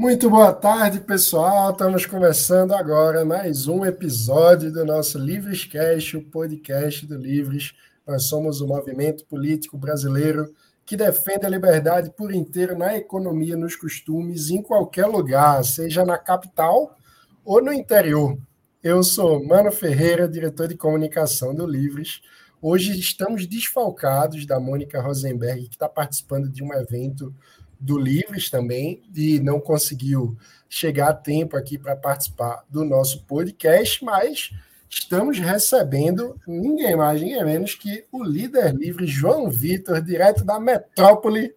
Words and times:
Muito 0.00 0.30
boa 0.30 0.50
tarde, 0.50 0.98
pessoal. 0.98 1.72
Estamos 1.72 2.06
começando 2.06 2.72
agora 2.72 3.22
mais 3.22 3.68
um 3.68 3.84
episódio 3.84 4.72
do 4.72 4.82
nosso 4.82 5.18
Livrescast, 5.18 6.16
o 6.16 6.22
podcast 6.22 7.06
do 7.06 7.18
Livres. 7.18 7.74
Nós 8.06 8.24
somos 8.24 8.62
o 8.62 8.66
movimento 8.66 9.26
político 9.26 9.76
brasileiro 9.76 10.54
que 10.86 10.96
defende 10.96 11.44
a 11.44 11.50
liberdade 11.50 12.10
por 12.16 12.32
inteiro 12.32 12.78
na 12.78 12.96
economia, 12.96 13.58
nos 13.58 13.76
costumes, 13.76 14.48
em 14.48 14.62
qualquer 14.62 15.04
lugar, 15.04 15.62
seja 15.64 16.02
na 16.02 16.16
capital 16.16 16.96
ou 17.44 17.62
no 17.62 17.70
interior. 17.70 18.38
Eu 18.82 19.02
sou 19.02 19.44
Mano 19.44 19.70
Ferreira, 19.70 20.26
diretor 20.26 20.66
de 20.66 20.78
comunicação 20.78 21.54
do 21.54 21.66
Livres. 21.66 22.22
Hoje 22.62 22.98
estamos 22.98 23.46
desfalcados 23.46 24.46
da 24.46 24.58
Mônica 24.58 24.98
Rosenberg, 25.02 25.68
que 25.68 25.74
está 25.74 25.90
participando 25.90 26.48
de 26.48 26.64
um 26.64 26.72
evento 26.72 27.34
do 27.80 27.98
Livres 27.98 28.50
também 28.50 29.02
e 29.16 29.40
não 29.40 29.58
conseguiu 29.58 30.36
chegar 30.68 31.08
a 31.08 31.14
tempo 31.14 31.56
aqui 31.56 31.78
para 31.78 31.96
participar 31.96 32.62
do 32.68 32.84
nosso 32.84 33.24
podcast, 33.24 34.04
mas 34.04 34.50
estamos 34.88 35.38
recebendo 35.38 36.38
ninguém 36.46 36.94
mais, 36.94 37.20
ninguém 37.20 37.44
menos 37.44 37.74
que 37.74 38.04
o 38.12 38.22
líder 38.22 38.74
livre 38.74 39.06
João 39.06 39.50
Vitor, 39.50 40.00
direto 40.02 40.44
da 40.44 40.60
metrópole 40.60 41.54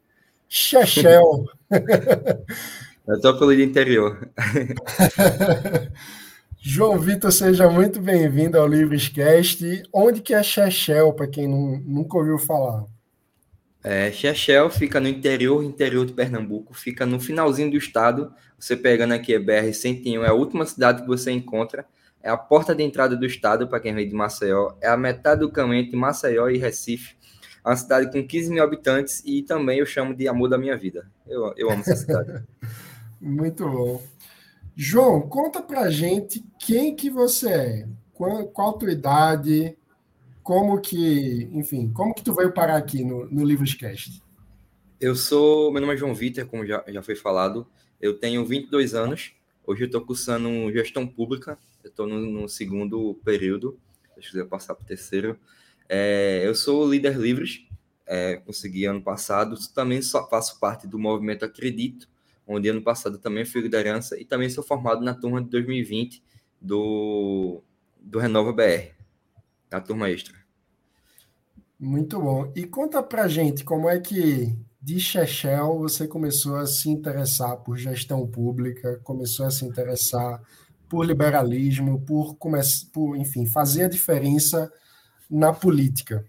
Chechel. 0.47 1.45
metrópole 3.07 3.57
do 3.57 3.61
interior. 3.61 4.29
João 6.65 6.97
Vitor, 6.97 7.29
seja 7.31 7.69
muito 7.69 7.99
bem-vindo 7.99 8.57
ao 8.57 8.65
Livrescast. 8.65 9.83
Onde 9.91 10.21
que 10.21 10.33
é 10.33 10.41
Chechel, 10.41 11.11
para 11.11 11.27
quem 11.27 11.45
não, 11.45 11.77
nunca 11.79 12.17
ouviu 12.17 12.39
falar? 12.39 12.85
É, 13.83 14.09
Chechel 14.11 14.69
fica 14.69 14.99
no 14.99 15.09
interior, 15.09 15.61
interior 15.61 16.05
de 16.05 16.13
Pernambuco, 16.13 16.73
fica 16.73 17.05
no 17.05 17.19
finalzinho 17.19 17.69
do 17.69 17.77
estado. 17.77 18.33
Você 18.57 18.77
pegando 18.77 19.13
aqui 19.13 19.35
a 19.35 19.39
BR-101, 19.39 20.23
é 20.23 20.27
a 20.29 20.33
última 20.33 20.65
cidade 20.65 21.01
que 21.01 21.07
você 21.07 21.31
encontra. 21.31 21.85
É 22.21 22.29
a 22.29 22.37
porta 22.37 22.73
de 22.73 22.81
entrada 22.81 23.17
do 23.17 23.25
estado, 23.25 23.67
para 23.67 23.81
quem 23.81 23.93
vem 23.93 24.07
de 24.07 24.15
Maceió. 24.15 24.75
É 24.79 24.87
a 24.87 24.95
metade 24.95 25.41
do 25.41 25.51
caminho 25.51 25.81
entre 25.81 25.97
Maceió 25.97 26.47
e 26.47 26.57
Recife. 26.57 27.17
É 27.65 27.69
uma 27.69 27.75
cidade 27.75 28.09
com 28.09 28.25
15 28.25 28.49
mil 28.49 28.63
habitantes 28.63 29.21
e 29.25 29.41
também 29.41 29.79
eu 29.79 29.85
chamo 29.85 30.15
de 30.15 30.29
amor 30.29 30.47
da 30.47 30.57
minha 30.57 30.77
vida. 30.77 31.05
Eu, 31.27 31.53
eu 31.57 31.69
amo 31.69 31.81
essa 31.81 31.97
cidade. 31.97 32.41
Muito 33.19 33.69
bom. 33.69 34.01
João, 34.75 35.21
conta 35.21 35.61
pra 35.61 35.89
gente 35.89 36.43
quem 36.57 36.95
que 36.95 37.09
você 37.09 37.49
é. 37.49 37.87
Qual, 38.13 38.47
qual 38.47 38.69
a 38.69 38.79
tua 38.79 38.91
idade? 38.91 39.77
Como 40.43 40.79
que, 40.81 41.49
enfim, 41.53 41.91
como 41.91 42.13
que 42.13 42.21
tu 42.21 42.33
veio 42.33 42.53
parar 42.53 42.75
aqui 42.75 43.03
no, 43.03 43.25
no 43.27 43.45
Livrescast? 43.45 44.21
Eu 44.99 45.15
sou, 45.15 45.71
meu 45.71 45.81
nome 45.81 45.93
é 45.93 45.97
João 45.97 46.13
Vitor, 46.13 46.45
como 46.45 46.65
já, 46.65 46.83
já 46.87 47.01
foi 47.01 47.15
falado, 47.15 47.65
eu 47.99 48.19
tenho 48.19 48.45
22 48.45 48.93
anos, 48.93 49.31
hoje 49.65 49.83
eu 49.83 49.85
estou 49.85 50.05
cursando 50.05 50.71
gestão 50.71 51.07
pública, 51.07 51.57
eu 51.83 51.89
estou 51.89 52.05
no, 52.05 52.19
no, 52.19 52.49
segundo 52.49 53.19
período, 53.23 53.79
se 54.15 54.29
quiser 54.29 54.45
passar 54.45 54.75
para 54.75 54.83
o 54.83 54.87
terceiro. 54.87 55.39
É, 55.89 56.41
eu 56.45 56.53
sou 56.53 56.89
líder 56.89 57.17
livres, 57.17 57.65
é, 58.05 58.35
consegui 58.37 58.85
ano 58.85 59.01
passado, 59.01 59.57
também 59.73 60.01
só 60.01 60.27
faço 60.29 60.59
parte 60.59 60.87
do 60.87 60.99
movimento 60.99 61.43
Acredito, 61.43 62.07
onde 62.45 62.69
ano 62.69 62.81
passado 62.81 63.17
também 63.17 63.45
fui 63.45 63.61
liderança. 63.61 64.19
E 64.19 64.25
também 64.25 64.49
sou 64.49 64.63
formado 64.63 65.03
na 65.03 65.13
turma 65.13 65.41
de 65.41 65.49
2020 65.49 66.21
do, 66.61 67.61
do 67.99 68.19
Renova 68.19 68.53
BR 68.53 68.92
a 69.73 69.81
turma 69.81 70.09
extra. 70.09 70.35
Muito 71.79 72.19
bom. 72.19 72.51
E 72.55 72.65
conta 72.65 73.03
pra 73.03 73.27
gente 73.27 73.63
como 73.63 73.89
é 73.89 73.99
que 73.99 74.55
de 74.81 74.99
Chechel 74.99 75.79
você 75.79 76.07
começou 76.07 76.57
a 76.57 76.65
se 76.65 76.89
interessar 76.89 77.57
por 77.57 77.77
gestão 77.77 78.27
pública, 78.27 78.99
começou 79.03 79.45
a 79.45 79.51
se 79.51 79.65
interessar 79.65 80.41
por 80.89 81.05
liberalismo, 81.05 82.01
por, 82.01 82.37
por 82.93 83.17
enfim, 83.17 83.45
fazer 83.45 83.85
a 83.85 83.89
diferença 83.89 84.71
na 85.29 85.51
política. 85.51 86.25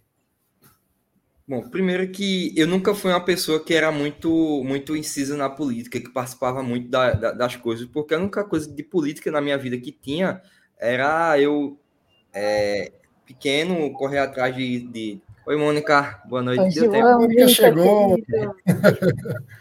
Bom, 1.46 1.68
primeiro 1.68 2.10
que 2.10 2.54
eu 2.56 2.66
nunca 2.66 2.94
fui 2.94 3.10
uma 3.10 3.22
pessoa 3.22 3.62
que 3.62 3.74
era 3.74 3.92
muito 3.92 4.62
muito 4.64 4.96
incisa 4.96 5.36
na 5.36 5.50
política, 5.50 6.00
que 6.00 6.08
participava 6.08 6.62
muito 6.62 6.88
da, 6.88 7.12
da, 7.12 7.32
das 7.32 7.54
coisas, 7.56 7.86
porque 7.86 8.14
a 8.14 8.18
única 8.18 8.42
coisa 8.44 8.72
de 8.72 8.82
política 8.82 9.30
na 9.30 9.42
minha 9.42 9.58
vida 9.58 9.76
que 9.76 9.92
tinha 9.92 10.40
era 10.78 11.38
eu 11.38 11.78
é, 12.32 12.92
pequeno, 13.26 13.92
correr 13.92 14.18
atrás 14.18 14.54
de, 14.54 14.80
de... 14.80 15.20
Oi, 15.46 15.56
Mônica, 15.56 16.22
boa 16.26 16.42
noite. 16.42 16.60
Oi, 16.60 16.70
João, 16.70 16.90
tempo. 16.90 17.20
Mônica 17.20 17.48
chegou. 17.48 18.16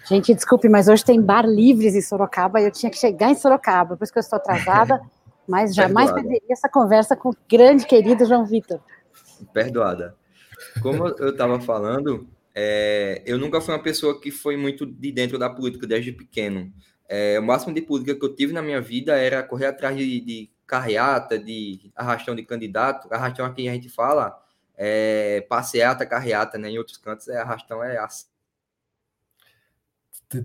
Gente, 0.08 0.34
desculpe, 0.34 0.70
mas 0.70 0.88
hoje 0.88 1.04
tem 1.04 1.22
bar 1.22 1.46
livres 1.46 1.96
em 1.96 2.02
Sorocaba 2.02 2.62
e 2.62 2.66
eu 2.66 2.72
tinha 2.72 2.90
que 2.90 2.98
chegar 2.98 3.30
em 3.30 3.36
Sorocaba, 3.36 3.98
por 3.98 4.04
isso 4.04 4.14
que 4.14 4.20
eu 4.20 4.22
estou 4.22 4.38
atrasada, 4.38 5.02
mas 5.48 5.76
jamais 5.76 6.12
Perdoada. 6.12 6.30
perderia 6.30 6.54
essa 6.54 6.70
conversa 6.70 7.16
com 7.16 7.30
o 7.30 7.36
grande 7.50 7.86
querido 7.86 8.26
João 8.26 8.46
Vitor. 8.46 8.80
Perdoada. 9.54 10.16
Como 10.82 11.08
eu 11.08 11.30
estava 11.30 11.60
falando, 11.60 12.28
é, 12.56 13.22
eu 13.26 13.38
nunca 13.38 13.60
fui 13.60 13.74
uma 13.74 13.82
pessoa 13.82 14.20
que 14.20 14.32
foi 14.32 14.56
muito 14.56 14.86
de 14.86 15.12
dentro 15.12 15.38
da 15.38 15.50
política 15.50 15.88
desde 15.88 16.12
pequeno. 16.12 16.72
É, 17.10 17.38
o 17.40 17.44
máximo 17.44 17.74
de 17.74 17.82
política 17.82 18.16
que 18.16 18.26
eu 18.26 18.34
tive 18.34 18.54
na 18.54 18.62
minha 18.62 18.80
vida 18.80 19.16
era 19.18 19.44
correr 19.44 19.68
atrás 19.68 19.96
de, 19.98 20.22
de 20.22 20.50
carreata, 20.74 21.38
de 21.38 21.92
arrastão 21.96 22.36
de 22.36 22.44
candidato. 22.44 23.08
Arrastão 23.14 23.46
aqui 23.46 23.70
a 23.70 23.74
gente 23.74 23.90
fala 23.90 24.42
é 24.76 25.46
passeata, 25.48 26.04
carreata, 26.04 26.58
né? 26.58 26.72
Em 26.72 26.80
outros 26.80 26.98
cantos 26.98 27.28
é 27.28 27.38
arrastão, 27.38 27.84
é 27.84 27.98
assalto. 27.98 28.34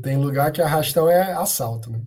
Tem 0.03 0.19
lugar 0.19 0.53
que 0.53 0.61
arrastão 0.61 1.09
é 1.09 1.33
assalto, 1.33 1.91
né? 1.91 2.03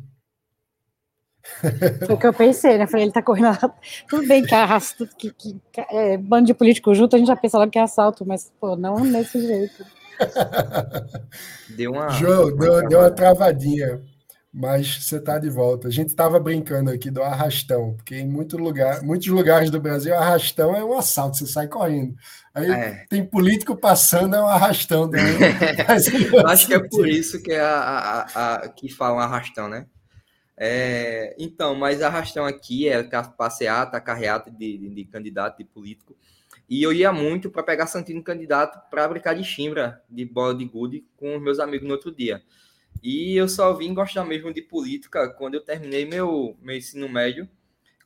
Foi 2.05 2.15
o 2.15 2.19
que 2.19 2.27
eu 2.27 2.33
pensei, 2.33 2.77
né? 2.77 2.85
Falei, 2.85 3.05
ele 3.05 3.11
tá 3.11 3.23
correndo. 3.23 3.57
Tudo 4.07 4.27
bem 4.27 4.45
que 4.45 4.53
arrasta, 4.53 5.07
que, 5.17 5.31
que 5.31 5.59
é, 5.89 6.15
bando 6.15 6.45
de 6.45 6.53
político 6.53 6.93
junto, 6.93 7.15
a 7.15 7.19
gente 7.19 7.27
já 7.27 7.35
pensa 7.35 7.57
logo 7.57 7.71
que 7.71 7.79
é 7.79 7.81
assalto, 7.81 8.23
mas, 8.23 8.53
pô, 8.59 8.75
não 8.75 9.01
desse 9.11 9.41
jeito. 9.41 9.83
Deu 11.75 11.93
uma. 11.93 12.09
João, 12.09 12.55
deu, 12.55 12.88
deu 12.88 12.99
uma 12.99 13.09
travadinha. 13.09 13.99
Mas 14.53 15.06
você 15.06 15.16
está 15.16 15.39
de 15.39 15.50
volta. 15.50 15.88
A 15.88 15.91
gente 15.91 16.09
estava 16.09 16.38
brincando 16.38 16.91
aqui 16.91 17.09
do 17.09 17.23
arrastão, 17.23 17.94
porque 17.95 18.16
em 18.17 18.28
muito 18.28 18.57
lugar, 18.57 19.01
muitos 19.01 19.28
lugares 19.28 19.69
do 19.69 19.79
Brasil, 19.79 20.13
arrastão 20.13 20.75
é 20.75 20.84
um 20.84 20.97
assalto, 20.97 21.38
você 21.38 21.47
sai 21.47 21.69
correndo. 21.69 22.16
Aí 22.53 22.69
é. 22.69 23.06
tem 23.09 23.25
político 23.25 23.78
passando, 23.78 24.35
é 24.35 24.41
um 24.41 24.47
arrastão 24.47 25.09
também. 25.09 25.38
Acho 26.45 26.67
que 26.67 26.73
é 26.73 26.79
por 26.79 27.07
isso 27.07 27.41
que, 27.41 27.53
é 27.53 27.62
a, 27.62 28.28
a, 28.34 28.56
a, 28.56 28.69
que 28.69 28.89
falam 28.89 29.19
arrastão, 29.19 29.69
né? 29.69 29.85
É, 30.57 31.33
então, 31.39 31.73
mas 31.73 32.01
arrastão 32.01 32.45
aqui 32.45 32.89
é 32.89 33.01
passeata, 33.38 34.01
carreata 34.01 34.51
de, 34.51 34.78
de, 34.78 34.89
de 34.89 35.06
candidato, 35.06 35.57
de 35.59 35.63
político. 35.63 36.16
E 36.69 36.83
eu 36.83 36.94
ia 36.94 37.12
muito 37.12 37.50
para 37.50 37.63
pegar 37.63 37.88
Santino 37.88 38.22
candidato 38.22 38.79
para 38.89 39.07
brincar 39.07 39.33
de 39.33 39.44
chimbra, 39.44 40.01
de 40.09 40.23
bola 40.25 40.53
de 40.53 40.66
gude, 40.66 41.06
com 41.16 41.35
os 41.38 41.41
meus 41.41 41.59
amigos 41.59 41.88
no 41.88 41.94
outro 41.94 42.13
dia. 42.13 42.41
E 43.01 43.35
eu 43.35 43.47
só 43.50 43.73
vim 43.73 43.94
gostar 43.94 44.23
mesmo 44.25 44.53
de 44.53 44.62
política 44.62 45.29
quando 45.29 45.56
eu 45.56 45.62
terminei 45.62 46.06
meu, 46.06 46.56
meu 46.62 46.75
ensino 46.75 47.09
médio, 47.09 47.50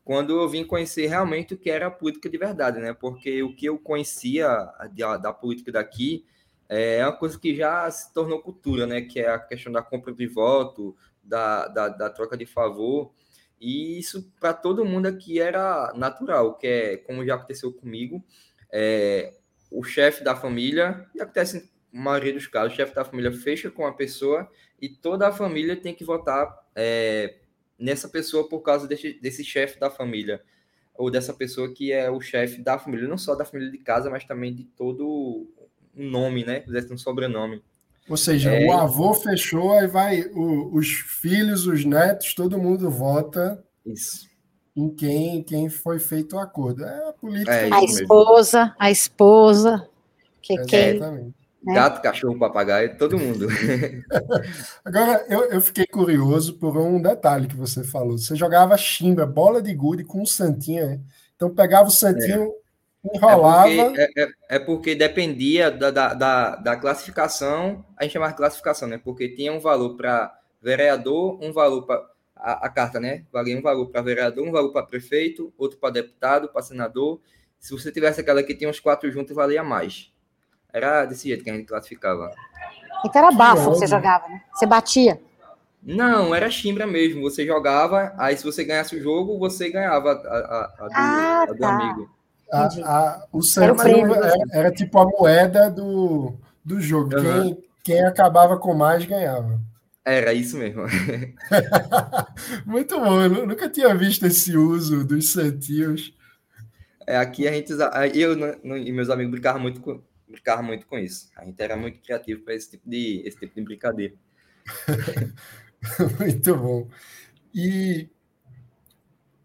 quando 0.03 0.39
eu 0.39 0.47
vim 0.47 0.63
conhecer 0.63 1.07
realmente 1.07 1.53
o 1.53 1.57
que 1.57 1.69
era 1.69 1.87
a 1.87 1.91
política 1.91 2.29
de 2.29 2.37
verdade, 2.37 2.79
né? 2.79 2.93
Porque 2.93 3.43
o 3.43 3.55
que 3.55 3.65
eu 3.65 3.77
conhecia 3.77 4.47
da, 4.93 5.17
da 5.17 5.33
política 5.33 5.71
daqui 5.71 6.25
é 6.69 7.03
uma 7.03 7.11
coisa 7.11 7.39
que 7.39 7.55
já 7.55 7.89
se 7.91 8.13
tornou 8.13 8.41
cultura, 8.41 8.85
né? 8.85 9.01
Que 9.01 9.19
é 9.19 9.29
a 9.29 9.39
questão 9.39 9.71
da 9.71 9.81
compra 9.81 10.13
de 10.13 10.27
voto, 10.27 10.95
da, 11.23 11.67
da, 11.67 11.89
da 11.89 12.09
troca 12.09 12.37
de 12.37 12.45
favor. 12.45 13.11
E 13.59 13.97
isso 13.99 14.31
para 14.39 14.53
todo 14.53 14.85
mundo 14.85 15.07
aqui 15.07 15.39
era 15.39 15.91
natural, 15.95 16.55
que 16.57 16.67
é 16.67 16.97
como 16.97 17.25
já 17.25 17.35
aconteceu 17.35 17.73
comigo, 17.73 18.23
é, 18.71 19.33
o 19.71 19.83
chefe 19.83 20.23
da 20.23 20.35
família, 20.35 21.09
e 21.15 21.21
acontece 21.21 21.69
maioria 21.95 22.33
dos 22.33 22.45
casos, 22.45 22.73
o 22.73 22.75
chefe 22.75 22.93
da 22.93 23.05
família 23.05 23.31
fecha 23.31 23.71
com 23.71 23.85
a 23.85 23.93
pessoa 23.93 24.49
e 24.81 24.89
toda 24.89 25.27
a 25.27 25.31
família 25.31 25.77
tem 25.77 25.95
que 25.95 26.03
votar 26.03 26.53
é, 26.75 27.35
nessa 27.79 28.09
pessoa 28.09 28.49
por 28.49 28.59
causa 28.61 28.85
desse, 28.85 29.13
desse 29.13 29.43
chefe 29.45 29.79
da 29.79 29.89
família, 29.89 30.41
ou 30.93 31.09
dessa 31.09 31.33
pessoa 31.33 31.73
que 31.73 31.93
é 31.93 32.11
o 32.11 32.19
chefe 32.19 32.61
da 32.61 32.77
família, 32.77 33.07
não 33.07 33.17
só 33.17 33.33
da 33.33 33.45
família 33.45 33.71
de 33.71 33.77
casa, 33.77 34.09
mas 34.09 34.25
também 34.25 34.53
de 34.53 34.65
todo 34.65 35.47
um 35.95 36.09
nome, 36.09 36.45
né? 36.45 36.63
Um 36.91 36.97
sobrenome. 36.97 37.63
Ou 38.09 38.17
seja, 38.17 38.51
é... 38.51 38.65
o 38.65 38.73
avô 38.73 39.13
fechou, 39.13 39.71
aí 39.73 39.87
vai 39.87 40.21
o, 40.33 40.75
os 40.75 40.89
filhos, 40.89 41.65
os 41.65 41.85
netos, 41.85 42.33
todo 42.33 42.59
mundo 42.59 42.89
vota. 42.89 43.63
Isso. 43.85 44.29
Em 44.75 44.93
quem, 44.93 45.41
quem 45.41 45.69
foi 45.69 45.99
feito 45.99 46.35
o 46.35 46.39
acordo. 46.39 46.83
É 46.83 47.09
a 47.09 47.13
política. 47.13 47.53
É 47.53 47.73
a 47.73 47.83
esposa, 47.83 48.75
a 48.77 48.91
esposa, 48.91 49.89
que 50.41 50.59
é, 50.59 50.65
quem. 50.65 51.33
Né? 51.65 51.73
Gato, 51.73 52.01
cachorro, 52.01 52.37
papagaio, 52.37 52.95
todo 52.95 53.17
mundo. 53.17 53.47
Agora, 54.85 55.25
eu, 55.27 55.45
eu 55.45 55.61
fiquei 55.61 55.87
curioso 55.87 56.59
por 56.59 56.77
um 56.77 57.01
detalhe 57.01 57.47
que 57.47 57.55
você 57.55 57.83
falou. 57.83 58.19
Você 58.19 58.35
jogava 58.35 58.77
chimba, 58.77 59.25
bola 59.25 59.61
de 59.61 59.73
gude 59.73 60.03
com 60.03 60.21
um 60.21 60.25
santinho, 60.25 60.85
né? 60.85 60.99
Então 61.35 61.49
pegava 61.53 61.87
o 61.87 61.91
santinho, 61.91 62.53
é. 63.03 63.17
enrolava. 63.17 63.69
É 63.69 63.83
porque, 63.83 64.01
é, 64.01 64.23
é, 64.23 64.29
é 64.49 64.59
porque 64.59 64.95
dependia 64.95 65.71
da, 65.71 65.89
da, 65.89 66.13
da, 66.13 66.55
da, 66.55 66.75
classificação, 66.75 67.83
a 67.97 68.03
gente 68.03 68.13
chamava 68.13 68.33
de 68.33 68.37
classificação, 68.37 68.87
né? 68.87 69.01
Porque 69.03 69.29
tinha 69.29 69.51
um 69.51 69.59
valor 69.59 69.97
para 69.97 70.39
vereador, 70.61 71.43
um 71.43 71.51
valor 71.51 71.81
para 71.87 72.07
a, 72.35 72.67
a, 72.67 72.69
carta, 72.69 72.99
né? 72.99 73.25
Valia 73.31 73.57
um 73.57 73.61
valor 73.61 73.89
para 73.89 74.03
vereador, 74.03 74.47
um 74.47 74.51
valor 74.51 74.71
para 74.71 74.85
prefeito, 74.85 75.51
outro 75.57 75.79
para 75.79 75.93
deputado, 75.93 76.47
para 76.49 76.61
senador. 76.61 77.19
Se 77.59 77.71
você 77.71 77.91
tivesse 77.91 78.21
aquela 78.21 78.43
que 78.43 78.53
tinha 78.53 78.69
uns 78.69 78.79
quatro 78.79 79.11
juntos, 79.11 79.35
valia 79.35 79.63
mais. 79.63 80.13
Era 80.75 81.05
desse 81.05 81.29
jeito 81.29 81.41
que 81.41 81.49
a 81.49 81.53
gente 81.53 81.67
classificava. 81.67 82.29
Então 83.05 83.21
era 83.21 83.31
bafo 83.31 83.71
que 83.71 83.77
você 83.77 83.87
jogava, 83.87 84.27
né? 84.27 84.41
Você 84.53 84.65
batia. 84.65 85.21
Não, 85.81 86.35
era 86.35 86.51
chimbra 86.51 86.85
mesmo. 86.85 87.21
Você 87.21 87.45
jogava, 87.45 88.13
aí 88.17 88.35
se 88.35 88.43
você 88.43 88.65
ganhasse 88.65 88.93
o 88.93 89.01
jogo, 89.01 89.39
você 89.39 89.69
ganhava 89.69 90.11
a, 90.11 90.15
a, 90.15 90.73
a 90.79 90.87
do, 90.87 90.93
ah, 90.93 91.43
a 91.43 91.45
do 91.45 91.57
tá. 91.57 91.69
amigo. 91.69 92.09
A, 92.51 92.65
a, 92.65 93.27
o 93.31 93.41
santinho 93.41 94.13
era, 94.13 94.27
era, 94.27 94.37
era, 94.51 94.71
tipo 94.71 94.99
a 94.99 95.05
moeda 95.05 95.71
do, 95.71 96.33
do 96.63 96.81
jogo. 96.81 97.15
Uhum. 97.15 97.23
Quem, 97.23 97.63
quem 97.81 98.03
acabava 98.03 98.57
com 98.57 98.73
mais 98.73 99.05
ganhava. 99.05 99.57
Era 100.03 100.33
isso 100.33 100.57
mesmo. 100.57 100.83
Muito 102.67 102.99
bom, 102.99 103.21
eu 103.21 103.47
nunca 103.47 103.69
tinha 103.69 103.95
visto 103.95 104.25
esse 104.25 104.57
uso 104.57 105.05
dos 105.05 105.31
santinhos. 105.31 106.13
É, 107.07 107.15
aqui 107.15 107.47
a 107.47 107.51
gente, 107.53 107.71
eu 108.13 108.33
e 108.77 108.91
meus 108.91 109.09
amigos 109.09 109.31
brincavam 109.31 109.61
muito 109.61 109.79
com, 109.79 110.01
brincavam 110.35 110.63
muito 110.65 110.85
com 110.85 110.97
isso. 110.97 111.29
A 111.35 111.45
gente 111.45 111.59
era 111.61 111.75
muito 111.75 111.99
criativo 112.01 112.43
para 112.43 112.53
esse 112.53 112.71
tipo 112.71 112.89
de 112.89 113.21
esse 113.25 113.39
tipo 113.39 113.55
de 113.55 113.61
brincadeira. 113.61 114.13
muito 116.19 116.57
bom. 116.57 116.87
E 117.53 118.09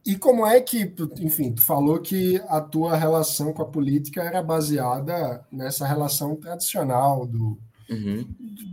e 0.05 0.17
como 0.17 0.47
é 0.47 0.61
que, 0.61 0.93
enfim, 1.21 1.53
tu 1.53 1.63
falou 1.63 2.01
que 2.01 2.43
a 2.49 2.61
tua 2.61 2.97
relação 2.97 3.53
com 3.53 3.63
a 3.63 3.67
política 3.67 4.23
era 4.23 4.43
baseada 4.43 5.47
nessa 5.53 5.87
relação 5.87 6.35
tradicional 6.37 7.27
do, 7.27 7.59
uhum. 7.89 8.27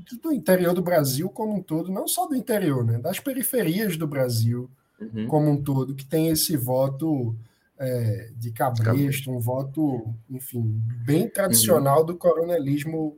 do, 0.10 0.18
do, 0.24 0.32
interior 0.32 0.74
do 0.74 0.82
Brasil 0.82 1.30
como 1.30 1.54
um 1.54 1.62
todo, 1.62 1.92
não 1.92 2.08
só 2.08 2.26
do 2.28 2.36
interior, 2.36 2.84
né, 2.84 2.98
das 2.98 3.20
periferias 3.20 3.98
do 3.98 4.08
Brasil 4.08 4.70
uhum. 5.00 5.28
como 5.28 5.52
um 5.52 5.62
todo, 5.62 5.94
que 5.94 6.06
tem 6.06 6.30
esse 6.30 6.56
voto 6.56 7.36
é, 7.80 8.30
de 8.36 8.52
cabresto, 8.52 9.32
um 9.32 9.40
voto, 9.40 10.14
enfim, 10.30 10.64
bem 11.06 11.30
tradicional 11.30 12.00
uhum. 12.00 12.06
do 12.06 12.18
coronelismo 12.18 13.18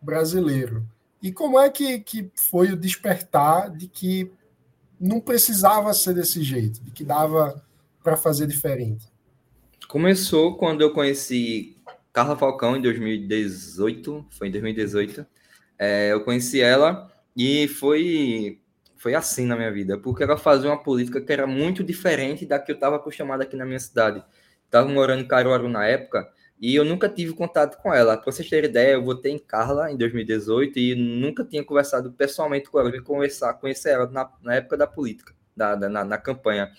brasileiro. 0.00 0.86
E 1.22 1.30
como 1.30 1.58
é 1.58 1.68
que, 1.68 2.00
que 2.00 2.30
foi 2.34 2.72
o 2.72 2.76
despertar 2.76 3.70
de 3.70 3.86
que 3.86 4.30
não 4.98 5.20
precisava 5.20 5.92
ser 5.94 6.14
desse 6.14 6.42
jeito, 6.42 6.82
de 6.82 6.90
que 6.90 7.04
dava 7.04 7.62
para 8.02 8.16
fazer 8.16 8.46
diferente? 8.46 9.06
Começou 9.88 10.56
quando 10.56 10.80
eu 10.80 10.92
conheci 10.92 11.76
Carla 12.12 12.36
Falcão 12.36 12.76
em 12.76 12.82
2018, 12.82 14.26
foi 14.30 14.48
em 14.48 14.50
2018. 14.50 15.26
É, 15.78 16.12
eu 16.12 16.24
conheci 16.24 16.60
ela 16.60 17.10
e 17.36 17.68
foi 17.68 18.60
foi 19.00 19.14
assim 19.14 19.46
na 19.46 19.56
minha 19.56 19.72
vida, 19.72 19.96
porque 19.96 20.22
ela 20.22 20.36
fazia 20.36 20.68
uma 20.68 20.82
política 20.82 21.22
que 21.22 21.32
era 21.32 21.46
muito 21.46 21.82
diferente 21.82 22.44
da 22.44 22.58
que 22.58 22.70
eu 22.70 22.74
estava 22.74 22.96
acostumado 22.96 23.40
aqui 23.40 23.56
na 23.56 23.64
minha 23.64 23.78
cidade. 23.78 24.22
Estava 24.66 24.86
morando 24.90 25.22
em 25.22 25.26
Caruaru 25.26 25.70
na 25.70 25.86
época 25.86 26.30
e 26.60 26.74
eu 26.76 26.84
nunca 26.84 27.08
tive 27.08 27.32
contato 27.32 27.80
com 27.80 27.94
ela. 27.94 28.18
Para 28.18 28.30
vocês 28.30 28.46
terem 28.46 28.68
ideia, 28.68 28.92
eu 28.92 29.02
votei 29.02 29.32
em 29.32 29.38
Carla 29.38 29.90
em 29.90 29.96
2018 29.96 30.78
e 30.78 30.94
nunca 30.94 31.42
tinha 31.42 31.64
conversado 31.64 32.12
pessoalmente 32.12 32.68
com 32.68 32.78
ela. 32.78 32.90
Eu 32.94 33.02
conversar, 33.02 33.54
conhecer 33.54 33.88
ela 33.88 34.06
na, 34.10 34.30
na 34.42 34.56
época 34.56 34.76
da 34.76 34.86
política, 34.86 35.34
da, 35.56 35.74
da 35.74 35.88
na, 35.88 36.04
na, 36.04 36.18
campanha. 36.18 36.70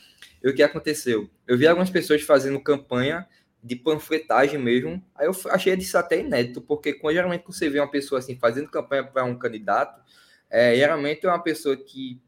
E 0.43 0.47
o 0.47 0.53
que 0.53 0.61
aconteceu? 0.61 1.27
Eu 1.47 1.57
vi 1.57 1.65
algumas 1.65 1.89
pessoas 1.89 2.21
fazendo 2.21 2.59
campanha 2.59 3.27
de 3.63 3.75
panfletagem 3.75 4.59
mesmo. 4.59 5.03
Aí 5.15 5.25
eu 5.25 5.35
achei 5.49 5.73
isso 5.73 5.97
até 5.97 6.19
inédito, 6.19 6.61
porque 6.61 6.93
quando, 6.93 7.15
geralmente 7.15 7.45
você 7.47 7.67
vê 7.67 7.79
uma 7.79 7.89
pessoa 7.89 8.19
assim 8.19 8.37
fazendo 8.37 8.69
campanha 8.69 9.03
para 9.03 9.23
um 9.23 9.35
candidato, 9.35 9.99
é, 10.51 10.75
geralmente 10.75 11.25
é 11.25 11.29
uma 11.29 11.41
pessoa 11.41 11.75
que 11.77 12.21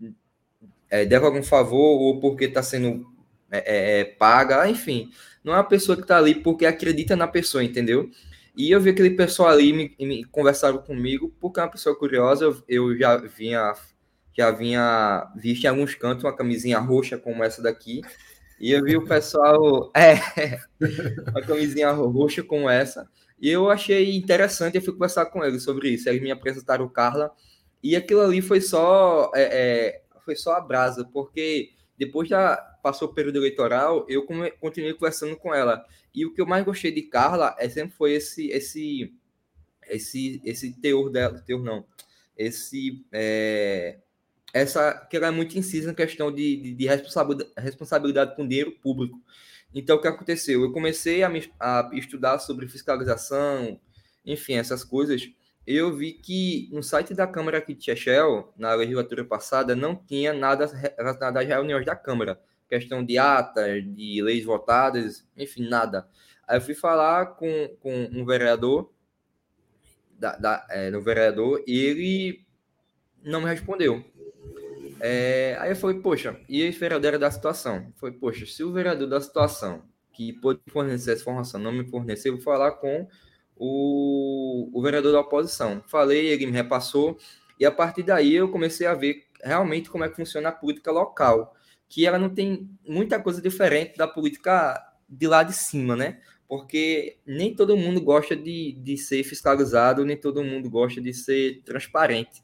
é, 0.90 1.06
deve 1.06 1.26
algum 1.26 1.44
favor 1.44 2.00
ou 2.02 2.20
porque 2.20 2.46
está 2.46 2.64
sendo 2.64 3.06
é, 3.52 3.58
é, 3.58 4.00
é 4.00 4.06
paga, 4.06 4.68
enfim 4.68 5.12
não 5.44 5.54
é 5.54 5.58
uma 5.58 5.64
pessoa 5.64 5.96
que 5.96 6.04
está 6.04 6.18
ali 6.18 6.36
porque 6.36 6.66
acredita 6.66 7.16
na 7.16 7.28
pessoa, 7.28 7.64
entendeu? 7.64 8.10
E 8.56 8.72
eu 8.72 8.80
vi 8.80 8.92
aquele 8.92 9.12
pessoal 9.12 9.50
ali 9.50 9.74
me, 9.74 9.96
me 10.00 10.24
conversaram 10.26 10.78
comigo 10.78 11.34
porque 11.40 11.60
é 11.60 11.64
uma 11.64 11.72
pessoa 11.72 11.98
curiosa. 11.98 12.46
Eu, 12.46 12.64
eu, 12.68 12.98
já 12.98 13.18
vinha 13.18 13.74
já 14.36 14.50
vinha 14.52 15.32
visto 15.36 15.64
em 15.66 15.68
alguns 15.68 15.94
cantos 15.96 16.24
uma 16.24 16.36
camisinha 16.36 16.80
roxa 16.80 17.18
como 17.18 17.44
essa 17.44 17.62
daqui. 17.62 18.02
E 18.60 18.72
eu 18.72 18.84
vi 18.84 18.96
o 18.96 19.06
pessoal 19.06 19.92
é 19.96 20.60
uma 21.30 21.42
camisinha 21.42 21.92
roxa 21.92 22.44
como 22.44 22.70
essa. 22.70 23.10
E 23.42 23.50
eu 23.50 23.70
achei 23.70 24.16
interessante, 24.16 24.76
eu 24.76 24.82
fui 24.82 24.94
conversar 24.94 25.26
com 25.26 25.44
eles 25.44 25.64
sobre 25.64 25.90
isso. 25.90 26.08
Eles 26.08 26.22
me 26.22 26.32
apresentaram 26.32 26.88
Carla 26.88 27.32
e 27.84 27.96
aquilo 27.96 28.22
ali 28.22 28.42
foi 28.42 28.62
só 28.62 29.32
é, 29.36 29.44
é, 29.44 30.04
foi 30.24 30.36
só 30.36 30.54
a 30.54 30.62
brasa, 30.62 31.04
porque 31.06 31.72
depois 31.98 32.30
da 32.30 32.58
passou 32.82 33.08
o 33.08 33.14
período 33.14 33.38
eleitoral, 33.38 34.06
eu 34.10 34.26
continuei 34.60 34.94
conversando 34.94 35.38
com 35.38 35.54
ela. 35.54 35.86
E 36.14 36.26
o 36.26 36.34
que 36.34 36.42
eu 36.42 36.46
mais 36.46 36.66
gostei 36.66 36.92
de 36.92 37.04
Carla 37.04 37.56
é 37.58 37.70
sempre 37.70 37.96
foi 37.96 38.14
esse 38.14 38.50
esse 38.50 39.14
esse 39.90 40.42
esse 40.44 40.74
teor 40.82 41.10
dela, 41.10 41.40
teor 41.40 41.64
não, 41.64 41.86
esse 42.38 43.06
é, 43.12 44.00
essa 44.54 44.94
que 45.10 45.18
ela 45.18 45.28
é 45.28 45.32
muito 45.32 45.58
incisa 45.58 45.88
na 45.88 45.96
questão 45.96 46.32
de, 46.32 46.58
de, 46.58 46.74
de 46.76 46.88
responsabilidade, 46.88 47.52
responsabilidade 47.58 48.36
com 48.36 48.48
dinheiro 48.48 48.72
público. 48.72 49.20
Então, 49.74 49.98
o 49.98 50.02
que 50.02 50.08
aconteceu? 50.08 50.62
Eu 50.62 50.72
comecei 50.72 51.24
a, 51.24 51.30
me, 51.30 51.52
a 51.60 51.90
estudar 51.94 52.38
sobre 52.38 52.68
fiscalização, 52.68 53.80
enfim, 54.24 54.54
essas 54.54 54.84
coisas. 54.84 55.28
Eu 55.66 55.96
vi 55.96 56.14
que 56.14 56.70
no 56.72 56.84
site 56.84 57.14
da 57.14 57.26
Câmara 57.26 57.58
aqui 57.58 57.74
de 57.74 57.86
Chechel, 57.86 58.54
na 58.58 58.74
legislatura 58.74 59.24
passada, 59.24 59.76
não 59.76 59.96
tinha 59.96 60.34
nada 60.34 60.66
relacionado 60.98 61.38
às 61.38 61.48
reuniões 61.48 61.86
da 61.86 61.96
Câmara 61.96 62.40
questão 62.74 63.04
de 63.04 63.18
atas, 63.20 63.84
de 63.84 64.22
leis 64.22 64.44
votadas, 64.44 65.28
enfim, 65.38 65.68
nada. 65.68 66.08
Aí 66.48 66.58
eu 66.58 66.62
fui 66.62 66.74
falar 66.74 67.36
com, 67.36 67.70
com 67.80 68.10
um 68.12 68.26
vereador, 68.26 68.92
da, 70.18 70.36
da, 70.36 70.66
é, 70.70 70.90
no 70.90 71.02
vereador, 71.02 71.64
e 71.68 71.78
ele 71.78 72.46
não 73.24 73.42
me 73.42 73.48
respondeu. 73.48 74.04
É, 75.00 75.56
aí 75.60 75.72
eu 75.72 75.76
falei, 75.76 76.00
poxa, 76.00 76.40
e 76.50 76.62
esse 76.62 76.80
vereador 76.80 77.10
era 77.10 77.20
da 77.20 77.30
situação? 77.30 77.94
Foi, 77.96 78.12
poxa, 78.12 78.46
se 78.46 78.64
o 78.64 78.72
vereador 78.72 79.08
da 79.08 79.22
situação 79.22 79.84
que 80.12 80.34
pode 80.34 80.60
fornecer 80.70 81.12
essa 81.12 81.22
informação 81.22 81.60
não 81.60 81.72
me 81.72 81.86
fornecer, 81.86 82.30
eu 82.30 82.34
vou 82.34 82.42
falar 82.42 82.72
com 82.74 83.08
o, 83.66 84.70
o 84.78 84.82
vereador 84.82 85.14
da 85.14 85.22
oposição. 85.22 85.82
Falei, 85.88 86.28
ele 86.28 86.48
me 86.48 86.52
repassou, 86.52 87.18
e 87.58 87.66
a 87.66 87.72
partir 87.72 88.04
daí 88.04 88.36
eu 88.36 88.50
comecei 88.50 88.86
a 88.86 88.94
ver 88.94 89.24
realmente 89.42 89.90
como 89.90 90.04
é 90.04 90.10
que 90.10 90.18
funciona 90.18 90.50
a 90.50 90.52
política 90.52 90.92
local 90.92 91.56
que 91.88 92.06
ela 92.06 92.20
não 92.20 92.30
tem 92.30 92.70
muita 92.86 93.22
coisa 93.22 93.42
diferente 93.42 93.96
da 93.98 94.08
política 94.08 94.84
de 95.08 95.28
lá 95.28 95.44
de 95.44 95.54
cima, 95.54 95.96
né? 95.96 96.20
Porque 96.48 97.20
nem 97.26 97.56
todo 97.56 97.78
mundo 97.78 98.02
gosta 98.02 98.36
de, 98.36 98.74
de 98.74 98.98
ser 98.98 99.24
fiscalizado, 99.24 100.04
nem 100.04 100.18
todo 100.18 100.44
mundo 100.44 100.70
gosta 100.70 101.00
de 101.00 101.14
ser 101.14 101.62
transparente. 101.64 102.42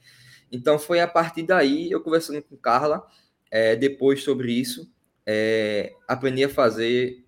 Então 0.52 0.80
foi 0.80 1.02
a 1.02 1.08
partir 1.08 1.44
daí, 1.44 1.92
eu 1.92 2.02
conversando 2.02 2.42
com 2.44 2.56
Carla, 2.56 3.06
é, 3.52 3.76
depois 3.76 4.24
sobre 4.24 4.54
isso, 4.54 4.90
é, 5.26 5.94
aprendi 6.08 6.44
a 6.44 6.50
fazer 6.50 7.26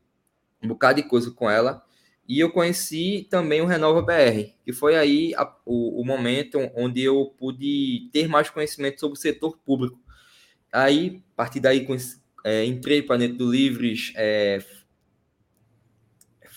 um 0.64 0.68
bocado 0.68 1.02
de 1.02 1.08
coisa 1.08 1.32
com 1.32 1.50
ela. 1.50 1.84
E 2.32 2.40
eu 2.40 2.50
conheci 2.50 3.28
também 3.30 3.60
o 3.60 3.66
Renova 3.66 4.02
BR, 4.02 4.54
que 4.64 4.72
foi 4.72 4.96
aí 4.96 5.34
a, 5.36 5.44
o, 5.66 6.02
o 6.02 6.06
momento 6.06 6.60
onde 6.78 7.04
eu 7.04 7.26
pude 7.38 8.10
ter 8.14 8.30
mais 8.30 8.50
conhecimento 8.50 9.02
sobre 9.02 9.18
o 9.18 9.22
setor 9.22 9.58
público 9.58 10.00
Aí, 10.72 11.22
a 11.34 11.36
partir 11.36 11.60
daí, 11.60 11.86
é, 12.46 12.64
entrei 12.64 13.02
para 13.02 13.18
dentro 13.18 13.40
do 13.40 13.52
Livres, 13.52 14.14
é, 14.16 14.60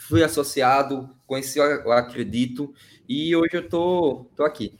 fui 0.07 0.23
associado, 0.23 1.11
conheci 1.27 1.59
o 1.59 1.91
Acredito, 1.91 2.73
e 3.09 3.35
hoje 3.35 3.55
eu 3.55 3.69
tô, 3.69 4.31
tô 4.37 4.45
aqui. 4.45 4.79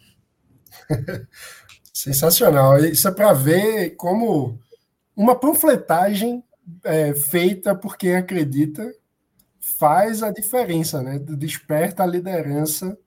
Sensacional. 1.93 2.79
Isso 2.79 3.09
é 3.09 3.11
para 3.11 3.33
ver 3.33 3.97
como 3.97 4.61
uma 5.17 5.35
panfletagem 5.35 6.45
é, 6.85 7.13
feita 7.15 7.75
por 7.75 7.97
quem 7.97 8.15
acredita 8.15 8.95
faz 9.65 10.23
a 10.23 10.31
diferença, 10.31 11.03
né? 11.03 11.19
Desperta 11.19 12.03
a 12.03 12.07
liderança 12.07 12.99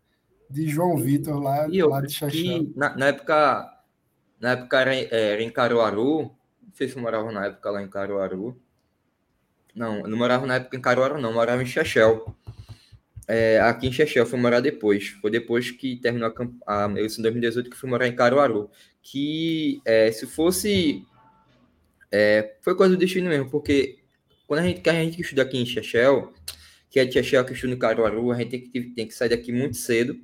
de 0.49 0.67
João 0.67 0.97
Vitor 0.97 1.39
lá, 1.39 1.67
lá 1.67 2.01
de 2.01 2.11
Xaxã. 2.11 2.65
Na, 2.75 2.95
na 2.95 3.07
época 3.07 3.77
na 4.39 4.51
época 4.51 4.79
era, 4.79 4.95
era 4.95 5.43
em 5.43 5.51
Caruaru. 5.51 6.23
Não 6.61 6.73
sei 6.73 6.87
se 6.87 6.95
eu 6.95 7.01
morava 7.01 7.31
na 7.31 7.45
época 7.45 7.69
lá 7.69 7.81
em 7.81 7.87
Caruaru. 7.87 8.59
Não, 9.75 9.99
eu 9.99 10.07
não 10.07 10.17
morava 10.17 10.47
na 10.47 10.55
época 10.55 10.75
em 10.75 10.81
Caruaru, 10.81 11.21
não. 11.21 11.29
Eu 11.29 11.35
morava 11.35 11.61
em 11.61 11.65
Chechel. 11.65 12.35
É, 13.27 13.59
aqui 13.59 13.87
em 13.87 13.91
Chechel, 13.91 14.25
fui 14.25 14.39
morar 14.39 14.59
depois. 14.59 15.09
Foi 15.21 15.29
depois 15.29 15.69
que 15.69 15.97
terminou 15.97 16.33
a, 16.65 16.85
a 16.85 16.89
eleição 16.89 17.17
de 17.17 17.23
2018 17.23 17.69
que 17.69 17.77
fui 17.77 17.89
morar 17.89 18.07
em 18.07 18.15
Caruaru. 18.15 18.69
Que 19.01 19.79
é, 19.85 20.11
se 20.11 20.25
fosse. 20.25 21.05
É, 22.11 22.55
foi 22.61 22.75
coisa 22.75 22.95
do 22.95 22.99
destino 22.99 23.29
mesmo, 23.29 23.49
porque 23.49 23.99
quando 24.47 24.61
a 24.61 24.63
gente, 24.63 24.81
que 24.81 24.89
a 24.89 24.93
gente 24.93 25.21
estuda 25.21 25.41
aqui 25.43 25.57
em 25.57 25.65
Chechel, 25.65 26.33
que 26.89 26.99
é 26.99 27.05
de 27.05 27.13
Chechel 27.13 27.43
que 27.45 27.53
estuda 27.53 27.73
em 27.73 27.77
Caruaru, 27.77 28.31
a 28.31 28.37
gente 28.37 28.49
tem 28.49 28.61
que, 28.61 28.81
tem 28.91 29.07
que 29.07 29.13
sair 29.13 29.29
daqui 29.29 29.51
muito 29.51 29.75
cedo 29.75 30.17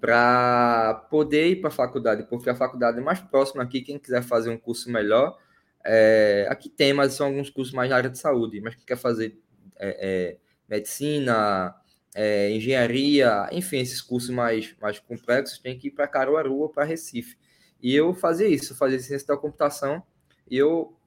para 0.00 1.06
poder 1.10 1.48
ir 1.48 1.56
para 1.56 1.68
a 1.68 1.72
faculdade, 1.72 2.24
porque 2.28 2.50
a 2.50 2.54
faculdade 2.54 2.98
é 2.98 3.00
mais 3.00 3.20
próxima 3.20 3.62
aqui, 3.62 3.80
quem 3.80 3.98
quiser 3.98 4.22
fazer 4.22 4.50
um 4.50 4.58
curso 4.58 4.90
melhor, 4.92 5.36
é, 5.84 6.46
aqui 6.50 6.68
tem, 6.68 6.92
mas 6.92 7.14
são 7.14 7.26
alguns 7.26 7.50
cursos 7.50 7.74
mais 7.74 7.88
na 7.88 7.96
área 7.96 8.10
de 8.10 8.18
saúde, 8.18 8.60
mas 8.60 8.74
quem 8.74 8.84
quer 8.84 8.98
fazer 8.98 9.40
é, 9.76 9.98
é, 9.98 10.36
medicina, 10.68 11.74
é, 12.14 12.50
engenharia, 12.50 13.48
enfim, 13.50 13.78
esses 13.78 14.02
cursos 14.02 14.30
mais, 14.30 14.76
mais 14.80 14.98
complexos, 14.98 15.58
tem 15.58 15.78
que 15.78 15.88
ir 15.88 15.90
para 15.92 16.06
Caruaru 16.06 16.58
ou 16.58 16.68
para 16.68 16.84
Recife. 16.84 17.36
E 17.80 17.94
eu 17.94 18.12
fazia 18.12 18.46
isso, 18.46 18.74
fazia 18.74 18.98
ciência 18.98 19.28
da 19.28 19.36
computação, 19.36 20.02
e 20.50 20.56
eu 20.58 20.97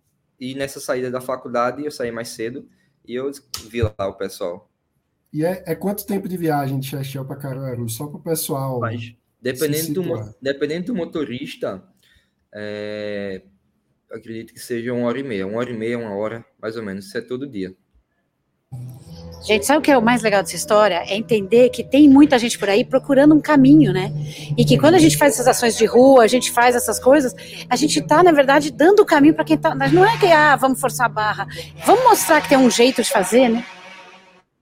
e 0.41 0.55
nessa 0.55 0.79
saída 0.79 1.12
da 1.12 1.21
faculdade, 1.21 1.86
eu 1.86 1.91
saí 1.91 2.12
mais 2.12 2.29
cedo, 2.29 2.67
e 3.05 3.13
eu 3.13 3.31
vi 3.69 3.83
lá 3.83 4.07
o 4.07 4.15
pessoal. 4.15 4.71
E 5.31 5.45
é, 5.45 5.63
é 5.67 5.75
quanto 5.75 6.05
tempo 6.05 6.27
de 6.27 6.36
viagem 6.36 6.79
de 6.79 6.88
Chechel 6.88 7.24
para 7.24 7.38
Caruaru? 7.38 7.88
Só 7.88 8.07
para 8.07 8.17
o 8.17 8.24
pessoal. 8.24 8.79
Mas, 8.79 9.15
dependendo, 9.39 10.01
do, 10.01 10.36
dependendo 10.41 10.88
do 10.88 10.95
motorista, 10.95 11.83
é, 12.51 13.43
acredito 14.12 14.51
que 14.51 14.60
seja 14.60 14.91
uma 14.91 15.07
hora 15.07 15.19
e 15.19 15.24
meia. 15.24 15.45
Uma 15.45 15.60
hora 15.60 15.69
e 15.69 15.77
meia, 15.77 15.98
uma 15.98 16.15
hora, 16.15 16.43
mais 16.60 16.75
ou 16.75 16.83
menos. 16.83 17.05
Isso 17.05 17.17
é 17.17 17.21
todo 17.21 17.48
dia. 17.48 17.75
Gente, 19.43 19.65
sabe 19.65 19.79
o 19.79 19.81
que 19.81 19.89
é 19.89 19.98
o 19.98 20.01
mais 20.01 20.21
legal 20.21 20.43
dessa 20.43 20.55
história? 20.55 21.03
É 21.07 21.15
entender 21.15 21.69
que 21.69 21.83
tem 21.83 22.07
muita 22.07 22.38
gente 22.38 22.60
por 22.60 22.69
aí 22.69 22.86
procurando 22.86 23.33
um 23.33 23.41
caminho, 23.41 23.91
né? 23.91 24.12
E 24.55 24.63
que 24.63 24.77
quando 24.77 24.95
a 24.95 25.00
gente 25.00 25.17
faz 25.17 25.33
essas 25.33 25.48
ações 25.48 25.75
de 25.75 25.86
rua, 25.86 26.24
a 26.24 26.27
gente 26.27 26.51
faz 26.51 26.75
essas 26.75 27.00
coisas, 27.00 27.33
a 27.67 27.75
gente 27.75 28.00
está, 28.00 28.21
na 28.21 28.31
verdade, 28.31 28.71
dando 28.71 29.01
o 29.01 29.05
caminho 29.05 29.33
para 29.33 29.43
quem 29.43 29.55
está. 29.55 29.74
Não 29.74 30.05
é 30.05 30.17
que, 30.19 30.27
ah, 30.27 30.55
vamos 30.55 30.79
forçar 30.79 31.07
a 31.07 31.10
barra. 31.10 31.48
Vamos 31.86 32.03
mostrar 32.03 32.41
que 32.41 32.50
tem 32.50 32.57
um 32.57 32.69
jeito 32.69 33.01
de 33.01 33.10
fazer, 33.10 33.50
né? 33.50 33.65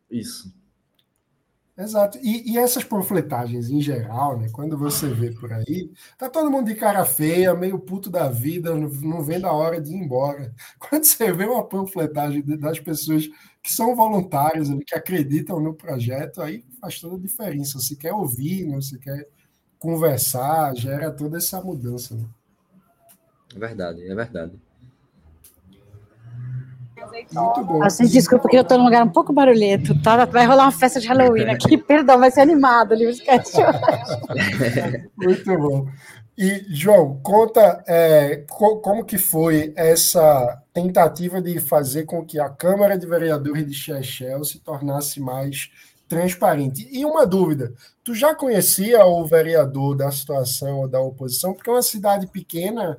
Isso. 0.09 0.59
Exato. 1.79 2.17
E, 2.21 2.51
e, 2.51 2.57
essas 2.57 2.83
panfletagens 2.83 3.69
em 3.69 3.81
geral, 3.81 4.37
né? 4.37 4.49
Quando 4.51 4.77
você 4.77 5.07
vê 5.07 5.31
por 5.31 5.53
aí, 5.53 5.89
tá 6.17 6.29
todo 6.29 6.51
mundo 6.51 6.67
de 6.67 6.75
cara 6.75 7.05
feia, 7.05 7.53
meio 7.53 7.79
puto 7.79 8.09
da 8.09 8.27
vida, 8.27 8.75
não 8.75 9.23
vendo 9.23 9.45
a 9.45 9.53
hora 9.53 9.79
de 9.79 9.93
ir 9.93 9.95
embora. 9.95 10.53
Quando 10.77 11.05
você 11.05 11.31
vê 11.31 11.45
uma 11.45 11.65
panfletagem 11.65 12.43
das 12.57 12.81
pessoas 12.81 13.29
que 13.61 13.71
são 13.71 13.95
voluntárias, 13.95 14.69
que 14.85 14.95
acreditam 14.95 15.59
no 15.59 15.73
projeto, 15.73 16.41
aí 16.41 16.63
faz 16.79 16.99
toda 16.99 17.15
a 17.15 17.19
diferença. 17.19 17.79
Se 17.79 17.95
quer 17.95 18.13
ouvir, 18.13 18.65
né? 18.65 18.79
se 18.81 18.97
quer 18.97 19.27
conversar, 19.77 20.75
gera 20.75 21.11
toda 21.11 21.37
essa 21.37 21.61
mudança. 21.61 22.15
Né? 22.15 22.25
É 23.55 23.59
verdade, 23.59 24.09
é 24.09 24.15
verdade. 24.15 24.59
Muito 27.33 27.63
bom. 27.63 27.83
Assim, 27.83 28.05
desculpa 28.05 28.49
que 28.49 28.57
eu 28.57 28.61
estou 28.61 28.77
num 28.77 28.83
lugar 28.83 29.03
um 29.03 29.09
pouco 29.09 29.33
barulhento, 29.33 29.99
tá? 30.01 30.25
Vai 30.25 30.45
rolar 30.45 30.65
uma 30.65 30.71
festa 30.71 30.99
de 30.99 31.07
Halloween 31.07 31.49
aqui. 31.49 31.77
Perdão, 31.79 32.19
vai 32.19 32.29
ser 32.29 32.41
animado 32.41 32.93
ali 32.93 33.07
os 33.07 33.19
Muito 35.17 35.57
bom. 35.57 35.87
E, 36.41 36.65
João, 36.69 37.19
conta 37.21 37.83
é, 37.85 38.45
co 38.49 38.77
como 38.77 39.03
que 39.03 39.17
foi 39.17 39.73
essa 39.75 40.63
tentativa 40.73 41.41
de 41.41 41.59
fazer 41.59 42.05
com 42.05 42.25
que 42.25 42.39
a 42.39 42.49
Câmara 42.49 42.97
de 42.97 43.05
Vereadores 43.05 43.67
de 43.67 43.73
Chechel 43.73 44.43
se 44.45 44.59
tornasse 44.59 45.19
mais 45.19 45.69
transparente. 46.07 46.87
E 46.91 47.03
uma 47.03 47.27
dúvida, 47.27 47.73
tu 48.05 48.15
já 48.15 48.33
conhecia 48.33 49.05
o 49.05 49.25
vereador 49.25 49.97
da 49.97 50.09
situação 50.09 50.79
ou 50.79 50.87
da 50.87 51.01
oposição? 51.01 51.53
Porque 51.53 51.69
é 51.69 51.73
uma 51.73 51.83
cidade 51.83 52.25
pequena, 52.27 52.97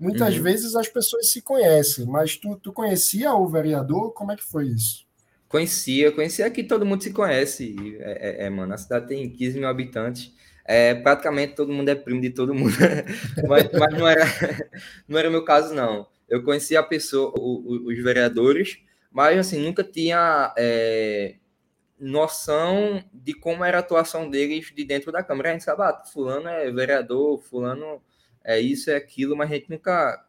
Muitas 0.00 0.34
uhum. 0.34 0.42
vezes 0.42 0.74
as 0.74 0.88
pessoas 0.88 1.30
se 1.30 1.42
conhecem, 1.42 2.06
mas 2.06 2.34
tu, 2.34 2.56
tu 2.56 2.72
conhecia 2.72 3.34
o 3.34 3.46
vereador? 3.46 4.14
Como 4.14 4.32
é 4.32 4.36
que 4.36 4.42
foi 4.42 4.68
isso? 4.68 5.04
Conhecia, 5.46 6.10
conhecia 6.10 6.46
aqui 6.46 6.64
todo 6.64 6.86
mundo 6.86 7.02
se 7.02 7.12
conhece. 7.12 7.76
É, 7.98 8.44
é, 8.44 8.46
é, 8.46 8.50
mano, 8.50 8.72
a 8.72 8.78
cidade 8.78 9.08
tem 9.08 9.28
15 9.28 9.58
mil 9.58 9.68
habitantes. 9.68 10.32
É, 10.64 10.94
praticamente 10.94 11.54
todo 11.54 11.72
mundo 11.72 11.88
é 11.88 11.94
primo 11.94 12.20
de 12.20 12.30
todo 12.30 12.54
mundo. 12.54 12.74
mas, 13.48 13.70
mas 13.72 13.98
não, 13.98 14.08
era, 14.08 14.24
não 15.08 15.18
era 15.18 15.30
meu 15.30 15.44
caso, 15.44 15.74
não. 15.74 16.06
Eu 16.28 16.42
conhecia 16.42 16.80
a 16.80 16.82
pessoa, 16.82 17.32
o, 17.36 17.86
o, 17.86 17.88
os 17.88 18.02
vereadores, 18.02 18.78
mas 19.10 19.38
assim, 19.38 19.60
nunca 19.60 19.82
tinha 19.82 20.54
é, 20.56 21.34
noção 21.98 23.04
de 23.12 23.34
como 23.34 23.64
era 23.64 23.78
a 23.78 23.80
atuação 23.80 24.30
deles 24.30 24.72
de 24.74 24.84
dentro 24.84 25.12
da 25.12 25.22
Câmara. 25.22 25.50
A 25.50 25.52
gente 25.52 25.64
sabe, 25.64 25.82
ah, 25.82 26.02
fulano 26.04 26.48
é 26.48 26.70
vereador, 26.70 27.38
fulano 27.42 28.00
é 28.42 28.58
isso, 28.58 28.90
é 28.90 28.96
aquilo, 28.96 29.36
mas 29.36 29.50
a 29.50 29.54
gente 29.54 29.70
nunca, 29.70 30.24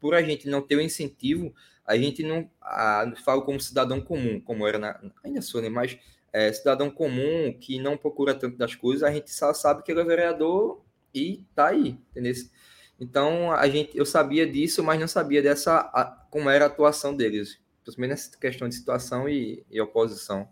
por 0.00 0.14
a 0.14 0.22
gente 0.22 0.48
não 0.48 0.62
ter 0.62 0.76
o 0.76 0.80
incentivo, 0.80 1.54
a 1.84 1.96
gente 1.96 2.22
não 2.22 2.48
a, 2.60 3.12
fala 3.24 3.42
como 3.42 3.60
cidadão 3.60 4.00
comum, 4.00 4.40
como 4.40 4.66
era 4.66 4.78
na, 4.78 5.00
ainda 5.22 5.42
sou, 5.42 5.60
né? 5.60 5.68
Mas 5.68 5.98
é, 6.34 6.52
cidadão 6.52 6.90
comum 6.90 7.56
que 7.60 7.78
não 7.78 7.96
procura 7.96 8.34
tanto 8.34 8.58
das 8.58 8.74
coisas, 8.74 9.04
a 9.04 9.12
gente 9.12 9.32
só 9.32 9.54
sabe 9.54 9.84
que 9.84 9.92
ele 9.92 10.00
é 10.00 10.04
vereador 10.04 10.82
e 11.14 11.44
tá 11.54 11.68
aí, 11.68 11.96
entendeu? 12.10 12.34
Então 12.98 13.52
a 13.52 13.68
gente, 13.68 13.96
eu 13.96 14.04
sabia 14.04 14.44
disso, 14.44 14.82
mas 14.82 14.98
não 14.98 15.06
sabia 15.06 15.40
dessa 15.40 15.78
a, 15.78 16.04
como 16.30 16.50
era 16.50 16.64
a 16.64 16.66
atuação 16.66 17.16
deles, 17.16 17.60
principalmente 17.84 18.10
nessa 18.10 18.36
questão 18.36 18.68
de 18.68 18.74
situação 18.74 19.28
e, 19.28 19.64
e 19.70 19.80
oposição. 19.80 20.48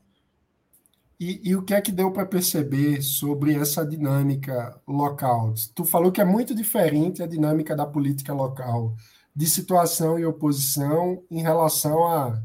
E, 1.18 1.50
e, 1.50 1.56
o 1.56 1.62
que 1.62 1.74
é 1.74 1.80
que 1.80 1.92
deu 1.92 2.12
para 2.12 2.26
perceber 2.26 3.00
sobre 3.02 3.54
essa 3.54 3.84
dinâmica 3.84 4.80
local? 4.86 5.54
Tu 5.74 5.84
falou 5.84 6.10
que 6.10 6.20
é 6.20 6.24
muito 6.24 6.54
diferente 6.54 7.22
a 7.22 7.26
dinâmica 7.26 7.76
da 7.76 7.86
política 7.86 8.32
local, 8.32 8.94
de 9.34 9.46
situação 9.46 10.18
e 10.18 10.24
oposição 10.24 11.22
em 11.30 11.40
relação 11.40 12.06
a, 12.06 12.42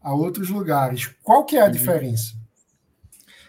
a 0.00 0.14
outros 0.14 0.48
lugares. 0.48 1.06
Qual 1.22 1.44
que 1.44 1.56
é 1.56 1.60
a 1.60 1.66
uhum. 1.66 1.70
diferença? 1.70 2.45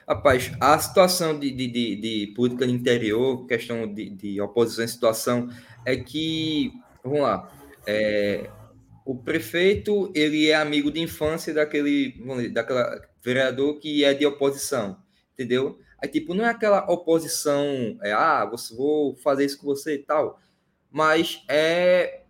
Rapaz, 0.08 0.54
a 0.62 0.80
situação 0.80 1.38
de, 1.38 1.52
de, 1.52 1.68
de, 1.68 1.96
de 1.98 2.34
política 2.34 2.66
no 2.66 2.72
interior, 2.72 3.46
questão 3.46 3.94
de, 3.94 4.10
de 4.10 4.40
oposição 4.40 4.86
e 4.86 4.88
situação, 4.88 5.50
é 5.86 5.98
que, 5.98 6.72
vamos 7.04 7.20
lá, 7.20 7.52
é, 7.86 8.50
o 9.06 9.18
prefeito 9.18 10.10
ele 10.16 10.50
é 10.50 10.56
amigo 10.56 10.90
de 10.90 11.02
infância 11.02 11.54
daquele, 11.54 12.12
dizer, 12.12 12.50
daquela 12.54 13.02
vereador 13.22 13.80
que 13.80 14.06
é 14.06 14.14
de 14.14 14.26
oposição, 14.26 14.98
entendeu? 15.34 15.78
Aí, 16.02 16.08
tipo, 16.08 16.34
não 16.34 16.46
é 16.46 16.50
aquela 16.52 16.90
oposição, 16.90 18.00
é, 18.02 18.14
ah, 18.14 18.50
vou 18.78 19.14
fazer 19.18 19.44
isso 19.44 19.60
com 19.60 19.66
você 19.66 19.96
e 19.96 20.04
tal, 20.04 20.40
mas 20.90 21.44
é 21.50 22.22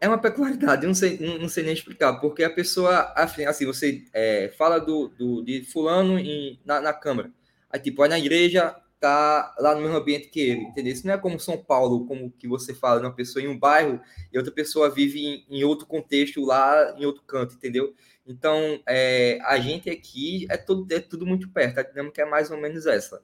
é 0.00 0.08
uma 0.08 0.18
peculiaridade, 0.18 0.86
não 0.86 0.94
sei, 0.94 1.18
não, 1.18 1.38
não 1.38 1.48
sei 1.48 1.64
nem 1.64 1.72
explicar, 1.72 2.20
porque 2.20 2.44
a 2.44 2.50
pessoa, 2.50 3.12
assim, 3.16 3.44
assim 3.44 3.66
você 3.66 4.04
é, 4.12 4.52
fala 4.56 4.78
do, 4.78 5.08
do, 5.08 5.42
de 5.42 5.62
fulano 5.64 6.18
em, 6.18 6.60
na, 6.64 6.80
na 6.80 6.92
Câmara, 6.92 7.32
aí, 7.70 7.80
tipo, 7.80 8.02
aí 8.02 8.08
na 8.08 8.18
igreja 8.18 8.76
tá 9.00 9.54
lá 9.58 9.74
no 9.74 9.80
mesmo 9.80 9.96
ambiente 9.96 10.28
que 10.28 10.40
ele, 10.40 10.62
entendeu? 10.62 10.92
Isso 10.92 11.06
não 11.06 11.14
é 11.14 11.18
como 11.18 11.38
São 11.38 11.56
Paulo, 11.56 12.06
como 12.06 12.30
que 12.32 12.48
você 12.48 12.74
fala, 12.74 13.00
uma 13.00 13.14
pessoa 13.14 13.42
em 13.42 13.48
um 13.48 13.58
bairro 13.58 14.00
e 14.32 14.38
outra 14.38 14.52
pessoa 14.52 14.90
vive 14.90 15.24
em, 15.24 15.46
em 15.48 15.64
outro 15.64 15.86
contexto 15.86 16.44
lá 16.44 16.94
em 16.98 17.04
outro 17.06 17.22
canto, 17.24 17.54
entendeu? 17.54 17.94
Então, 18.26 18.80
é, 18.86 19.38
a 19.42 19.58
gente 19.58 19.88
aqui 19.88 20.46
é 20.50 20.56
tudo, 20.56 20.92
é 20.92 21.00
tudo 21.00 21.26
muito 21.26 21.48
perto, 21.48 21.78
a 21.78 21.82
dinâmica 21.82 22.22
é 22.22 22.24
mais 22.24 22.50
ou 22.50 22.58
menos 22.58 22.86
essa. 22.86 23.22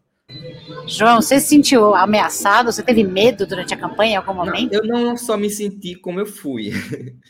João, 0.87 1.21
você 1.21 1.41
se 1.41 1.49
sentiu 1.49 1.95
ameaçado? 1.95 2.73
Você 2.73 2.83
teve 2.83 3.05
medo 3.05 3.47
durante 3.47 3.75
a 3.75 3.77
campanha 3.77 4.13
em 4.13 4.17
algum 4.17 4.35
momento? 4.35 4.73
Não, 4.73 4.79
eu 4.81 4.87
não 4.87 5.17
só 5.17 5.37
me 5.37 5.51
senti 5.51 5.95
como 5.95 6.21
eu 6.21 6.27
fui. 6.27 6.71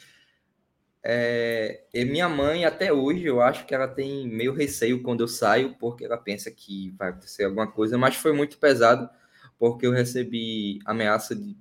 É, 1.06 1.84
minha 1.92 2.26
mãe, 2.30 2.64
até 2.64 2.90
hoje, 2.90 3.24
eu 3.26 3.42
acho 3.42 3.66
que 3.66 3.74
ela 3.74 3.86
tem 3.86 4.26
meio 4.26 4.54
receio 4.54 5.02
quando 5.02 5.20
eu 5.20 5.28
saio, 5.28 5.76
porque 5.78 6.02
ela 6.02 6.16
pensa 6.16 6.50
que 6.50 6.94
vai 6.98 7.10
acontecer 7.10 7.44
alguma 7.44 7.70
coisa, 7.70 7.98
mas 7.98 8.16
foi 8.16 8.32
muito 8.32 8.56
pesado, 8.56 9.10
porque 9.58 9.86
eu 9.86 9.92
recebi 9.92 10.78
ameaça 10.86 11.36
de 11.36 11.54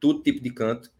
todo 0.00 0.24
tipo 0.24 0.40
de 0.40 0.50
canto, 0.50 0.90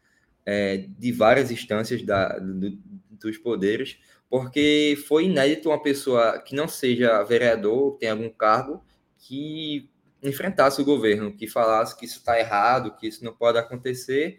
é, 0.47 0.87
de 0.87 1.11
várias 1.11 1.51
instâncias 1.51 2.01
da, 2.03 2.39
do, 2.39 2.79
dos 3.11 3.39
poderes, 3.39 3.99
porque 4.31 4.97
foi 5.09 5.25
inédito 5.25 5.69
uma 5.69 5.83
pessoa 5.83 6.39
que 6.39 6.55
não 6.55 6.69
seja 6.69 7.25
vereador, 7.25 7.97
tem 7.99 8.09
algum 8.09 8.31
cargo, 8.31 8.85
que 9.19 9.91
enfrentasse 10.23 10.81
o 10.81 10.85
governo, 10.85 11.37
que 11.37 11.47
falasse 11.47 11.97
que 11.97 12.05
isso 12.05 12.19
está 12.19 12.39
errado, 12.39 12.97
que 12.97 13.07
isso 13.07 13.25
não 13.25 13.35
pode 13.35 13.59
acontecer. 13.59 14.39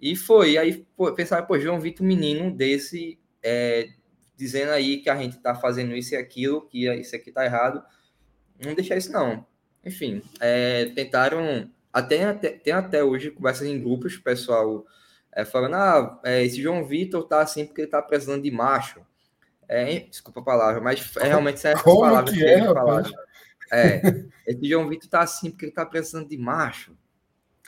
E 0.00 0.16
foi. 0.16 0.58
Aí 0.58 0.86
pô, 0.96 1.12
pensaram, 1.12 1.46
pô, 1.46 1.58
João 1.58 1.80
Vitor, 1.80 2.06
menino 2.06 2.50
desse, 2.50 3.18
é, 3.42 3.88
dizendo 4.36 4.72
aí 4.72 4.98
que 4.98 5.10
a 5.10 5.16
gente 5.16 5.36
está 5.36 5.54
fazendo 5.54 5.94
isso 5.94 6.14
e 6.14 6.16
aquilo, 6.16 6.66
que 6.66 6.88
isso 6.94 7.14
aqui 7.14 7.28
está 7.28 7.44
errado. 7.44 7.82
Não 8.58 8.74
deixar 8.74 8.96
isso, 8.96 9.12
não. 9.12 9.46
Enfim, 9.84 10.22
é, 10.40 10.86
tentaram. 10.94 11.70
Até, 11.92 12.24
até, 12.24 12.50
tem 12.50 12.72
até 12.72 13.02
hoje 13.02 13.32
conversas 13.32 13.66
em 13.66 13.80
grupos, 13.80 14.16
pessoal 14.16 14.86
é, 15.32 15.44
falando: 15.44 15.74
ah, 15.74 16.20
é, 16.24 16.44
esse 16.44 16.60
João 16.60 16.84
Vitor 16.84 17.24
tá 17.24 17.40
assim 17.40 17.64
porque 17.64 17.82
ele 17.82 17.90
tá 17.90 18.02
precisando 18.02 18.42
de 18.42 18.50
macho. 18.50 19.00
É, 19.68 20.00
desculpa 20.00 20.40
a 20.40 20.44
palavra, 20.44 20.80
mas 20.80 21.16
é 21.16 21.28
realmente 21.28 21.64
essa 21.64 21.82
palavra 21.82 22.32
que, 22.32 22.38
que 22.38 22.44
é, 22.44 22.64
falaram. 22.64 23.10
É, 23.72 24.02
esse 24.46 24.68
João 24.68 24.88
Vitor 24.88 25.08
tá 25.08 25.20
assim 25.20 25.50
porque 25.50 25.66
ele 25.66 25.72
tá 25.72 25.86
precisando 25.86 26.28
de 26.28 26.36
macho. 26.36 26.96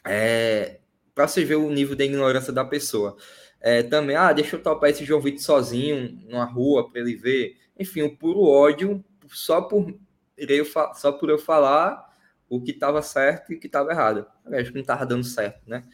É, 0.04 0.80
para 1.14 1.28
você 1.28 1.44
ver 1.44 1.56
o 1.56 1.71
nível 1.71 1.94
de 1.94 2.04
ignorância 2.04 2.52
da 2.52 2.64
pessoa. 2.64 3.16
É, 3.61 3.82
também, 3.82 4.16
ah, 4.16 4.32
deixa 4.32 4.56
eu 4.56 4.62
topar 4.62 4.90
esse 4.90 5.04
João 5.04 5.21
Vitor 5.21 5.40
sozinho 5.40 6.18
numa 6.28 6.44
rua 6.44 6.90
para 6.90 7.00
ele 7.00 7.14
ver. 7.14 7.56
Enfim, 7.78 8.02
o 8.02 8.16
puro 8.16 8.40
ódio, 8.42 9.04
só 9.28 9.62
por 9.62 9.94
eu, 10.37 10.64
só 10.94 11.12
por 11.12 11.30
eu 11.30 11.38
falar, 11.38 12.12
o 12.49 12.61
que 12.61 12.73
estava 12.73 13.00
certo 13.00 13.52
e 13.52 13.56
o 13.56 13.61
que 13.61 13.66
estava 13.66 13.92
errado. 13.92 14.26
Acho 14.47 14.71
que 14.71 14.75
não 14.75 14.82
estava 14.82 15.06
dando 15.06 15.25
certo, 15.25 15.62
né? 15.66 15.85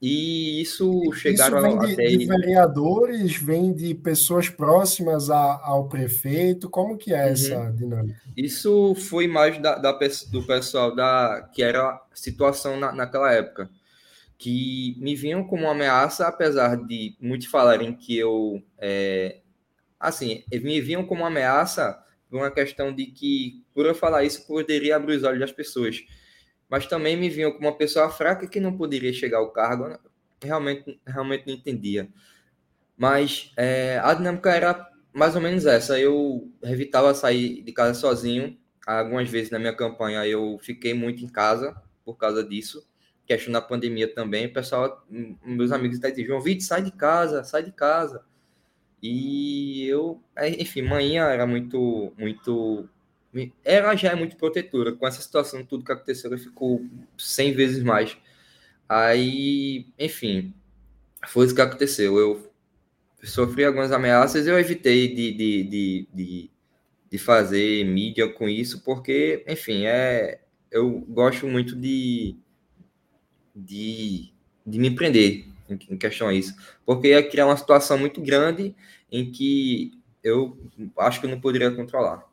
E 0.00 0.60
isso 0.62 1.12
chegaram 1.12 1.58
isso 1.58 1.78
vem 1.78 1.78
de, 1.78 1.92
até... 1.92 2.16
de 2.16 2.26
vereadores, 2.26 3.36
vem 3.36 3.72
de 3.72 3.94
pessoas 3.94 4.48
próximas 4.48 5.28
a, 5.28 5.60
ao 5.64 5.88
prefeito. 5.88 6.70
Como 6.70 6.96
que 6.96 7.12
é 7.12 7.24
uhum. 7.24 7.32
essa 7.32 7.72
dinâmica? 7.72 8.20
Isso 8.36 8.94
foi 8.94 9.26
mais 9.26 9.60
da, 9.60 9.76
da, 9.76 9.98
do 10.30 10.46
pessoal 10.46 10.94
da 10.94 11.48
que 11.52 11.62
era 11.62 11.88
a 11.88 12.00
situação 12.14 12.78
na, 12.78 12.92
naquela 12.92 13.32
época, 13.32 13.68
que 14.36 14.96
me 15.00 15.16
vinham 15.16 15.42
como 15.42 15.64
uma 15.64 15.72
ameaça, 15.72 16.28
apesar 16.28 16.76
de 16.76 17.16
muitos 17.20 17.48
falarem 17.48 17.92
que 17.92 18.16
eu 18.16 18.62
é, 18.78 19.40
assim, 19.98 20.44
me 20.52 20.80
viam 20.80 21.04
como 21.04 21.22
uma 21.22 21.28
ameaça 21.28 21.98
por 22.30 22.38
uma 22.38 22.50
questão 22.50 22.94
de 22.94 23.06
que, 23.06 23.64
por 23.74 23.86
eu 23.86 23.94
falar 23.94 24.24
isso, 24.24 24.46
poderia 24.46 24.96
abrir 24.96 25.16
os 25.16 25.24
olhos 25.24 25.40
das 25.40 25.52
pessoas 25.52 26.04
mas 26.68 26.86
também 26.86 27.16
me 27.16 27.30
viam 27.30 27.52
como 27.52 27.66
uma 27.66 27.76
pessoa 27.76 28.10
fraca 28.10 28.46
que 28.46 28.60
não 28.60 28.76
poderia 28.76 29.12
chegar 29.12 29.38
ao 29.38 29.50
cargo. 29.50 29.98
Realmente, 30.42 31.00
realmente 31.06 31.46
não 31.46 31.54
entendia. 31.54 32.08
Mas 32.96 33.52
é, 33.56 33.98
a 34.02 34.12
dinâmica 34.12 34.50
era 34.50 34.88
mais 35.12 35.34
ou 35.34 35.40
menos 35.40 35.66
essa. 35.66 35.98
Eu 35.98 36.50
evitava 36.62 37.14
sair 37.14 37.62
de 37.62 37.72
casa 37.72 37.94
sozinho. 37.98 38.58
Algumas 38.86 39.28
vezes 39.28 39.50
na 39.50 39.58
minha 39.58 39.74
campanha 39.74 40.26
eu 40.26 40.58
fiquei 40.60 40.94
muito 40.94 41.24
em 41.24 41.28
casa 41.28 41.80
por 42.04 42.16
causa 42.16 42.44
disso. 42.44 42.86
Questão 43.26 43.52
da 43.52 43.60
pandemia 43.60 44.12
também. 44.12 44.46
O 44.46 44.52
pessoal, 44.52 45.06
meus 45.44 45.72
amigos 45.72 45.98
até 45.98 46.10
diziam, 46.10 46.40
Vitor, 46.40 46.64
sai 46.66 46.82
de 46.82 46.90
casa, 46.90 47.44
sai 47.44 47.62
de 47.62 47.72
casa. 47.72 48.24
E 49.02 49.86
eu, 49.86 50.20
é, 50.36 50.48
enfim, 50.60 50.82
manhã 50.82 51.26
era 51.26 51.46
muito, 51.46 52.12
muito 52.18 52.88
ela 53.64 53.94
já 53.94 54.10
é 54.10 54.14
muito 54.14 54.36
protetora. 54.36 54.92
Com 54.92 55.06
essa 55.06 55.20
situação, 55.20 55.64
tudo 55.64 55.84
que 55.84 55.92
aconteceu, 55.92 56.30
ela 56.30 56.38
ficou 56.38 56.84
100 57.16 57.52
vezes 57.54 57.82
mais. 57.82 58.16
Aí, 58.88 59.86
enfim, 59.98 60.54
foi 61.26 61.46
isso 61.46 61.54
que 61.54 61.60
aconteceu. 61.60 62.16
Eu 62.18 62.50
sofri 63.22 63.64
algumas 63.64 63.92
ameaças, 63.92 64.46
eu 64.46 64.58
evitei 64.58 65.14
de, 65.14 65.32
de, 65.32 65.62
de, 65.64 66.08
de, 66.14 66.50
de 67.10 67.18
fazer 67.18 67.84
mídia 67.84 68.28
com 68.28 68.48
isso, 68.48 68.82
porque, 68.82 69.44
enfim, 69.48 69.84
é, 69.86 70.40
eu 70.70 71.00
gosto 71.08 71.46
muito 71.46 71.74
de, 71.76 72.36
de, 73.54 74.32
de 74.66 74.78
me 74.78 74.94
prender 74.94 75.46
em, 75.68 75.78
em 75.90 75.98
questão 75.98 76.28
a 76.28 76.34
isso, 76.34 76.54
porque 76.86 77.08
ia 77.08 77.28
criar 77.28 77.46
uma 77.46 77.56
situação 77.56 77.98
muito 77.98 78.20
grande 78.20 78.74
em 79.10 79.30
que 79.30 79.92
eu 80.22 80.58
acho 80.98 81.20
que 81.20 81.26
eu 81.26 81.30
não 81.30 81.40
poderia 81.40 81.70
controlar. 81.70 82.27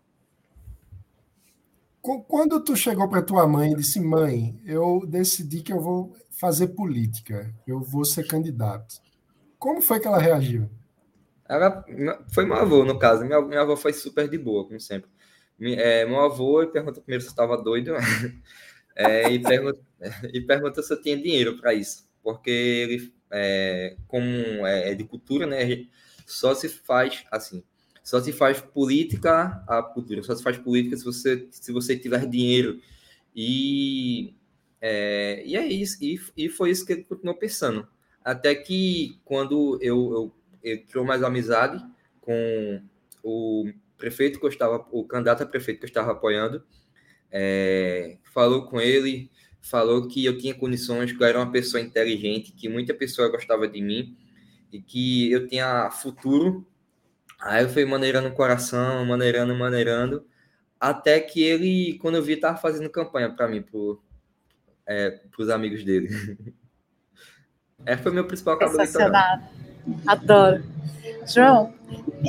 Quando 2.28 2.64
tu 2.64 2.76
chegou 2.76 3.10
para 3.10 3.24
tua 3.24 3.48
mãe 3.48 3.72
e 3.72 3.76
disse, 3.76 4.00
mãe, 4.00 4.62
eu 4.64 5.02
decidi 5.08 5.62
que 5.62 5.74
eu 5.74 5.80
vou 5.80 6.16
fazer 6.30 6.68
política, 6.68 7.52
eu 7.66 7.80
vou 7.82 8.06
ser 8.06 8.28
candidato. 8.28 9.02
Como 9.58 9.82
foi 9.82 10.00
que 10.00 10.08
ela 10.08 10.20
reagiu? 10.20 10.70
Ela 11.50 11.84
foi 12.32 12.46
meu 12.46 12.58
avô, 12.58 12.86
no 12.86 13.00
caso. 13.00 13.26
Minha, 13.26 13.42
minha 13.42 13.62
avó 13.62 13.76
foi 13.76 13.92
super 13.92 14.30
de 14.30 14.38
boa, 14.38 14.68
como 14.68 14.80
sempre. 14.80 15.10
É, 15.60 16.06
meu 16.06 16.20
avô 16.20 16.68
pergunta 16.68 17.02
primeiro 17.02 17.24
se 17.24 17.30
estava 17.30 17.58
doido 17.58 17.94
é, 18.96 19.32
e, 19.32 19.40
pergunta, 19.40 19.80
e 20.32 20.42
pergunta 20.42 20.84
se 20.84 20.94
eu 20.94 21.02
tinha 21.02 21.18
dinheiro 21.18 21.58
para 21.58 21.74
isso. 21.74 22.08
Porque 22.22 22.52
ele, 22.52 23.14
é, 23.32 23.98
como 24.08 24.30
é, 24.68 24.92
é 24.92 24.94
de 24.94 25.06
cultura, 25.06 25.48
né, 25.48 25.88
só 26.28 26.54
se 26.54 26.70
faz 26.70 27.24
assim 27.32 27.64
só 28.06 28.22
se 28.22 28.32
faz 28.32 28.62
política 28.62 29.64
a 29.68 29.82
cultura, 29.82 30.22
só 30.22 30.36
se 30.36 30.44
faz 30.44 30.60
política 30.60 30.96
se 30.96 31.04
você, 31.04 31.48
se 31.50 31.72
você 31.72 31.98
tiver 31.98 32.28
dinheiro. 32.28 32.80
E 33.36 34.36
é, 34.80 35.42
e 35.44 35.56
é 35.56 35.66
isso, 35.66 35.98
e, 36.00 36.20
e 36.38 36.48
foi 36.48 36.70
isso 36.70 36.86
que 36.86 36.94
ele 36.94 37.04
continuou 37.04 37.36
pensando. 37.36 37.88
Até 38.24 38.54
que 38.54 39.20
quando 39.26 39.80
eu, 39.82 40.32
eu, 40.64 40.82
eu 40.94 41.04
mais 41.04 41.24
amizade 41.24 41.84
com 42.22 42.80
o 43.24 43.72
prefeito 43.98 44.40
que 44.40 44.46
eu 44.46 44.50
estava, 44.50 44.86
o 44.92 45.04
candidato 45.04 45.42
a 45.42 45.46
prefeito 45.48 45.80
que 45.80 45.86
eu 45.86 45.90
estava 45.90 46.12
apoiando, 46.12 46.64
é, 47.32 48.20
falou 48.32 48.68
com 48.68 48.80
ele, 48.80 49.32
falou 49.64 50.08
que 50.08 50.24
eu 50.24 50.38
tinha 50.38 50.54
condições, 50.54 51.12
que 51.12 51.24
eu 51.24 51.26
era 51.26 51.40
uma 51.40 51.52
pessoa 51.52 51.82
inteligente, 51.82 52.52
que 52.52 52.70
muita 52.70 52.94
pessoa 52.94 53.30
gostava 53.30 53.68
de 53.68 53.82
mim 53.82 54.16
e 54.72 54.80
que 54.80 55.32
eu 55.32 55.48
tinha 55.48 55.90
futuro 55.90 56.68
Aí 57.40 57.64
eu 57.64 57.70
fui 57.70 57.86
maneirando 57.86 58.30
o 58.30 58.34
coração, 58.34 59.06
maneirando, 59.06 59.56
maneirando, 59.56 60.26
até 60.80 61.20
que 61.20 61.44
ele, 61.44 61.98
quando 62.02 62.16
eu 62.16 62.24
vi, 62.24 62.38
tava 62.38 62.58
fazendo 62.58 62.90
campanha 62.90 63.30
para 63.30 63.48
mim, 63.48 63.62
pro, 63.62 64.02
é, 64.86 65.12
pros 65.32 65.50
amigos 65.50 65.84
dele. 65.84 66.10
É, 67.86 67.96
foi 67.96 68.12
meu 68.12 68.26
principal 68.26 68.58
cabo 68.58 68.76
Adoro. 70.08 70.64
João, 71.28 71.74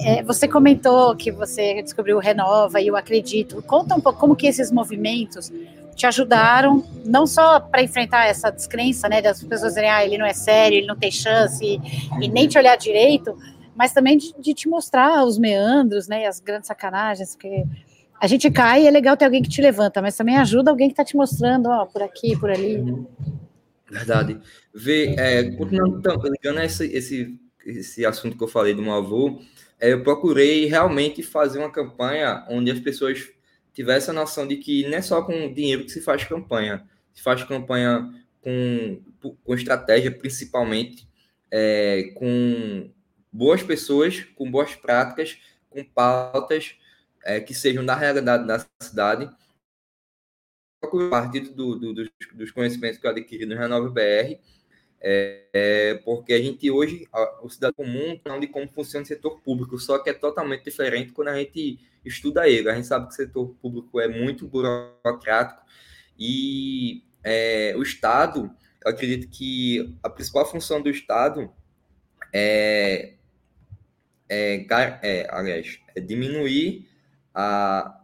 é, 0.05 0.23
você 0.23 0.47
comentou 0.47 1.15
que 1.17 1.31
você 1.31 1.83
descobriu 1.83 2.17
o 2.17 2.21
Renova 2.21 2.81
e 2.81 2.89
eu 2.89 2.97
acredito. 2.97 3.63
Conta 3.63 3.95
um 3.95 4.01
pouco 4.01 4.19
como 4.19 4.37
que 4.37 4.47
esses 4.47 4.71
movimentos 4.71 5.51
te 5.95 6.07
ajudaram, 6.07 6.85
não 7.07 7.27
só 7.27 7.59
para 7.59 7.83
enfrentar 7.83 8.27
essa 8.27 8.51
descrença, 8.51 9.09
né, 9.09 9.23
das 9.23 9.43
pessoas 9.43 9.71
dizerem, 9.71 9.91
ah, 9.91 10.05
ele 10.05 10.19
não 10.19 10.27
é 10.27 10.35
sério, 10.35 10.77
ele 10.77 10.87
não 10.87 10.97
tem 10.97 11.11
chance, 11.11 11.65
e, 11.65 11.81
e 12.23 12.29
nem 12.29 12.47
te 12.47 12.59
olhar 12.59 12.77
direito, 12.77 13.35
mas 13.77 13.93
também 13.93 14.17
de, 14.17 14.35
de, 14.39 14.55
te 14.55 14.69
mostrar 14.69 15.25
os 15.25 15.39
meandros, 15.39 16.09
né, 16.09 16.23
e 16.23 16.27
as 16.27 16.41
grandes 16.41 16.67
sacanagens, 16.67 17.37
porque 17.37 17.65
a 18.21 18.27
gente 18.27 18.51
cai 18.51 18.83
e 18.83 18.87
é 18.87 18.91
legal 18.91 19.17
ter 19.17 19.27
alguém 19.27 19.43
que 19.43 19.49
te 19.49 19.61
levanta, 19.61 20.01
mas 20.01 20.17
também 20.17 20.37
ajuda 20.37 20.71
alguém 20.71 20.89
que 20.89 20.95
está 20.95 21.05
te 21.05 21.17
mostrando, 21.17 21.69
ó, 21.69 21.85
por 21.85 22.03
aqui, 22.03 22.37
por 22.39 22.51
ali. 22.51 22.83
Verdade. 23.91 24.41
Vê, 24.75 25.15
é, 25.19 25.51
continuando 25.53 26.01
ligando 26.31 26.61
esse, 26.61 26.87
esse, 26.87 27.39
esse 27.65 28.07
assunto 28.07 28.37
que 28.37 28.43
eu 28.43 28.49
falei 28.49 28.75
do 28.75 28.83
meu 28.83 28.95
avô, 28.95 29.41
é, 29.79 29.93
eu 29.93 30.03
procurei 30.03 30.67
realmente 30.67 31.23
fazer 31.23 31.59
uma 31.59 31.71
campanha 31.71 32.45
onde 32.49 32.71
as 32.71 32.81
pessoas 32.81 33.29
tivessem 33.73 34.11
a 34.11 34.15
noção 34.15 34.47
de 34.47 34.57
que 34.57 34.89
não 34.89 34.97
é 34.97 35.03
só 35.03 35.23
com 35.23 35.53
dinheiro 35.53 35.85
que 35.85 35.93
se 35.93 36.01
faz 36.01 36.25
campanha, 36.25 36.83
se 37.13 37.23
faz 37.23 37.45
campanha 37.45 38.11
com, 38.41 39.01
com 39.45 39.55
estratégia, 39.55 40.11
principalmente, 40.11 41.07
é, 41.51 42.13
com 42.15 42.91
boas 43.37 43.63
pessoas 43.63 44.25
com 44.35 44.51
boas 44.51 44.75
práticas, 44.75 45.39
com 45.69 45.85
pautas 45.85 46.77
é, 47.23 47.41
que 47.41 47.53
sejam 47.53 47.85
da 47.85 47.95
realidade 47.95 48.47
da 48.47 48.65
cidade. 48.81 49.31
A 50.83 51.11
partir 51.11 51.41
do, 51.41 51.75
do, 51.75 51.93
dos, 51.93 52.09
dos, 52.33 52.51
conhecimentos 52.51 52.99
que 52.99 53.07
eu 53.07 53.11
adquiri 53.11 53.45
no 53.45 53.57
Renove 53.57 53.93
BR, 53.93 54.39
é, 55.01 55.45
é, 55.53 55.95
porque 56.05 56.33
a 56.33 56.39
gente 56.39 56.71
hoje, 56.71 57.07
a, 57.13 57.45
o 57.45 57.51
cidadão 57.51 57.75
comum, 57.75 58.19
não 58.25 58.39
de 58.39 58.47
como 58.47 58.69
funciona 58.69 59.05
o 59.05 59.07
setor 59.07 59.41
público, 59.41 59.79
só 59.79 59.99
que 59.99 60.11
é 60.11 60.15
totalmente 60.15 60.65
diferente 60.65 61.13
quando 61.13 61.29
a 61.29 61.39
gente 61.39 61.81
estuda 62.05 62.49
ele. 62.49 62.71
A 62.71 62.75
gente 62.75 62.87
sabe 62.87 63.07
que 63.07 63.13
o 63.13 63.17
setor 63.17 63.55
público 63.61 64.01
é 64.01 64.07
muito 64.07 64.47
burocrático 64.47 65.63
e 66.19 67.03
é, 67.25 67.75
o 67.77 67.83
Estado, 67.83 68.51
eu 68.85 68.91
acredito 68.91 69.29
que 69.29 69.95
a 70.03 70.09
principal 70.09 70.49
função 70.49 70.81
do 70.81 70.89
Estado 70.89 71.51
é 72.33 73.16
é, 74.29 74.67
é, 75.03 75.27
aliás, 75.31 75.79
é 75.95 76.01
diminuir 76.01 76.89
a. 77.35 78.01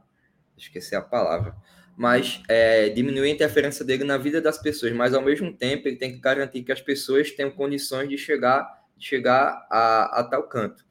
Esqueci 0.57 0.95
a 0.95 1.03
palavra. 1.03 1.57
Mas 1.97 2.43
é, 2.49 2.89
diminuir 2.89 3.29
a 3.29 3.35
interferência 3.35 3.85
dele 3.85 4.05
na 4.05 4.17
vida 4.17 4.41
das 4.41 4.59
pessoas, 4.59 4.93
mas 4.93 5.13
ao 5.13 5.23
mesmo 5.23 5.53
tempo 5.53 5.89
ele 5.89 5.97
tem 5.97 6.13
que 6.13 6.19
garantir 6.19 6.63
que 6.63 6.73
as 6.73 6.81
pessoas 6.81 7.31
tenham 7.31 7.51
condições 7.51 8.09
de 8.09 8.17
chegar, 8.17 8.87
chegar 8.99 9.67
a, 9.71 10.21
a 10.21 10.25
tal 10.25 10.45
canto. 10.45 10.85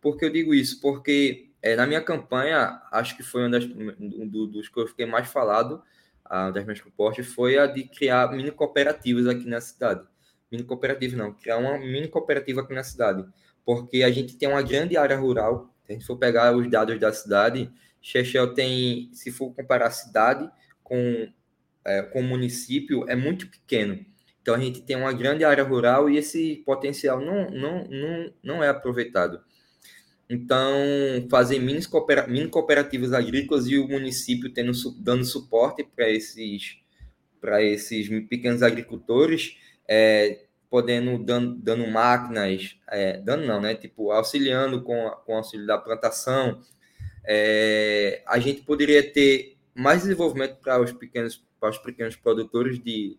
Por 0.00 0.16
que 0.16 0.24
eu 0.24 0.30
digo 0.30 0.52
isso? 0.54 0.80
Porque 0.80 1.50
é, 1.62 1.76
na 1.76 1.86
minha 1.86 2.00
campanha, 2.00 2.82
acho 2.90 3.16
que 3.16 3.22
foi 3.22 3.46
um, 3.46 3.50
das, 3.50 3.64
um 3.64 4.26
dos 4.26 4.68
que 4.68 4.80
eu 4.80 4.88
fiquei 4.88 5.06
mais 5.06 5.28
falado, 5.28 5.82
uma 6.28 6.50
das 6.50 6.64
minhas 6.64 6.80
propostas, 6.80 7.26
foi 7.26 7.58
a 7.58 7.66
de 7.66 7.84
criar 7.84 8.32
mini 8.32 8.50
cooperativas 8.50 9.26
aqui 9.26 9.46
na 9.46 9.60
cidade. 9.60 10.04
Mini 10.50 10.64
cooperativa 10.64 11.16
não, 11.16 11.32
criar 11.32 11.58
uma 11.58 11.78
mini 11.78 12.08
cooperativa 12.08 12.62
aqui 12.62 12.74
na 12.74 12.82
cidade 12.82 13.24
porque 13.74 14.02
a 14.02 14.10
gente 14.10 14.36
tem 14.36 14.48
uma 14.48 14.62
grande 14.62 14.96
área 14.96 15.16
rural. 15.16 15.72
Se 15.86 15.92
a 15.92 15.94
gente 15.94 16.04
for 16.04 16.16
pegar 16.16 16.56
os 16.56 16.68
dados 16.68 16.98
da 16.98 17.12
cidade, 17.12 17.70
Chechel 18.02 18.52
tem, 18.52 19.08
se 19.12 19.30
for 19.30 19.54
comparar 19.54 19.86
a 19.86 19.92
cidade 19.92 20.50
com, 20.82 21.28
é, 21.84 22.02
com 22.02 22.18
o 22.18 22.24
município, 22.24 23.08
é 23.08 23.14
muito 23.14 23.46
pequeno. 23.46 24.04
Então 24.42 24.56
a 24.56 24.58
gente 24.58 24.82
tem 24.82 24.96
uma 24.96 25.12
grande 25.12 25.44
área 25.44 25.62
rural 25.62 26.10
e 26.10 26.16
esse 26.16 26.56
potencial 26.66 27.20
não, 27.20 27.48
não, 27.48 27.84
não, 27.84 28.32
não 28.42 28.64
é 28.64 28.68
aproveitado. 28.68 29.40
Então, 30.28 30.74
fazer 31.30 31.60
mini, 31.60 31.86
coopera 31.86 32.26
mini 32.26 32.48
cooperativas 32.48 33.12
agrícolas 33.12 33.68
e 33.68 33.78
o 33.78 33.86
município 33.86 34.52
tendo, 34.52 34.72
dando 34.98 35.24
suporte 35.24 35.84
para 35.84 36.10
esses, 36.10 36.76
esses 37.60 38.08
pequenos 38.28 38.64
agricultores 38.64 39.56
é, 39.88 40.46
podendo 40.70 41.18
dando, 41.18 41.56
dando 41.56 41.86
máquinas, 41.88 42.78
é, 42.88 43.18
dando 43.18 43.44
não, 43.44 43.60
né? 43.60 43.74
Tipo, 43.74 44.12
auxiliando 44.12 44.82
com, 44.82 45.10
com 45.26 45.34
o 45.34 45.36
auxílio 45.36 45.66
da 45.66 45.76
plantação, 45.76 46.60
é, 47.24 48.22
a 48.26 48.38
gente 48.38 48.62
poderia 48.62 49.02
ter 49.12 49.58
mais 49.74 50.02
desenvolvimento 50.02 50.56
para 50.60 50.80
os 50.80 50.92
pequenos 50.92 51.44
para 51.58 51.68
os 51.68 51.78
pequenos 51.78 52.16
produtores 52.16 52.82
de 52.82 53.18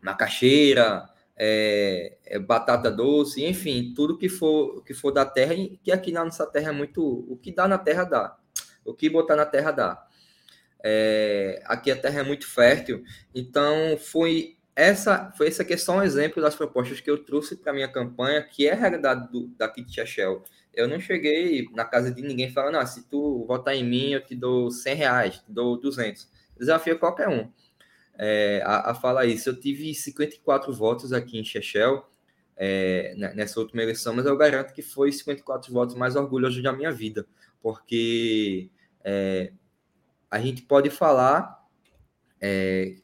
macaxeira, 0.00 1.08
é, 1.36 2.16
é, 2.24 2.38
batata 2.38 2.90
doce, 2.90 3.44
enfim, 3.44 3.92
tudo 3.94 4.16
que 4.16 4.28
for 4.28 4.82
que 4.84 4.94
for 4.94 5.10
da 5.10 5.24
terra, 5.24 5.54
que 5.82 5.90
aqui 5.90 6.12
na 6.12 6.24
nossa 6.24 6.46
terra 6.46 6.68
é 6.68 6.72
muito. 6.72 7.02
O 7.28 7.36
que 7.36 7.50
dá 7.50 7.66
na 7.66 7.78
terra 7.78 8.04
dá. 8.04 8.36
O 8.84 8.94
que 8.94 9.10
botar 9.10 9.36
na 9.36 9.46
terra 9.46 9.72
dá. 9.72 10.06
É, 10.82 11.60
aqui 11.64 11.90
a 11.90 11.96
terra 11.96 12.20
é 12.20 12.22
muito 12.22 12.46
fértil, 12.46 13.02
então 13.34 13.96
foi 13.98 14.57
essa 14.78 15.32
foi 15.36 15.48
essa 15.48 15.62
aqui 15.62 15.74
é 15.74 15.76
só 15.76 15.96
um 15.96 16.02
exemplo 16.02 16.40
das 16.40 16.54
propostas 16.54 17.00
que 17.00 17.10
eu 17.10 17.18
trouxe 17.18 17.56
para 17.56 17.72
minha 17.72 17.88
campanha, 17.88 18.42
que 18.42 18.68
é 18.68 18.72
a 18.72 18.76
realidade 18.76 19.28
do, 19.32 19.48
daqui 19.58 19.82
de 19.82 19.92
Chechel. 19.92 20.44
Eu 20.72 20.86
não 20.86 21.00
cheguei 21.00 21.66
na 21.72 21.84
casa 21.84 22.12
de 22.12 22.22
ninguém 22.22 22.52
falando, 22.52 22.76
ah, 22.76 22.86
se 22.86 23.08
tu 23.08 23.44
votar 23.44 23.74
em 23.74 23.82
mim, 23.82 24.10
eu 24.12 24.24
te 24.24 24.36
dou 24.36 24.70
100 24.70 24.94
reais, 24.94 25.38
te 25.38 25.50
dou 25.50 25.76
200. 25.76 26.30
Desafio 26.56 26.96
qualquer 26.96 27.28
um 27.28 27.50
é, 28.18 28.62
a, 28.64 28.90
a, 28.90 28.94
falar 28.94 29.26
isso. 29.26 29.48
Eu 29.48 29.58
tive 29.58 29.94
54 29.94 30.72
votos 30.72 31.12
aqui 31.12 31.38
em 31.38 31.44
Chechel, 31.44 32.08
é, 32.56 33.14
nessa 33.34 33.58
última 33.60 33.82
eleição, 33.82 34.14
mas 34.14 34.26
eu 34.26 34.36
garanto 34.36 34.72
que 34.72 34.82
foi 34.82 35.12
54 35.12 35.72
votos 35.72 35.94
mais 35.94 36.16
orgulhosos 36.16 36.62
da 36.62 36.72
minha 36.72 36.90
vida, 36.90 37.26
porque 37.62 38.70
é, 39.04 39.52
a 40.30 40.40
gente 40.40 40.62
pode 40.62 40.90
falar, 40.90 41.64
é, 42.40 42.96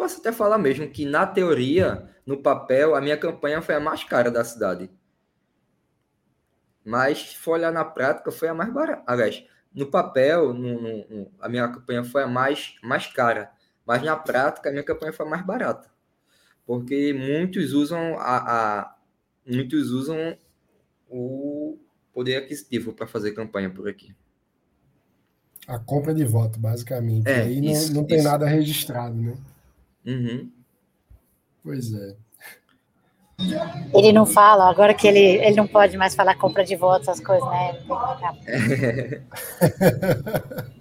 posso 0.00 0.20
até 0.20 0.32
falar 0.32 0.58
mesmo, 0.58 0.88
que 0.88 1.04
na 1.04 1.26
teoria, 1.26 2.08
no 2.24 2.42
papel, 2.42 2.94
a 2.94 3.00
minha 3.00 3.16
campanha 3.16 3.60
foi 3.60 3.74
a 3.74 3.80
mais 3.80 4.04
cara 4.04 4.30
da 4.30 4.44
cidade. 4.44 4.90
Mas, 6.84 7.30
se 7.30 7.36
for 7.36 7.52
olhar 7.52 7.72
na 7.72 7.84
prática, 7.84 8.32
foi 8.32 8.48
a 8.48 8.54
mais 8.54 8.72
barata. 8.72 9.02
Aliás, 9.06 9.44
no 9.74 9.86
papel, 9.86 10.54
no, 10.54 10.80
no, 10.80 11.08
no, 11.08 11.30
a 11.40 11.48
minha 11.48 11.68
campanha 11.68 12.02
foi 12.02 12.22
a 12.22 12.26
mais, 12.26 12.76
mais 12.82 13.06
cara 13.06 13.52
mas 13.90 14.04
na 14.04 14.14
prática, 14.14 14.68
a 14.68 14.72
minha 14.72 14.84
campanha 14.84 15.12
foi 15.12 15.26
mais 15.28 15.44
barata. 15.44 15.90
Porque 16.64 17.12
muitos 17.12 17.72
usam 17.72 18.16
a, 18.18 18.36
a 18.82 18.96
muitos 19.44 19.90
usam 19.90 20.38
o 21.08 21.76
poder 22.12 22.36
aquisitivo 22.36 22.92
para 22.92 23.08
fazer 23.08 23.32
campanha 23.32 23.68
por 23.68 23.88
aqui. 23.88 24.14
A 25.66 25.76
compra 25.76 26.14
de 26.14 26.24
voto, 26.24 26.56
basicamente. 26.56 27.26
É, 27.26 27.42
aí 27.42 27.58
isso, 27.68 27.92
não, 27.92 28.02
não 28.02 28.06
tem 28.06 28.18
isso. 28.18 28.28
nada 28.28 28.46
registrado, 28.46 29.16
né? 29.16 29.36
Uhum. 30.06 30.50
Pois 31.62 31.92
é. 31.92 32.16
Ele 33.94 34.12
não 34.12 34.26
fala, 34.26 34.68
agora 34.68 34.92
que 34.92 35.06
ele, 35.06 35.18
ele 35.18 35.56
não 35.56 35.66
pode 35.66 35.96
mais 35.96 36.14
falar 36.14 36.36
compra 36.36 36.64
de 36.64 36.76
votos, 36.76 37.08
essas 37.08 37.24
coisas, 37.24 37.48
né? 37.48 37.78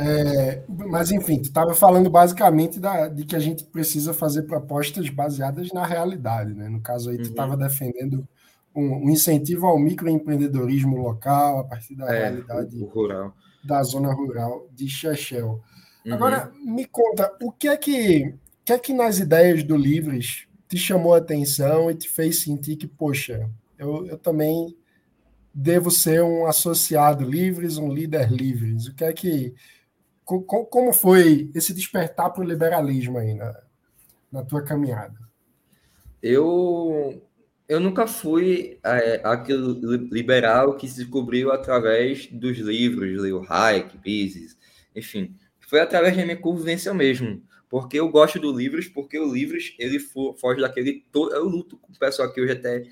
É, 0.00 0.62
mas, 0.68 1.10
enfim, 1.10 1.38
tu 1.38 1.48
estava 1.48 1.74
falando 1.74 2.08
basicamente 2.08 2.78
da, 2.78 3.08
de 3.08 3.24
que 3.24 3.34
a 3.34 3.40
gente 3.40 3.64
precisa 3.64 4.14
fazer 4.14 4.44
propostas 4.44 5.10
baseadas 5.10 5.72
na 5.72 5.84
realidade. 5.84 6.54
Né? 6.54 6.68
No 6.68 6.80
caso 6.80 7.10
aí, 7.10 7.16
tu 7.16 7.24
estava 7.24 7.54
uhum. 7.54 7.58
defendendo 7.58 8.28
um, 8.72 9.06
um, 9.06 9.10
incentivo 9.10 9.66
ao 9.66 9.76
microempreendedorismo 9.76 10.96
local 10.96 11.58
a 11.58 11.64
partir 11.64 11.96
da 11.96 12.14
é, 12.14 12.28
realidade 12.28 12.80
rural. 12.84 13.34
da 13.64 13.82
zona 13.82 14.12
rural 14.12 14.68
de 14.72 14.88
Chechel. 14.88 15.60
Uhum. 16.04 16.14
Agora, 16.14 16.52
me 16.64 16.84
conta, 16.84 17.34
o 17.42 17.52
que 17.52 17.68
é 17.68 17.76
que, 17.76 18.34
que 18.64 18.72
é 18.72 18.78
que 18.78 18.92
nas 18.92 19.18
ideias 19.18 19.62
do 19.62 19.76
Livres 19.76 20.46
te 20.68 20.76
chamou 20.76 21.14
a 21.14 21.18
atenção 21.18 21.90
e 21.90 21.94
te 21.94 22.08
fez 22.08 22.42
sentir 22.42 22.76
que, 22.76 22.86
poxa, 22.86 23.48
eu, 23.78 24.06
eu 24.06 24.18
também 24.18 24.76
devo 25.52 25.90
ser 25.90 26.22
um 26.22 26.46
associado 26.46 27.28
Livres, 27.28 27.78
um 27.78 27.92
líder 27.92 28.30
Livres? 28.30 28.86
O 28.86 28.94
que 28.94 29.04
é 29.04 29.12
que 29.12 29.54
como 30.24 30.92
foi 30.92 31.50
esse 31.54 31.72
despertar 31.72 32.30
para 32.30 32.44
o 32.44 32.46
liberalismo 32.46 33.16
aí 33.16 33.32
na, 33.32 33.58
na 34.30 34.44
tua 34.44 34.62
caminhada? 34.62 35.16
Eu 36.22 37.22
eu 37.66 37.80
nunca 37.80 38.06
fui 38.06 38.78
é, 38.82 39.20
aquele 39.22 40.08
liberal 40.10 40.74
que 40.74 40.88
se 40.88 40.96
descobriu 40.96 41.52
através 41.52 42.26
dos 42.28 42.56
livros, 42.58 43.20
Leo 43.20 43.44
Hayek, 43.46 43.98
Mises, 44.04 44.56
enfim, 44.96 45.36
foi 45.68 45.80
através 45.80 46.16
da 46.16 46.24
minha 46.24 46.36
convivência 46.36 46.92
mesmo, 46.94 47.42
porque 47.68 48.00
eu 48.00 48.08
gosto 48.08 48.38
do 48.40 48.50
livros, 48.50 48.88
porque 48.88 49.18
o 49.18 49.32
livros 49.32 49.74
ele 49.78 50.00
foge 50.00 50.60
daquele 50.60 51.04
eu 51.14 51.44
luto 51.44 51.76
com 51.76 51.92
o 51.92 51.98
pessoal 51.98 52.32
que 52.32 52.40
hoje 52.40 52.52
até 52.52 52.84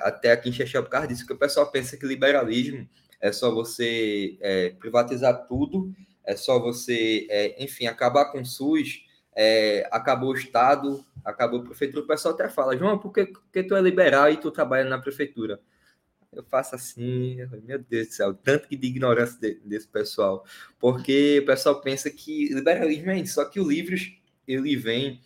até 0.00 0.32
aqui 0.32 0.48
em 0.48 0.52
Xexé 0.52 0.80
por 0.80 0.88
causa 0.88 1.06
disso, 1.06 1.26
que 1.26 1.32
o 1.32 1.38
pessoal 1.38 1.70
pensa 1.70 1.96
que 1.96 2.06
liberalismo 2.06 2.88
é 3.20 3.30
só 3.30 3.52
você 3.52 4.36
é, 4.40 4.70
privatizar 4.70 5.46
tudo 5.46 5.94
é 6.24 6.36
só 6.36 6.58
você, 6.58 7.26
é, 7.30 7.62
enfim, 7.62 7.86
acabar 7.86 8.26
com 8.26 8.40
o 8.40 8.46
SUS, 8.46 9.04
é, 9.34 9.88
acabou 9.90 10.30
o 10.30 10.36
Estado, 10.36 11.04
acabou 11.24 11.60
a 11.60 11.64
prefeitura. 11.64 12.04
O 12.04 12.06
pessoal 12.06 12.34
até 12.34 12.48
fala, 12.48 12.76
João, 12.76 12.98
por 12.98 13.12
que, 13.12 13.26
que 13.52 13.62
tu 13.62 13.74
é 13.74 13.80
liberal 13.80 14.30
e 14.30 14.36
tu 14.36 14.50
trabalha 14.50 14.88
na 14.88 14.98
prefeitura? 14.98 15.60
Eu 16.32 16.42
faço 16.44 16.74
assim, 16.74 17.36
meu 17.62 17.78
Deus 17.78 18.08
do 18.08 18.12
céu, 18.14 18.34
tanto 18.34 18.66
que 18.66 18.76
de 18.76 18.86
ignorância 18.86 19.38
de, 19.38 19.60
desse 19.64 19.86
pessoal. 19.86 20.44
Porque 20.78 21.40
o 21.42 21.46
pessoal 21.46 21.80
pensa 21.82 22.10
que 22.10 22.48
liberalismo 22.48 23.10
é 23.10 23.18
isso, 23.18 23.34
só 23.34 23.44
que 23.44 23.60
o 23.60 23.68
Livros, 23.68 24.16
ele 24.48 24.74
vem 24.74 25.20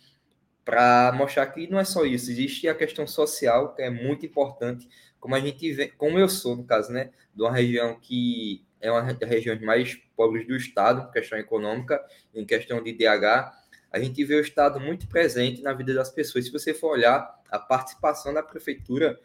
para 0.65 1.13
mostrar 1.13 1.47
que 1.47 1.65
não 1.67 1.79
é 1.79 1.85
só 1.85 2.03
isso, 2.03 2.29
existe 2.29 2.67
a 2.67 2.75
questão 2.75 3.07
social, 3.07 3.73
que 3.73 3.81
é 3.81 3.89
muito 3.89 4.25
importante, 4.25 4.89
como 5.17 5.33
a 5.33 5.39
gente 5.39 5.71
vê, 5.71 5.87
como 5.87 6.19
eu 6.19 6.27
sou, 6.27 6.57
no 6.57 6.65
caso, 6.65 6.91
né, 6.91 7.11
de 7.33 7.41
uma 7.41 7.53
região 7.53 7.97
que 7.97 8.65
é 8.81 8.91
uma 8.91 9.01
das 9.01 9.29
regiões 9.29 9.61
mais 9.61 9.95
pobres 10.15 10.45
do 10.45 10.57
Estado, 10.57 11.09
questão 11.11 11.39
econômica, 11.39 12.03
em 12.35 12.45
questão 12.45 12.83
de 12.83 12.91
DH, 12.91 13.53
a 13.89 13.99
gente 13.99 14.23
vê 14.25 14.35
o 14.35 14.41
Estado 14.41 14.79
muito 14.79 15.07
presente 15.07 15.61
na 15.61 15.73
vida 15.73 15.93
das 15.93 16.09
pessoas. 16.09 16.45
Se 16.45 16.51
você 16.51 16.73
for 16.73 16.91
olhar 16.91 17.41
a 17.49 17.57
participação 17.57 18.33
da 18.33 18.43
prefeitura 18.43 19.17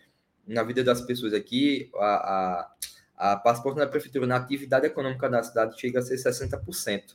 na 0.46 0.62
vida 0.62 0.82
das 0.82 1.00
pessoas 1.00 1.32
aqui, 1.32 1.90
a, 1.96 2.06
a, 2.06 3.32
a 3.32 3.36
participação 3.36 3.78
da 3.78 3.86
prefeitura 3.86 4.26
na 4.26 4.36
atividade 4.36 4.86
econômica 4.86 5.28
da 5.28 5.42
cidade 5.42 5.80
chega 5.80 6.00
a 6.00 6.02
ser 6.02 6.16
60%. 6.16 7.14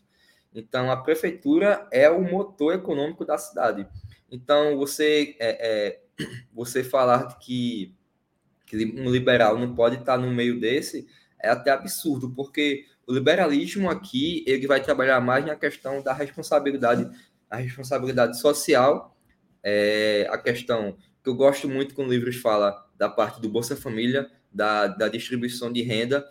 Então, 0.53 0.89
a 0.89 0.97
prefeitura 0.97 1.87
é 1.91 2.09
o 2.09 2.21
motor 2.21 2.73
econômico 2.73 3.25
da 3.25 3.37
cidade. 3.37 3.87
Então, 4.31 4.77
você, 4.77 5.35
é, 5.39 5.97
é, 6.19 6.25
você 6.53 6.83
falar 6.83 7.37
que, 7.39 7.95
que 8.65 8.85
um 8.97 9.11
liberal 9.11 9.57
não 9.57 9.75
pode 9.75 9.97
estar 9.97 10.17
no 10.17 10.31
meio 10.31 10.59
desse 10.59 11.07
é 11.39 11.49
até 11.49 11.71
absurdo, 11.71 12.31
porque 12.31 12.85
o 13.05 13.13
liberalismo 13.13 13.89
aqui 13.89 14.43
ele 14.47 14.67
vai 14.67 14.81
trabalhar 14.81 15.21
mais 15.21 15.45
na 15.45 15.55
questão 15.55 16.01
da 16.01 16.13
responsabilidade, 16.13 17.09
a 17.49 17.57
responsabilidade 17.57 18.39
social, 18.39 19.15
é, 19.63 20.27
a 20.29 20.37
questão 20.37 20.97
que 21.27 21.29
eu 21.29 21.35
gosto 21.35 21.67
muito 21.67 21.93
quando 21.93 22.11
Livros 22.11 22.37
fala 22.37 22.87
da 22.97 23.09
parte 23.09 23.41
do 23.41 23.49
Bolsa 23.49 23.75
Família, 23.75 24.31
da, 24.49 24.87
da 24.87 25.09
distribuição 25.09 25.71
de 25.71 25.81
renda. 25.81 26.25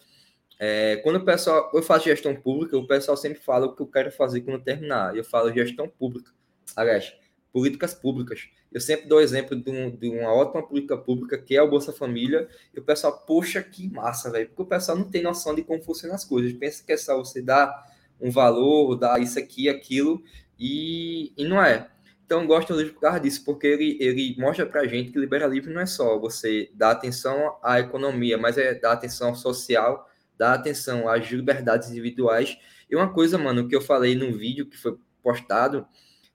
É, 0.58 0.96
quando 1.04 1.16
o 1.16 1.24
pessoal, 1.24 1.70
eu 1.74 1.82
faço 1.82 2.06
gestão 2.06 2.34
pública, 2.34 2.78
o 2.78 2.86
pessoal 2.86 3.14
sempre 3.14 3.38
fala 3.38 3.66
o 3.66 3.76
que 3.76 3.82
eu 3.82 3.86
quero 3.86 4.10
fazer 4.10 4.40
quando 4.40 4.64
terminar. 4.64 5.14
Eu 5.14 5.22
falo 5.22 5.52
gestão 5.52 5.86
pública. 5.86 6.32
Aliás, 6.74 7.12
políticas 7.52 7.92
públicas. 7.92 8.48
Eu 8.72 8.80
sempre 8.80 9.06
dou 9.06 9.20
exemplo 9.20 9.54
de, 9.54 9.70
um, 9.70 9.94
de, 9.94 10.08
uma 10.08 10.32
ótima 10.32 10.66
política 10.66 10.96
pública, 10.96 11.36
que 11.36 11.54
é 11.54 11.60
o 11.60 11.68
Bolsa 11.68 11.92
Família, 11.92 12.48
e 12.74 12.80
o 12.80 12.82
pessoal, 12.82 13.22
poxa, 13.26 13.62
que 13.62 13.90
massa, 13.90 14.30
velho, 14.30 14.48
porque 14.48 14.62
o 14.62 14.66
pessoal 14.66 14.96
não 14.96 15.10
tem 15.10 15.22
noção 15.22 15.54
de 15.54 15.62
como 15.62 15.82
funcionam 15.82 16.16
as 16.16 16.24
coisas. 16.24 16.54
Pensa 16.54 16.82
que 16.82 16.92
é 16.92 16.96
só 16.96 17.18
você 17.18 17.42
dar 17.42 17.70
um 18.18 18.30
valor, 18.30 18.96
dar 18.96 19.20
isso 19.20 19.38
aqui, 19.38 19.68
aquilo, 19.68 20.22
e, 20.58 21.34
e 21.36 21.44
não 21.44 21.62
é. 21.62 21.90
Então, 22.26 22.44
gosto 22.44 22.72
do 22.74 22.80
livro 22.80 22.94
por 22.94 23.02
causa 23.02 23.20
disso, 23.20 23.44
porque 23.44 23.68
ele, 23.68 23.96
ele 24.00 24.34
mostra 24.36 24.66
pra 24.66 24.84
gente 24.84 25.12
que 25.12 25.18
liberalismo 25.18 25.72
não 25.72 25.80
é 25.80 25.86
só 25.86 26.18
você 26.18 26.68
dar 26.74 26.90
atenção 26.90 27.56
à 27.62 27.78
economia, 27.78 28.36
mas 28.36 28.58
é 28.58 28.74
dar 28.74 28.92
atenção 28.92 29.32
social, 29.32 30.10
dar 30.36 30.54
atenção 30.54 31.08
às 31.08 31.24
liberdades 31.30 31.88
individuais. 31.88 32.58
E 32.90 32.96
uma 32.96 33.12
coisa, 33.12 33.38
mano, 33.38 33.68
que 33.68 33.76
eu 33.76 33.80
falei 33.80 34.16
no 34.16 34.36
vídeo 34.36 34.66
que 34.66 34.76
foi 34.76 34.98
postado, 35.22 35.86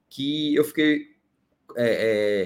que 0.10 0.56
eu 0.56 0.64
fiquei 0.64 1.08
é, 1.76 1.88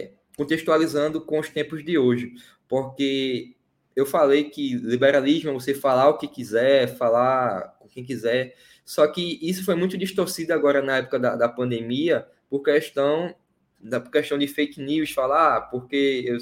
é, 0.09 0.13
contextualizando 0.35 1.21
com 1.21 1.39
os 1.39 1.47
tempos 1.47 1.85
de 1.85 1.99
hoje, 1.99 2.33
porque 2.67 3.55
eu 3.95 4.07
falei 4.07 4.45
que 4.45 4.75
liberalismo 4.75 5.51
é 5.51 5.53
você 5.53 5.75
falar 5.75 6.09
o 6.09 6.17
que 6.17 6.27
quiser, 6.27 6.97
falar 6.97 7.77
com 7.79 7.87
quem 7.87 8.03
quiser, 8.03 8.55
só 8.83 9.05
que 9.07 9.37
isso 9.39 9.63
foi 9.63 9.75
muito 9.75 9.97
distorcido 9.99 10.51
agora 10.51 10.81
na 10.81 10.97
época 10.97 11.19
da, 11.19 11.35
da 11.35 11.47
pandemia 11.47 12.27
por 12.55 12.63
questão 12.63 13.35
da 13.79 13.99
por 13.99 14.09
questão 14.09 14.37
de 14.37 14.47
fake 14.47 14.81
news, 14.81 15.11
falar 15.11 15.57
ah, 15.57 15.61
porque 15.61 16.23
eu, 16.25 16.37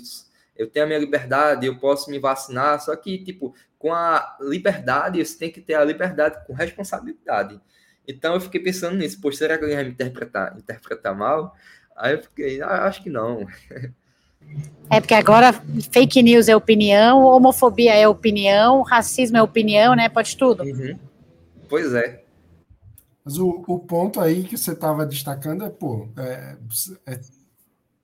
eu 0.56 0.70
tenho 0.70 0.86
a 0.86 0.88
minha 0.88 1.00
liberdade, 1.00 1.66
eu 1.66 1.78
posso 1.78 2.12
me 2.12 2.20
vacinar, 2.20 2.80
só 2.80 2.96
que, 2.96 3.18
tipo, 3.18 3.56
com 3.80 3.92
a 3.92 4.38
liberdade, 4.40 5.24
você 5.24 5.38
tem 5.38 5.52
que 5.52 5.60
ter 5.60 5.74
a 5.74 5.84
liberdade 5.84 6.46
com 6.46 6.54
responsabilidade. 6.54 7.60
Então 8.08 8.36
eu 8.36 8.42
fiquei 8.42 8.62
pensando 8.62 8.96
nisso, 8.96 9.20
pô, 9.20 9.32
será 9.32 9.58
que 9.58 9.64
alguém 9.64 9.76
vai 9.76 9.86
me 9.86 9.92
interpretar, 9.92 10.56
interpretar 10.58 11.16
mal? 11.16 11.56
Aí 11.96 12.14
eu 12.14 12.22
fiquei, 12.22 12.62
ah, 12.62 12.86
acho 12.86 13.02
que 13.02 13.10
não. 13.10 13.48
É 14.90 15.00
porque 15.00 15.16
agora 15.16 15.52
fake 15.92 16.22
news 16.22 16.48
é 16.48 16.56
opinião, 16.56 17.24
homofobia 17.24 17.96
é 17.96 18.08
opinião, 18.08 18.82
racismo 18.84 19.38
é 19.38 19.42
opinião, 19.42 19.96
né? 19.96 20.10
Pode 20.10 20.38
tudo. 20.38 20.64
Uhum. 20.64 21.00
Pois 21.68 21.94
é. 21.94 22.23
Mas 23.24 23.38
o, 23.38 23.64
o 23.68 23.80
ponto 23.80 24.20
aí 24.20 24.44
que 24.44 24.58
você 24.58 24.74
estava 24.74 25.06
destacando 25.06 25.64
é, 25.64 25.70
pô, 25.70 26.10
é, 26.18 26.58
é, 27.06 27.20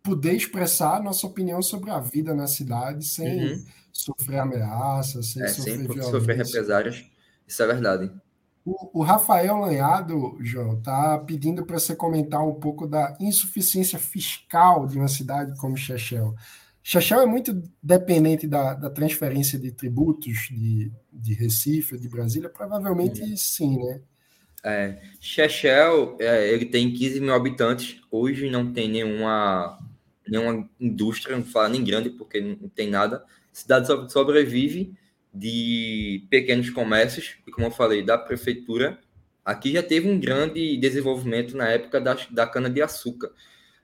poder 0.02 0.34
expressar 0.34 0.98
a 0.98 1.04
nossa 1.04 1.28
opinião 1.28 1.62
sobre 1.62 1.92
a 1.92 2.00
vida 2.00 2.34
na 2.34 2.48
cidade 2.48 3.06
sem 3.06 3.54
uhum. 3.54 3.66
sofrer 3.92 4.40
ameaças, 4.40 5.28
sem 5.28 5.44
é, 5.44 5.48
sofrer 5.50 5.88
sem 5.88 6.02
sofrer 6.04 6.38
represárias. 6.38 7.06
Isso 7.46 7.62
é 7.62 7.68
verdade. 7.68 8.12
O, 8.64 9.00
o 9.00 9.04
Rafael 9.04 9.58
Lanhado, 9.58 10.38
João, 10.42 10.78
está 10.78 11.18
pedindo 11.18 11.66
para 11.66 11.80
você 11.80 11.96
comentar 11.96 12.46
um 12.46 12.54
pouco 12.54 12.88
da 12.88 13.18
insuficiência 13.20 14.00
fiscal 14.00 14.86
de 14.88 14.98
uma 14.98 15.08
cidade 15.08 15.58
como 15.58 15.76
Chechel. 15.76 16.36
Chechel 16.82 17.22
é 17.22 17.26
muito 17.26 17.62
dependente 17.84 18.48
da, 18.48 18.74
da 18.74 18.90
transferência 18.90 19.60
de 19.60 19.72
tributos 19.72 20.48
de, 20.50 20.92
de 21.12 21.34
Recife, 21.34 21.98
de 21.98 22.08
Brasília? 22.08 22.50
Provavelmente 22.50 23.22
uhum. 23.22 23.38
sim, 23.38 23.78
né? 23.78 24.02
É, 24.64 25.00
Chechel, 25.22 26.18
é, 26.20 26.52
ele 26.52 26.66
tem 26.66 26.94
15 26.94 27.20
mil 27.22 27.34
habitantes. 27.34 28.02
Hoje 28.12 28.50
não 28.50 28.72
tem 28.74 28.90
nenhuma, 28.90 29.78
nenhuma 30.28 30.70
indústria, 30.80 31.36
não 31.36 31.44
fala 31.44 31.70
nem 31.70 31.84
grande, 31.84 32.10
porque 32.10 32.42
não 32.42 32.70
tem 32.70 32.90
nada. 32.90 33.24
A 33.52 33.56
cidade 33.56 33.88
sobrevive 34.12 34.94
de 35.34 36.26
pequenos 36.30 36.70
comércios, 36.70 37.36
e 37.48 37.52
como 37.52 37.68
eu 37.68 37.72
falei, 37.72 38.04
da 38.04 38.18
prefeitura. 38.18 39.00
Aqui 39.46 39.74
já 39.74 39.82
teve 39.82 40.10
um 40.10 40.20
grande 40.20 40.78
desenvolvimento 40.78 41.56
na 41.56 41.70
época 41.70 42.00
da, 42.02 42.18
da 42.30 42.46
cana-de-açúcar, 42.46 43.32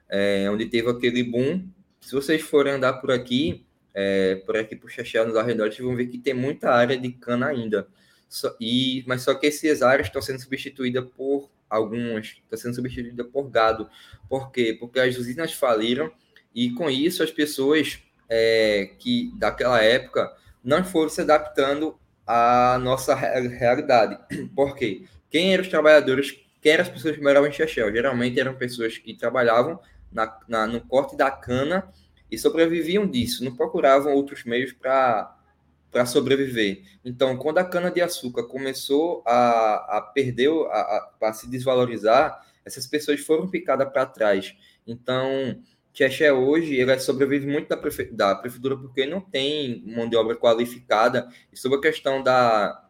é, 0.08 0.48
onde 0.50 0.66
teve 0.66 0.88
aquele 0.88 1.22
boom. 1.22 1.66
Se 2.00 2.12
vocês 2.12 2.42
forem 2.42 2.74
andar 2.74 2.94
por 2.94 3.10
aqui, 3.10 3.64
é, 3.94 4.36
por 4.36 4.56
aqui 4.56 4.76
por 4.76 4.90
Chechel, 4.90 5.26
nos 5.26 5.36
arredores, 5.36 5.78
vão 5.78 5.96
ver 5.96 6.06
que 6.06 6.18
tem 6.18 6.34
muita 6.34 6.70
área 6.70 6.96
de 6.96 7.10
cana 7.12 7.46
ainda. 7.46 7.88
Só, 8.28 8.54
e, 8.60 9.04
mas 9.06 9.22
só 9.22 9.34
que 9.34 9.46
essas 9.46 9.82
áreas 9.82 10.08
estão 10.08 10.20
sendo 10.20 10.40
substituídas 10.40 11.04
por 11.16 11.48
algumas, 11.68 12.36
estão 12.42 12.58
sendo 12.58 12.74
substituídas 12.74 13.26
por 13.26 13.48
gado. 13.48 13.88
Por 14.28 14.50
quê? 14.50 14.76
Porque 14.78 15.00
as 15.00 15.16
usinas 15.16 15.52
faliram 15.52 16.10
e 16.54 16.70
com 16.70 16.90
isso 16.90 17.22
as 17.22 17.30
pessoas 17.30 18.02
é, 18.28 18.90
que 18.98 19.32
daquela 19.36 19.82
época 19.82 20.34
não 20.62 20.84
foram 20.84 21.08
se 21.08 21.20
adaptando 21.20 21.96
à 22.26 22.78
nossa 22.82 23.14
realidade. 23.14 24.18
Por 24.54 24.74
quê? 24.74 25.04
Quem 25.30 25.52
eram 25.52 25.62
os 25.62 25.68
trabalhadores, 25.68 26.36
quem 26.60 26.72
eram 26.72 26.82
as 26.82 26.88
pessoas 26.88 27.16
que 27.16 27.22
moravam 27.22 27.48
em 27.48 27.52
Chechel? 27.52 27.92
Geralmente 27.92 28.40
eram 28.40 28.54
pessoas 28.54 28.98
que 28.98 29.14
trabalhavam 29.14 29.78
na, 30.10 30.38
na, 30.48 30.66
no 30.66 30.80
corte 30.80 31.16
da 31.16 31.30
cana 31.30 31.88
e 32.30 32.36
sobreviviam 32.36 33.06
disso, 33.06 33.44
não 33.44 33.54
procuravam 33.54 34.12
outros 34.12 34.44
meios 34.44 34.72
para 34.72 35.35
para 35.96 36.04
sobreviver. 36.04 36.82
Então, 37.02 37.38
quando 37.38 37.56
a 37.56 37.64
cana-de-açúcar 37.64 38.42
começou 38.42 39.22
a, 39.24 39.96
a 39.96 40.02
perder, 40.02 40.50
a, 40.50 41.08
a, 41.22 41.28
a, 41.28 41.32
se 41.32 41.48
desvalorizar, 41.48 42.38
essas 42.66 42.86
pessoas 42.86 43.20
foram 43.20 43.48
picadas 43.48 43.90
para 43.90 44.04
trás. 44.04 44.54
Então, 44.86 45.58
Xexé 45.94 46.30
hoje, 46.30 46.74
ele 46.74 46.98
sobrevive 46.98 47.46
muito 47.46 47.70
da, 47.70 47.78
prefe, 47.78 48.04
da 48.12 48.34
prefeitura 48.34 48.76
porque 48.76 49.06
não 49.06 49.22
tem 49.22 49.82
mão 49.86 50.06
de 50.06 50.14
obra 50.16 50.36
qualificada. 50.36 51.30
E 51.50 51.58
sobre 51.58 51.78
a 51.78 51.80
questão 51.80 52.22
da, 52.22 52.86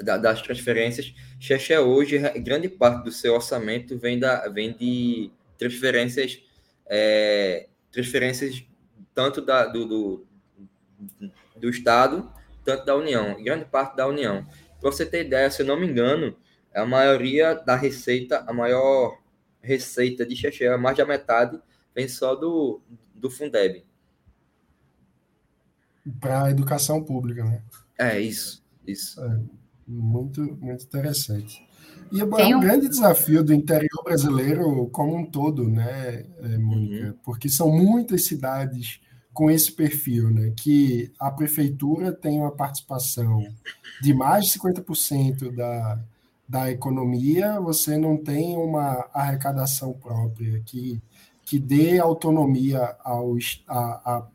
da 0.00 0.16
das 0.16 0.40
transferências, 0.42 1.12
Xexé 1.40 1.80
hoje, 1.80 2.20
grande 2.38 2.68
parte 2.68 3.02
do 3.02 3.10
seu 3.10 3.34
orçamento 3.34 3.98
vem, 3.98 4.16
da, 4.16 4.48
vem 4.48 4.76
de 4.76 5.32
transferências, 5.58 6.40
é, 6.86 7.66
transferências 7.90 8.64
tanto 9.12 9.42
da, 9.42 9.66
do, 9.66 9.84
do 9.84 10.26
do 11.60 11.68
Estado, 11.68 12.30
tanto 12.64 12.84
da 12.84 12.96
União, 12.96 13.42
grande 13.42 13.64
parte 13.64 13.96
da 13.96 14.06
União. 14.06 14.46
Para 14.80 14.90
você 14.90 15.04
ter 15.04 15.26
ideia, 15.26 15.50
se 15.50 15.62
eu 15.62 15.66
não 15.66 15.78
me 15.78 15.86
engano, 15.86 16.36
a 16.74 16.86
maioria 16.86 17.54
da 17.54 17.76
receita, 17.76 18.44
a 18.46 18.52
maior 18.52 19.18
receita 19.60 20.24
de 20.24 20.34
Chechel, 20.34 20.78
mais 20.78 20.96
da 20.96 21.04
metade, 21.04 21.60
vem 21.94 22.08
só 22.08 22.34
do, 22.34 22.80
do 23.14 23.30
Fundeb. 23.30 23.84
Para 26.18 26.44
a 26.44 26.50
educação 26.50 27.02
pública, 27.02 27.44
né? 27.44 27.62
É, 27.98 28.18
isso. 28.18 28.64
isso. 28.86 29.22
É, 29.22 29.38
muito, 29.86 30.40
muito 30.60 30.84
interessante. 30.84 31.68
E 32.10 32.20
é 32.20 32.24
um, 32.24 32.56
um 32.56 32.60
grande 32.60 32.88
desafio 32.88 33.44
do 33.44 33.52
interior 33.52 34.02
brasileiro 34.02 34.88
como 34.88 35.16
um 35.16 35.24
todo, 35.24 35.68
né, 35.68 36.24
é, 36.40 36.58
Mônica? 36.58 37.06
Uhum. 37.06 37.14
Porque 37.22 37.48
são 37.48 37.70
muitas 37.70 38.24
cidades 38.24 39.00
com 39.32 39.50
esse 39.50 39.72
perfil, 39.72 40.30
né? 40.30 40.52
Que 40.56 41.12
a 41.18 41.30
prefeitura 41.30 42.12
tem 42.12 42.40
uma 42.40 42.50
participação 42.50 43.42
de 44.02 44.12
mais 44.12 44.46
de 44.46 44.58
50% 44.58 45.54
da, 45.54 46.00
da 46.48 46.70
economia, 46.70 47.60
você 47.60 47.96
não 47.96 48.16
tem 48.16 48.56
uma 48.56 49.08
arrecadação 49.14 49.92
própria 49.92 50.60
que, 50.66 51.00
que 51.44 51.58
dê 51.58 51.98
autonomia 51.98 52.96
ao, 53.04 53.36
a, 53.68 53.78
a, 53.78 54.26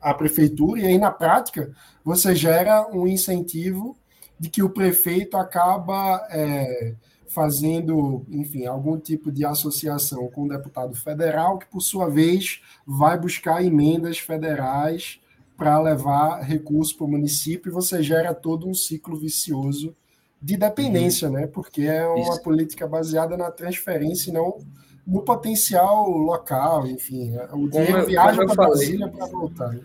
a 0.00 0.14
prefeitura, 0.14 0.80
e 0.80 0.86
aí, 0.86 0.98
na 0.98 1.10
prática, 1.10 1.72
você 2.04 2.34
gera 2.34 2.88
um 2.92 3.06
incentivo 3.06 3.96
de 4.38 4.50
que 4.50 4.62
o 4.62 4.70
prefeito 4.70 5.36
acaba. 5.36 6.26
É, 6.30 6.94
fazendo, 7.32 8.24
enfim, 8.28 8.66
algum 8.66 8.98
tipo 8.98 9.32
de 9.32 9.44
associação 9.44 10.28
com 10.28 10.44
o 10.44 10.48
deputado 10.48 10.94
federal, 10.94 11.58
que, 11.58 11.66
por 11.66 11.80
sua 11.80 12.08
vez, 12.08 12.60
vai 12.86 13.18
buscar 13.18 13.64
emendas 13.64 14.18
federais 14.18 15.20
para 15.56 15.80
levar 15.80 16.40
recursos 16.40 16.92
para 16.92 17.06
o 17.06 17.10
município, 17.10 17.70
e 17.70 17.72
você 17.72 18.02
gera 18.02 18.34
todo 18.34 18.68
um 18.68 18.74
ciclo 18.74 19.16
vicioso 19.16 19.94
de 20.40 20.56
dependência, 20.56 21.28
uhum. 21.28 21.34
né? 21.34 21.46
Porque 21.46 21.82
é 21.82 22.06
uma 22.06 22.20
Isso. 22.20 22.42
política 22.42 22.86
baseada 22.86 23.36
na 23.36 23.50
transferência 23.50 24.30
e 24.30 24.32
não 24.32 24.58
no 25.06 25.22
potencial 25.22 26.08
local, 26.10 26.86
enfim. 26.86 27.34
O 27.52 27.68
dinheiro 27.68 27.92
como, 27.92 28.06
viaja 28.06 28.44
para 28.44 28.54
Brasília 28.54 29.08
para 29.08 29.26
voltar. 29.26 29.76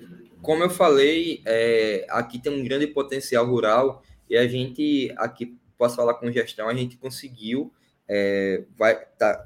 Como 0.41 0.63
eu 0.63 0.69
falei, 0.69 1.41
é, 1.45 2.05
aqui 2.09 2.39
tem 2.39 2.51
um 2.51 2.63
grande 2.63 2.87
potencial 2.87 3.45
rural 3.45 4.03
e 4.29 4.37
a 4.37 4.47
gente 4.47 5.13
aqui 5.17 5.57
posso 5.77 5.95
falar 5.95 6.15
com 6.15 6.31
gestão, 6.31 6.67
a 6.67 6.73
gente 6.73 6.97
conseguiu, 6.97 7.71
é, 8.07 8.63
vai 8.77 8.95
tá, 9.17 9.45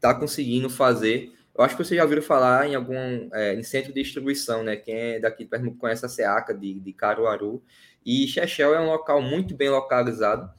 tá 0.00 0.14
conseguindo 0.14 0.68
fazer. 0.68 1.32
Eu 1.56 1.64
acho 1.64 1.76
que 1.76 1.84
vocês 1.84 1.96
já 1.96 2.04
ouviram 2.04 2.22
falar 2.22 2.68
em 2.68 2.74
algum 2.74 3.28
é, 3.32 3.54
em 3.54 3.62
centro 3.62 3.92
de 3.92 4.02
distribuição, 4.02 4.62
né? 4.62 4.76
Quem 4.76 4.94
é 4.94 5.20
daqui 5.20 5.44
de 5.44 5.50
Pernambuco 5.50 5.78
conhece 5.78 6.06
a 6.06 6.08
SEACA 6.08 6.54
de, 6.54 6.78
de 6.78 6.92
Caruaru. 6.92 7.62
E 8.06 8.26
Chechel 8.28 8.74
é 8.74 8.80
um 8.80 8.86
local 8.86 9.20
muito 9.20 9.56
bem 9.56 9.68
localizado. 9.68 10.50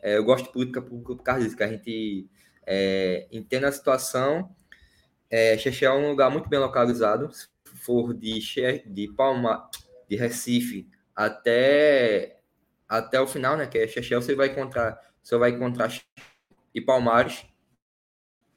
É, 0.00 0.16
eu 0.16 0.24
gosto 0.24 0.46
de 0.46 0.52
política 0.52 0.80
pública 0.80 1.16
por 1.16 1.22
causa 1.22 1.42
disso, 1.42 1.56
que 1.56 1.62
a 1.64 1.68
gente 1.68 2.28
é, 2.64 3.26
entende 3.32 3.64
a 3.64 3.72
situação. 3.72 4.54
É, 5.28 5.56
é 5.56 5.90
um 5.90 6.10
lugar 6.10 6.30
muito 6.30 6.48
bem 6.48 6.60
localizado. 6.60 7.32
Se 7.32 7.48
for 7.64 8.14
de, 8.14 8.38
de 8.86 9.08
Palma, 9.16 9.68
de 10.08 10.16
Recife 10.16 10.88
até 11.14 12.35
até 12.88 13.20
o 13.20 13.26
final, 13.26 13.56
né, 13.56 13.66
que 13.66 13.78
é 13.78 13.86
você 13.86 14.34
vai 14.34 14.48
encontrar, 14.48 14.98
você 15.22 15.36
vai 15.36 15.50
encontrar 15.50 15.90
e 16.74 16.80
Palmares, 16.80 17.44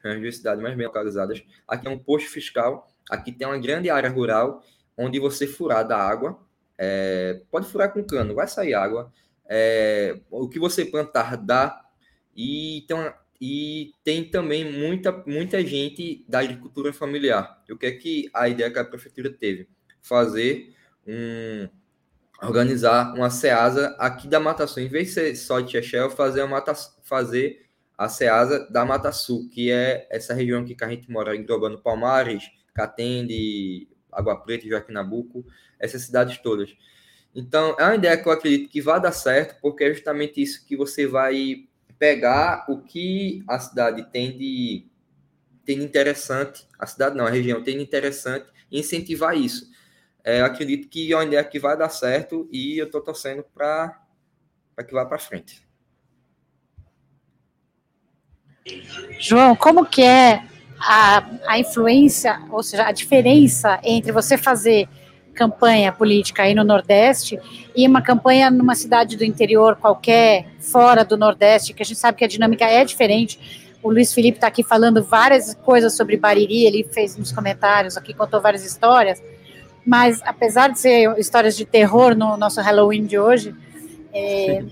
as 0.03 0.19
duas 0.19 0.37
cidades 0.37 0.61
mais 0.61 0.75
bem 0.75 0.85
localizadas. 0.85 1.43
Aqui 1.67 1.87
é 1.87 1.89
um 1.89 1.99
posto 1.99 2.29
fiscal, 2.29 2.87
aqui 3.09 3.31
tem 3.31 3.47
uma 3.47 3.57
grande 3.57 3.89
área 3.89 4.09
rural, 4.09 4.63
onde 4.97 5.19
você 5.19 5.47
furar 5.47 5.87
da 5.87 5.97
água, 5.97 6.39
é, 6.77 7.41
pode 7.49 7.67
furar 7.67 7.91
com 7.91 8.03
cano, 8.03 8.35
vai 8.35 8.47
sair 8.47 8.73
água, 8.73 9.11
é, 9.47 10.19
o 10.29 10.47
que 10.47 10.59
você 10.59 10.85
plantar 10.85 11.35
dá, 11.37 11.81
e 12.35 12.85
tem, 12.87 12.95
uma, 12.95 13.15
e 13.41 13.93
tem 14.03 14.29
também 14.29 14.71
muita, 14.71 15.11
muita 15.25 15.65
gente 15.65 16.25
da 16.27 16.39
agricultura 16.39 16.93
familiar. 16.93 17.61
o 17.69 17.77
que 17.77 17.85
é 17.85 17.91
que 17.91 18.29
a 18.33 18.47
ideia 18.47 18.71
que 18.71 18.79
a 18.79 18.85
prefeitura 18.85 19.29
teve? 19.31 19.67
Fazer 20.01 20.73
um, 21.05 21.67
organizar 22.41 23.13
uma 23.13 23.29
SEASA 23.29 23.95
aqui 23.99 24.27
da 24.27 24.39
Mata 24.39 24.65
Sul. 24.67 24.83
Em 24.83 24.87
vez 24.87 25.09
de 25.09 25.13
ser 25.13 25.35
só 25.35 25.59
de 25.59 25.71
Chechel, 25.71 26.09
fazer, 26.09 26.41
uma 26.41 26.57
Mata, 26.57 26.73
fazer 27.03 27.65
a 27.97 28.07
SEASA 28.07 28.69
da 28.69 28.85
Mata 28.85 29.11
Sul, 29.11 29.49
que 29.49 29.71
é 29.71 30.07
essa 30.09 30.33
região 30.33 30.61
aqui 30.61 30.75
que 30.75 30.83
a 30.83 30.89
gente 30.89 31.11
mora, 31.11 31.35
englobando 31.35 31.81
Palmares, 31.81 32.43
Catende, 32.73 33.87
Água 34.11 34.37
Preta, 34.37 34.67
Joaquim 34.67 34.93
Nabuco, 34.93 35.45
essas 35.79 36.03
cidades 36.03 36.37
todas. 36.37 36.75
Então, 37.35 37.75
é 37.77 37.83
uma 37.83 37.95
ideia 37.95 38.17
que 38.17 38.27
eu 38.27 38.31
acredito 38.31 38.69
que 38.69 38.81
vai 38.81 38.99
dar 38.99 39.11
certo, 39.11 39.59
porque 39.61 39.83
é 39.83 39.93
justamente 39.93 40.41
isso 40.41 40.65
que 40.65 40.75
você 40.75 41.05
vai 41.05 41.65
pegar 41.97 42.65
o 42.69 42.81
que 42.81 43.43
a 43.47 43.59
cidade 43.59 44.09
tem 44.11 44.37
de, 44.37 44.87
tem 45.65 45.79
de 45.79 45.83
interessante, 45.83 46.65
a 46.79 46.87
cidade 46.87 47.15
não, 47.15 47.27
a 47.27 47.29
região 47.29 47.61
tem 47.61 47.77
de 47.77 47.83
interessante, 47.83 48.47
e 48.71 48.79
incentivar 48.79 49.35
isso. 49.35 49.69
É, 50.29 50.41
acredito 50.41 50.87
que 50.87 51.11
é 51.11 51.15
uma 51.15 51.25
ideia 51.25 51.43
que 51.43 51.57
vai 51.57 51.75
dar 51.75 51.89
certo 51.89 52.47
e 52.51 52.77
eu 52.77 52.85
estou 52.85 53.01
torcendo 53.01 53.43
para 53.51 53.97
que 54.87 54.93
vá 54.93 55.03
para 55.03 55.17
frente. 55.17 55.67
João, 59.19 59.55
como 59.55 59.83
que 59.87 60.03
é 60.03 60.43
a, 60.79 61.25
a 61.47 61.57
influência, 61.57 62.39
ou 62.51 62.61
seja, 62.61 62.85
a 62.85 62.91
diferença 62.91 63.79
entre 63.83 64.11
você 64.11 64.37
fazer 64.37 64.87
campanha 65.33 65.91
política 65.91 66.43
aí 66.43 66.53
no 66.53 66.63
Nordeste 66.63 67.39
e 67.75 67.87
uma 67.87 68.03
campanha 68.03 68.51
numa 68.51 68.75
cidade 68.75 69.17
do 69.17 69.23
interior 69.23 69.77
qualquer, 69.77 70.45
fora 70.59 71.03
do 71.03 71.17
Nordeste, 71.17 71.73
que 71.73 71.81
a 71.81 71.85
gente 71.85 71.97
sabe 71.97 72.19
que 72.19 72.23
a 72.23 72.27
dinâmica 72.27 72.65
é 72.65 72.85
diferente. 72.85 73.73
O 73.81 73.89
Luiz 73.89 74.13
Felipe 74.13 74.37
está 74.37 74.45
aqui 74.45 74.61
falando 74.61 75.03
várias 75.03 75.55
coisas 75.55 75.97
sobre 75.97 76.17
Bariri, 76.17 76.65
ele 76.65 76.83
fez 76.83 77.17
nos 77.17 77.31
comentários 77.31 77.97
aqui, 77.97 78.13
contou 78.13 78.39
várias 78.39 78.63
histórias, 78.63 79.19
mas 79.89 80.21
apesar 80.23 80.69
de 80.69 80.79
ser 80.79 81.17
histórias 81.17 81.57
de 81.57 81.65
terror 81.65 82.15
no 82.15 82.37
nosso 82.37 82.61
Halloween 82.61 83.07
de 83.07 83.17
hoje, 83.17 83.55
é, 84.13 84.63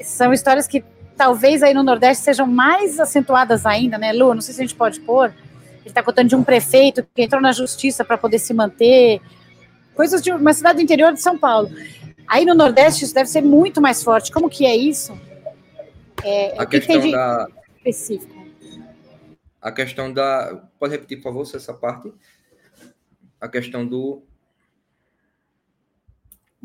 são 0.00 0.32
histórias 0.32 0.66
que 0.66 0.82
talvez 1.14 1.62
aí 1.62 1.74
no 1.74 1.82
Nordeste 1.82 2.24
sejam 2.24 2.46
mais 2.46 2.98
acentuadas 2.98 3.66
ainda, 3.66 3.98
né, 3.98 4.14
Lu? 4.14 4.32
Não 4.32 4.40
sei 4.40 4.54
se 4.54 4.62
a 4.62 4.64
gente 4.64 4.74
pode 4.74 4.98
pôr. 5.00 5.26
Ele 5.80 5.88
está 5.88 6.02
contando 6.02 6.30
de 6.30 6.34
um 6.34 6.42
prefeito 6.42 7.06
que 7.14 7.20
entrou 7.20 7.38
na 7.38 7.52
justiça 7.52 8.02
para 8.02 8.16
poder 8.16 8.38
se 8.38 8.54
manter, 8.54 9.20
coisas 9.94 10.22
de 10.22 10.32
uma 10.32 10.54
cidade 10.54 10.76
do 10.76 10.82
interior 10.82 11.12
de 11.12 11.20
São 11.20 11.36
Paulo. 11.36 11.70
Aí 12.26 12.46
no 12.46 12.54
Nordeste 12.54 13.04
isso 13.04 13.12
deve 13.12 13.28
ser 13.28 13.42
muito 13.42 13.78
mais 13.82 14.02
forte. 14.02 14.32
Como 14.32 14.48
que 14.48 14.64
é 14.64 14.74
isso? 14.74 15.20
É, 16.24 16.54
a 16.56 16.64
questão 16.64 16.98
que 16.98 17.12
da 17.12 17.46
específico. 17.76 18.34
A 19.60 19.70
questão 19.70 20.10
da 20.10 20.62
pode 20.78 20.92
repetir 20.92 21.18
por 21.18 21.24
favor 21.24 21.42
essa 21.42 21.74
parte? 21.74 22.10
A 23.38 23.48
questão 23.48 23.86
do 23.86 24.22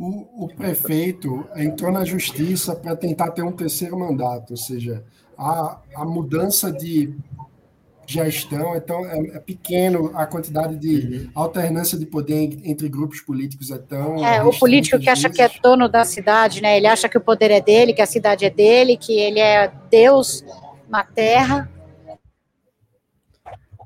o, 0.01 0.45
o 0.45 0.47
prefeito 0.47 1.45
entrou 1.55 1.91
na 1.91 2.03
justiça 2.03 2.75
para 2.75 2.95
tentar 2.95 3.29
ter 3.31 3.43
um 3.43 3.51
terceiro 3.51 3.97
mandato, 3.99 4.51
ou 4.51 4.57
seja, 4.57 5.03
a, 5.37 5.79
a 5.95 6.03
mudança 6.03 6.71
de 6.71 7.13
gestão, 8.07 8.75
então 8.75 9.05
é, 9.05 9.19
é 9.35 9.39
pequeno 9.39 10.11
a 10.15 10.25
quantidade 10.25 10.75
de 10.75 11.17
uhum. 11.17 11.31
alternância 11.35 11.99
de 11.99 12.05
poder 12.07 12.59
entre 12.63 12.89
grupos 12.89 13.21
políticos 13.21 13.69
é 13.69 13.77
tão 13.77 14.25
é 14.25 14.43
o 14.43 14.51
político 14.51 14.99
que 14.99 15.09
acha 15.09 15.29
que 15.29 15.41
é 15.41 15.49
dono 15.61 15.87
da 15.87 16.03
cidade, 16.03 16.61
né? 16.61 16.75
Ele 16.75 16.87
acha 16.87 17.07
que 17.07 17.17
o 17.17 17.21
poder 17.21 17.51
é 17.51 17.61
dele, 17.61 17.93
que 17.93 18.01
a 18.01 18.07
cidade 18.07 18.43
é 18.43 18.49
dele, 18.49 18.97
que 18.97 19.17
ele 19.17 19.39
é 19.39 19.71
Deus 19.89 20.43
na 20.89 21.03
Terra. 21.03 21.71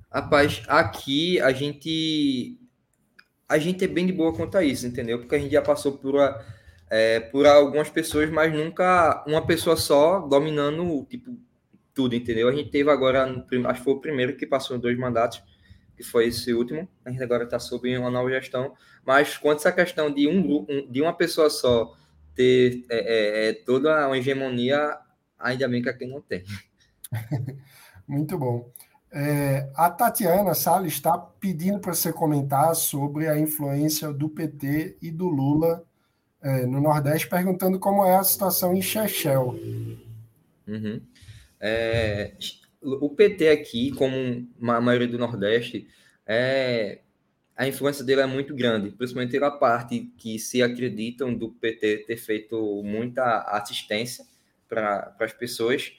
Rapaz, 0.09 0.63
aqui 0.67 1.41
a 1.41 1.51
gente 1.51 2.57
a 3.47 3.57
gente 3.57 3.83
é 3.83 3.87
bem 3.87 4.05
de 4.05 4.13
boa 4.13 4.35
quanto 4.35 4.57
a 4.57 4.63
isso, 4.63 4.87
entendeu? 4.87 5.19
Porque 5.19 5.35
a 5.35 5.39
gente 5.39 5.51
já 5.51 5.61
passou 5.61 5.97
por, 5.97 6.15
é, 6.89 7.19
por 7.19 7.45
algumas 7.45 7.89
pessoas, 7.89 8.29
mas 8.29 8.53
nunca 8.53 9.23
uma 9.27 9.45
pessoa 9.45 9.77
só 9.77 10.19
dominando, 10.19 11.05
tipo, 11.09 11.37
tudo, 11.93 12.15
entendeu? 12.15 12.49
A 12.49 12.51
gente 12.51 12.69
teve 12.69 12.89
agora, 12.89 13.23
acho 13.23 13.79
que 13.79 13.83
foi 13.83 13.93
o 13.93 13.99
primeiro 13.99 14.35
que 14.35 14.45
passou 14.45 14.75
em 14.75 14.79
dois 14.79 14.97
mandatos, 14.97 15.41
que 15.95 16.03
foi 16.03 16.27
esse 16.27 16.53
último. 16.53 16.87
A 17.05 17.09
gente 17.09 17.23
agora 17.23 17.45
está 17.45 17.57
sob 17.57 17.97
uma 17.97 18.11
nova 18.11 18.29
gestão. 18.29 18.73
Mas 19.05 19.37
quanto 19.37 19.59
essa 19.59 19.71
questão 19.71 20.13
de, 20.13 20.27
um, 20.27 20.91
de 20.91 21.01
uma 21.01 21.13
pessoa 21.13 21.49
só 21.49 21.95
ter 22.35 22.83
é, 22.89 22.97
é, 22.97 23.49
é, 23.49 23.53
toda 23.53 24.07
uma 24.07 24.17
hegemonia, 24.17 24.97
ainda 25.39 25.67
bem 25.69 25.81
que 25.81 25.89
aqui 25.89 26.05
não 26.05 26.21
tem. 26.21 26.43
Muito 28.05 28.37
bom. 28.37 28.69
É, 29.17 29.69
a 29.73 29.89
Tatiana 29.89 30.53
Salles 30.53 30.91
está 30.91 31.17
pedindo 31.17 31.79
para 31.79 31.93
você 31.93 32.11
comentar 32.11 32.75
sobre 32.75 33.29
a 33.29 33.39
influência 33.39 34.11
do 34.11 34.27
PT 34.27 34.97
e 35.01 35.09
do 35.09 35.29
Lula 35.29 35.85
é, 36.41 36.65
no 36.65 36.81
Nordeste, 36.81 37.29
perguntando 37.29 37.79
como 37.79 38.03
é 38.03 38.17
a 38.17 38.23
situação 38.25 38.75
em 38.75 38.81
Chechel. 38.81 39.57
Uhum. 40.67 41.01
É, 41.61 42.33
o 42.81 43.09
PT 43.09 43.47
aqui, 43.47 43.91
como 43.91 44.45
a 44.69 44.81
maioria 44.81 45.07
do 45.07 45.17
Nordeste, 45.17 45.87
é, 46.27 46.99
a 47.55 47.65
influência 47.65 48.03
dele 48.03 48.19
é 48.19 48.27
muito 48.27 48.53
grande, 48.53 48.91
principalmente 48.91 49.31
pela 49.31 49.49
parte 49.49 50.11
que 50.17 50.37
se 50.37 50.61
acreditam 50.61 51.33
do 51.33 51.51
PT 51.51 52.03
ter 52.05 52.17
feito 52.17 52.83
muita 52.83 53.43
assistência 53.43 54.25
para 54.67 55.15
as 55.21 55.31
pessoas 55.31 55.93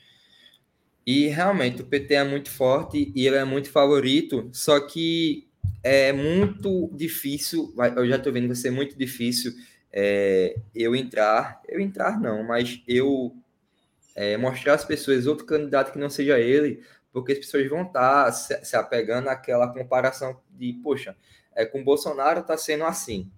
e 1.06 1.28
realmente 1.28 1.82
o 1.82 1.86
PT 1.86 2.14
é 2.14 2.24
muito 2.24 2.50
forte 2.50 3.12
e 3.14 3.26
ele 3.26 3.36
é 3.36 3.44
muito 3.44 3.70
favorito, 3.70 4.50
só 4.52 4.80
que 4.80 5.46
é 5.82 6.12
muito 6.12 6.90
difícil, 6.92 7.72
eu 7.94 8.08
já 8.08 8.16
estou 8.16 8.32
vendo 8.32 8.48
vai 8.48 8.56
ser 8.56 8.72
muito 8.72 8.98
difícil 8.98 9.52
é, 9.92 10.56
eu 10.74 10.96
entrar, 10.96 11.62
eu 11.68 11.80
entrar 11.80 12.20
não, 12.20 12.42
mas 12.42 12.82
eu 12.88 13.36
é, 14.16 14.36
mostrar 14.36 14.74
às 14.74 14.84
pessoas 14.84 15.26
outro 15.26 15.46
candidato 15.46 15.92
que 15.92 15.98
não 15.98 16.10
seja 16.10 16.40
ele, 16.40 16.82
porque 17.12 17.32
as 17.32 17.38
pessoas 17.38 17.68
vão 17.68 17.82
estar 17.82 18.24
tá 18.24 18.32
se, 18.32 18.64
se 18.64 18.76
apegando 18.76 19.28
àquela 19.28 19.72
comparação 19.72 20.40
de, 20.50 20.72
poxa, 20.82 21.16
é, 21.54 21.64
com 21.64 21.84
Bolsonaro 21.84 22.40
está 22.40 22.56
sendo 22.56 22.84
assim, 22.84 23.30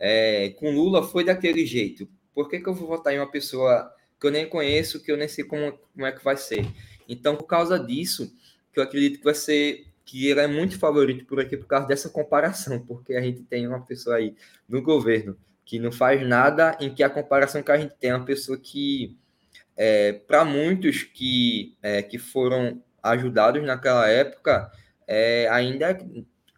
é, 0.00 0.50
com 0.58 0.70
Lula 0.70 1.02
foi 1.02 1.24
daquele 1.24 1.64
jeito, 1.64 2.08
por 2.34 2.48
que, 2.48 2.58
que 2.58 2.68
eu 2.68 2.74
vou 2.74 2.88
votar 2.88 3.14
em 3.14 3.18
uma 3.18 3.30
pessoa 3.30 3.94
que 4.20 4.26
eu 4.26 4.32
nem 4.32 4.48
conheço, 4.48 5.02
que 5.02 5.12
eu 5.12 5.16
nem 5.16 5.28
sei 5.28 5.44
como, 5.44 5.78
como 5.92 6.06
é 6.06 6.12
que 6.12 6.24
vai 6.24 6.36
ser? 6.36 6.66
Então, 7.08 7.36
por 7.36 7.46
causa 7.46 7.78
disso, 7.78 8.32
que 8.72 8.80
eu 8.80 8.84
acredito 8.84 9.18
que 9.18 9.24
vai 9.24 9.34
ser 9.34 9.86
que 10.04 10.28
ele 10.28 10.40
é 10.40 10.46
muito 10.46 10.78
favorito 10.78 11.24
por 11.24 11.40
aqui 11.40 11.56
por 11.56 11.66
causa 11.66 11.86
dessa 11.86 12.10
comparação, 12.10 12.78
porque 12.84 13.14
a 13.14 13.20
gente 13.20 13.42
tem 13.42 13.66
uma 13.66 13.80
pessoa 13.80 14.16
aí 14.16 14.36
no 14.68 14.82
governo 14.82 15.36
que 15.64 15.78
não 15.78 15.90
faz 15.90 16.26
nada 16.26 16.76
em 16.78 16.92
que 16.94 17.02
a 17.02 17.08
comparação 17.08 17.62
que 17.62 17.72
a 17.72 17.78
gente 17.78 17.94
tem 17.98 18.10
é 18.10 18.16
uma 18.16 18.24
pessoa 18.24 18.58
que, 18.58 19.16
é, 19.74 20.12
para 20.12 20.44
muitos 20.44 21.02
que, 21.02 21.74
é, 21.82 22.02
que 22.02 22.18
foram 22.18 22.82
ajudados 23.02 23.62
naquela 23.62 24.06
época, 24.08 24.70
é, 25.06 25.48
ainda 25.48 25.90
é, 25.90 25.98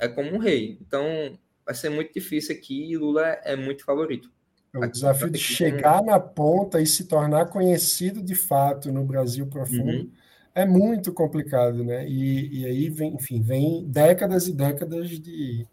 é, 0.00 0.08
como 0.08 0.34
um 0.34 0.38
rei. 0.38 0.76
Então, 0.80 1.38
vai 1.64 1.74
ser 1.74 1.88
muito 1.88 2.12
difícil 2.12 2.56
aqui 2.56 2.90
e 2.90 2.96
Lula 2.96 3.24
é, 3.44 3.54
muito 3.54 3.84
favorito. 3.84 4.28
É 4.74 4.78
o 4.78 4.90
desafio 4.90 5.30
de 5.30 5.38
chegar 5.38 6.02
na 6.02 6.18
ponta 6.18 6.80
e 6.80 6.86
se 6.86 7.04
tornar 7.04 7.46
conhecido 7.46 8.20
de 8.20 8.34
fato 8.34 8.92
no 8.92 9.04
Brasil 9.04 9.46
profundo. 9.46 9.92
Uhum 9.92 10.10
é 10.56 10.64
muito 10.64 11.12
complicado, 11.12 11.84
né? 11.84 12.08
E, 12.08 12.62
e 12.62 12.64
aí 12.64 12.88
vem, 12.88 13.14
enfim, 13.14 13.42
vem 13.42 13.84
décadas 13.84 14.48
e 14.48 14.54
décadas 14.54 15.10
de, 15.10 15.66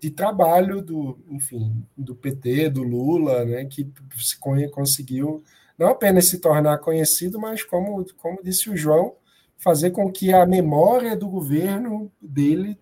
de 0.00 0.10
trabalho 0.12 0.80
do, 0.80 1.18
enfim, 1.28 1.84
do 1.98 2.14
PT, 2.14 2.70
do 2.70 2.84
Lula, 2.84 3.44
né? 3.44 3.64
Que 3.64 3.90
se 4.16 4.38
conseguiu 4.70 5.42
não 5.76 5.88
apenas 5.88 6.26
se 6.26 6.38
tornar 6.38 6.78
conhecido, 6.78 7.40
mas 7.40 7.64
como, 7.64 8.06
como 8.16 8.40
disse 8.44 8.70
o 8.70 8.76
João, 8.76 9.16
fazer 9.58 9.90
com 9.90 10.08
que 10.12 10.32
a 10.32 10.46
memória 10.46 11.16
do 11.16 11.28
governo 11.28 12.08
dele 12.20 12.78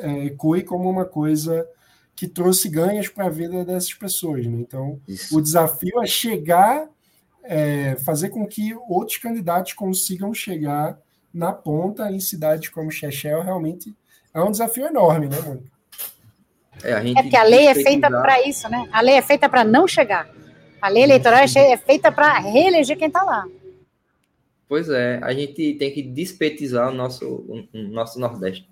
é, 0.00 0.24
ecoe 0.24 0.64
como 0.64 0.90
uma 0.90 1.04
coisa 1.04 1.64
que 2.16 2.26
trouxe 2.26 2.68
ganhos 2.68 3.08
para 3.08 3.26
a 3.26 3.30
vida 3.30 3.64
dessas 3.64 3.94
pessoas. 3.94 4.44
Né? 4.48 4.58
Então, 4.58 5.00
Isso. 5.06 5.38
o 5.38 5.40
desafio 5.40 6.02
é 6.02 6.06
chegar 6.06 6.88
é, 7.44 7.96
fazer 7.96 8.28
com 8.30 8.46
que 8.46 8.74
outros 8.88 9.18
candidatos 9.18 9.72
consigam 9.72 10.32
chegar 10.32 10.98
na 11.32 11.52
ponta 11.52 12.10
em 12.10 12.20
cidades 12.20 12.68
como 12.68 12.90
Chechel 12.90 13.42
realmente 13.42 13.94
é 14.34 14.42
um 14.42 14.50
desafio 14.50 14.86
enorme, 14.86 15.28
né, 15.28 15.40
Mônica? 15.40 15.72
É, 16.82 16.92
é 16.92 17.22
porque 17.22 17.36
a 17.36 17.44
lei 17.44 17.66
é 17.66 17.74
feita 17.74 18.08
para 18.08 18.46
isso, 18.46 18.68
né? 18.68 18.88
A 18.90 19.00
lei 19.00 19.14
é 19.14 19.22
feita 19.22 19.48
para 19.48 19.62
não 19.62 19.86
chegar. 19.86 20.28
A 20.80 20.88
lei 20.88 21.04
eleitoral 21.04 21.40
é 21.40 21.76
feita 21.76 22.10
para 22.10 22.38
reeleger 22.38 22.96
quem 22.96 23.08
está 23.08 23.22
lá. 23.22 23.46
Pois 24.68 24.88
é, 24.88 25.20
a 25.22 25.32
gente 25.32 25.74
tem 25.74 25.92
que 25.92 26.02
despetizar 26.02 26.88
o 26.88 26.94
nosso, 26.94 27.26
o 27.26 27.78
nosso 27.78 28.18
Nordeste. 28.18 28.66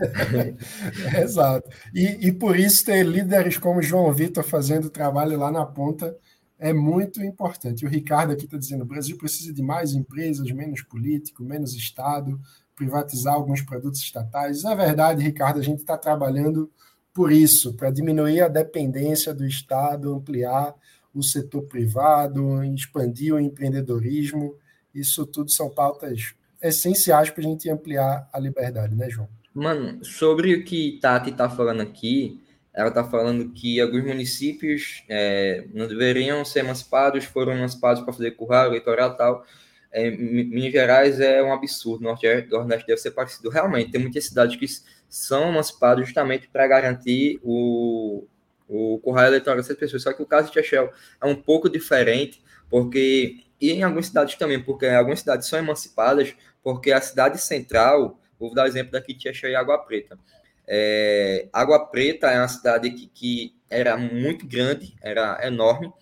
Exato. 1.22 1.68
E, 1.94 2.28
e 2.28 2.32
por 2.32 2.58
isso 2.58 2.84
ter 2.84 3.04
líderes 3.04 3.58
como 3.58 3.82
João 3.82 4.12
Vitor 4.12 4.42
fazendo 4.42 4.90
trabalho 4.90 5.38
lá 5.38 5.52
na 5.52 5.64
ponta 5.64 6.16
é 6.64 6.72
muito 6.72 7.22
importante. 7.22 7.84
O 7.84 7.88
Ricardo 7.88 8.32
aqui 8.32 8.46
está 8.46 8.56
dizendo: 8.56 8.84
o 8.84 8.86
Brasil 8.86 9.18
precisa 9.18 9.52
de 9.52 9.62
mais 9.62 9.92
empresas, 9.92 10.50
menos 10.50 10.80
político, 10.80 11.44
menos 11.44 11.74
Estado, 11.74 12.40
privatizar 12.74 13.34
alguns 13.34 13.60
produtos 13.60 14.00
estatais. 14.00 14.64
É 14.64 14.74
verdade, 14.74 15.22
Ricardo, 15.22 15.60
a 15.60 15.62
gente 15.62 15.80
está 15.80 15.98
trabalhando 15.98 16.70
por 17.12 17.30
isso, 17.30 17.74
para 17.74 17.90
diminuir 17.90 18.40
a 18.40 18.48
dependência 18.48 19.34
do 19.34 19.46
Estado, 19.46 20.14
ampliar 20.14 20.74
o 21.12 21.22
setor 21.22 21.62
privado, 21.64 22.64
expandir 22.64 23.34
o 23.34 23.38
empreendedorismo. 23.38 24.56
Isso 24.94 25.26
tudo 25.26 25.50
são 25.50 25.68
pautas 25.68 26.34
essenciais 26.62 27.28
para 27.28 27.40
a 27.40 27.46
gente 27.46 27.68
ampliar 27.68 28.26
a 28.32 28.38
liberdade, 28.38 28.94
né, 28.94 29.10
João? 29.10 29.28
Mano, 29.52 30.02
sobre 30.02 30.54
o 30.54 30.64
que 30.64 30.98
Tati 31.00 31.30
está 31.30 31.48
falando 31.48 31.82
aqui, 31.82 32.42
ela 32.74 32.88
está 32.88 33.04
falando 33.04 33.50
que 33.50 33.80
alguns 33.80 34.04
municípios 34.04 35.04
é, 35.08 35.64
não 35.72 35.86
deveriam 35.86 36.44
ser 36.44 36.60
emancipados, 36.60 37.24
foram 37.24 37.52
emancipados 37.52 38.02
para 38.02 38.12
fazer 38.12 38.32
curral, 38.32 38.66
eleitoral 38.66 39.12
e 39.12 39.16
tal. 39.16 39.46
É, 39.92 40.10
Minas 40.10 40.72
Gerais 40.72 41.20
é 41.20 41.40
um 41.40 41.52
absurdo, 41.52 42.00
o 42.00 42.04
Nordeste 42.04 42.86
deve 42.86 42.96
ser 42.96 43.12
parecido. 43.12 43.48
Realmente, 43.48 43.92
tem 43.92 44.00
muitas 44.00 44.24
cidades 44.24 44.56
que 44.56 44.66
são 45.08 45.50
emancipadas 45.50 46.04
justamente 46.04 46.48
para 46.48 46.66
garantir 46.66 47.38
o, 47.44 48.26
o 48.68 48.98
curral 48.98 49.26
eleitoral 49.26 49.56
dessas 49.56 49.76
pessoas. 49.76 50.02
Só 50.02 50.12
que 50.12 50.20
o 50.20 50.26
caso 50.26 50.48
de 50.48 50.54
Chechel 50.54 50.92
é 51.20 51.26
um 51.26 51.36
pouco 51.36 51.70
diferente, 51.70 52.42
porque, 52.68 53.44
e 53.60 53.70
em 53.70 53.84
algumas 53.84 54.06
cidades 54.06 54.34
também, 54.34 54.60
porque 54.60 54.86
algumas 54.86 55.20
cidades 55.20 55.46
são 55.46 55.60
emancipadas, 55.60 56.34
porque 56.60 56.90
a 56.90 57.00
cidade 57.00 57.40
central, 57.40 58.20
vou 58.36 58.52
dar 58.52 58.64
o 58.64 58.66
exemplo 58.66 58.90
daqui 58.90 59.14
de 59.14 59.22
Chechel 59.22 59.50
e 59.50 59.54
Água 59.54 59.78
Preta, 59.78 60.18
É, 60.66 61.48
Água 61.52 61.86
Preta 61.86 62.28
é 62.28 62.38
uma 62.38 62.48
cidade 62.48 62.90
que, 62.90 63.06
que 63.08 63.56
era 63.68 63.96
muito 63.96 64.46
grande, 64.46 64.94
era 65.02 65.40
enorme. 65.46 65.92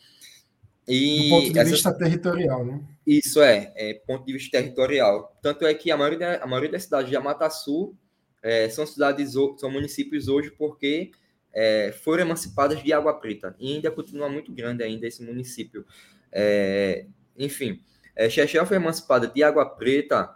E 0.86 1.24
Do 1.24 1.28
ponto 1.28 1.52
de 1.52 1.58
essa... 1.58 1.70
vista 1.70 1.92
territorial, 1.92 2.64
né? 2.64 2.80
Isso 3.06 3.40
é, 3.40 3.72
é, 3.76 3.94
ponto 4.06 4.24
de 4.24 4.32
vista 4.32 4.58
territorial. 4.58 5.36
Tanto 5.42 5.66
é 5.66 5.74
que 5.74 5.90
a 5.90 5.96
maioria, 5.96 6.36
a 6.36 6.46
maioria 6.46 6.70
das 6.70 6.84
cidades 6.84 7.10
de 7.10 7.16
Amataçu 7.16 7.96
é, 8.42 8.68
são 8.68 8.86
cidades, 8.86 9.32
são 9.56 9.70
municípios 9.70 10.28
hoje 10.28 10.50
porque 10.50 11.10
é, 11.52 11.92
foram 11.92 12.24
emancipadas 12.24 12.82
de 12.82 12.92
Água 12.92 13.14
Preta. 13.14 13.54
E 13.58 13.74
ainda 13.74 13.90
continua 13.90 14.28
muito 14.28 14.52
grande 14.52 14.82
ainda 14.82 15.06
esse 15.06 15.22
município. 15.22 15.84
É, 16.30 17.06
enfim, 17.36 17.80
é, 18.14 18.28
Chechel 18.28 18.66
foi 18.66 18.76
emancipada 18.76 19.26
de 19.26 19.42
Água 19.42 19.66
Preta 19.66 20.34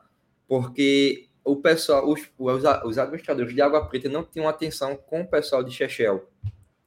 porque 0.48 1.25
o 1.46 1.56
pessoal, 1.56 2.08
os, 2.08 2.20
os, 2.38 2.62
os 2.84 2.98
administradores 2.98 3.54
de 3.54 3.62
Água 3.62 3.86
Preta 3.86 4.08
não 4.08 4.24
tinham 4.24 4.48
atenção 4.48 4.96
com 4.96 5.22
o 5.22 5.26
pessoal 5.26 5.62
de 5.62 5.72
Chechel. 5.72 6.28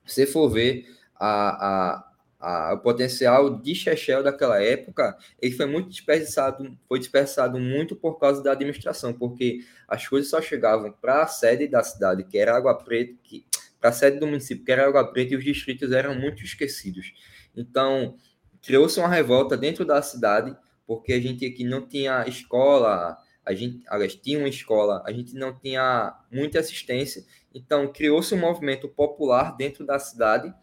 Se 0.05 0.26
for 0.26 0.49
ver 0.49 0.86
a, 1.16 1.95
a 1.97 2.10
a, 2.39 2.74
o 2.74 2.80
potencial 2.80 3.60
de 3.60 3.76
Chechel 3.76 4.24
daquela 4.24 4.64
época, 4.64 5.18
ele 5.41 5.53
foi 5.53 5.66
muito 5.66 5.89
desperdiçado, 5.89 6.78
foi 6.88 6.97
desperdiçado 6.99 7.60
muito 7.60 7.95
por 7.95 8.18
causa 8.18 8.41
da 8.41 8.53
administração, 8.53 9.12
porque 9.12 9.60
as 9.88 10.07
coisas 10.07 10.30
só 10.30 10.41
chegavam 10.41 10.91
para 10.91 11.24
a 11.24 11.28
sede 11.28 11.68
da 11.68 11.84
cidade, 11.84 12.24
que 12.24 12.38
era 12.38 12.55
Água 12.55 12.76
Preta, 12.76 13.14
que 13.24 13.45
para 13.80 13.89
a 13.89 13.93
sede 13.93 14.20
do 14.20 14.28
município, 14.28 14.64
que 14.64 14.72
era 14.72 14.88
Água 14.88 15.12
Preta, 15.12 15.34
e 15.34 15.38
os 15.38 15.43
distritos 15.43 15.91
eram 15.91 16.16
muito 16.16 16.43
esquecidos. 16.43 17.14
Então, 17.55 18.16
criou-se 18.62 18.99
uma 18.99 19.10
revolta 19.10 19.57
dentro 19.57 19.84
da 19.84 20.01
cidade, 20.01 20.55
porque 20.88 21.14
a 21.14 21.20
gente 21.20 21.45
aqui 21.45 21.64
não 21.64 21.86
tinha 21.86 22.26
escola, 22.28 23.18
a 23.50 23.56
gente, 23.56 23.84
aliás, 23.88 24.14
tinha 24.14 24.38
uma 24.38 24.47
escola, 24.47 25.04
a 25.08 25.12
gente 25.12 25.34
não 25.34 25.52
tinha 25.52 26.16
muita 26.32 26.60
assistência, 26.60 27.26
então 27.52 27.91
criou-se 27.91 28.32
um 28.36 28.38
movimento 28.38 28.88
popular 28.88 29.58
dentro 29.58 29.84
da 29.84 29.97
cidade, 29.97 30.54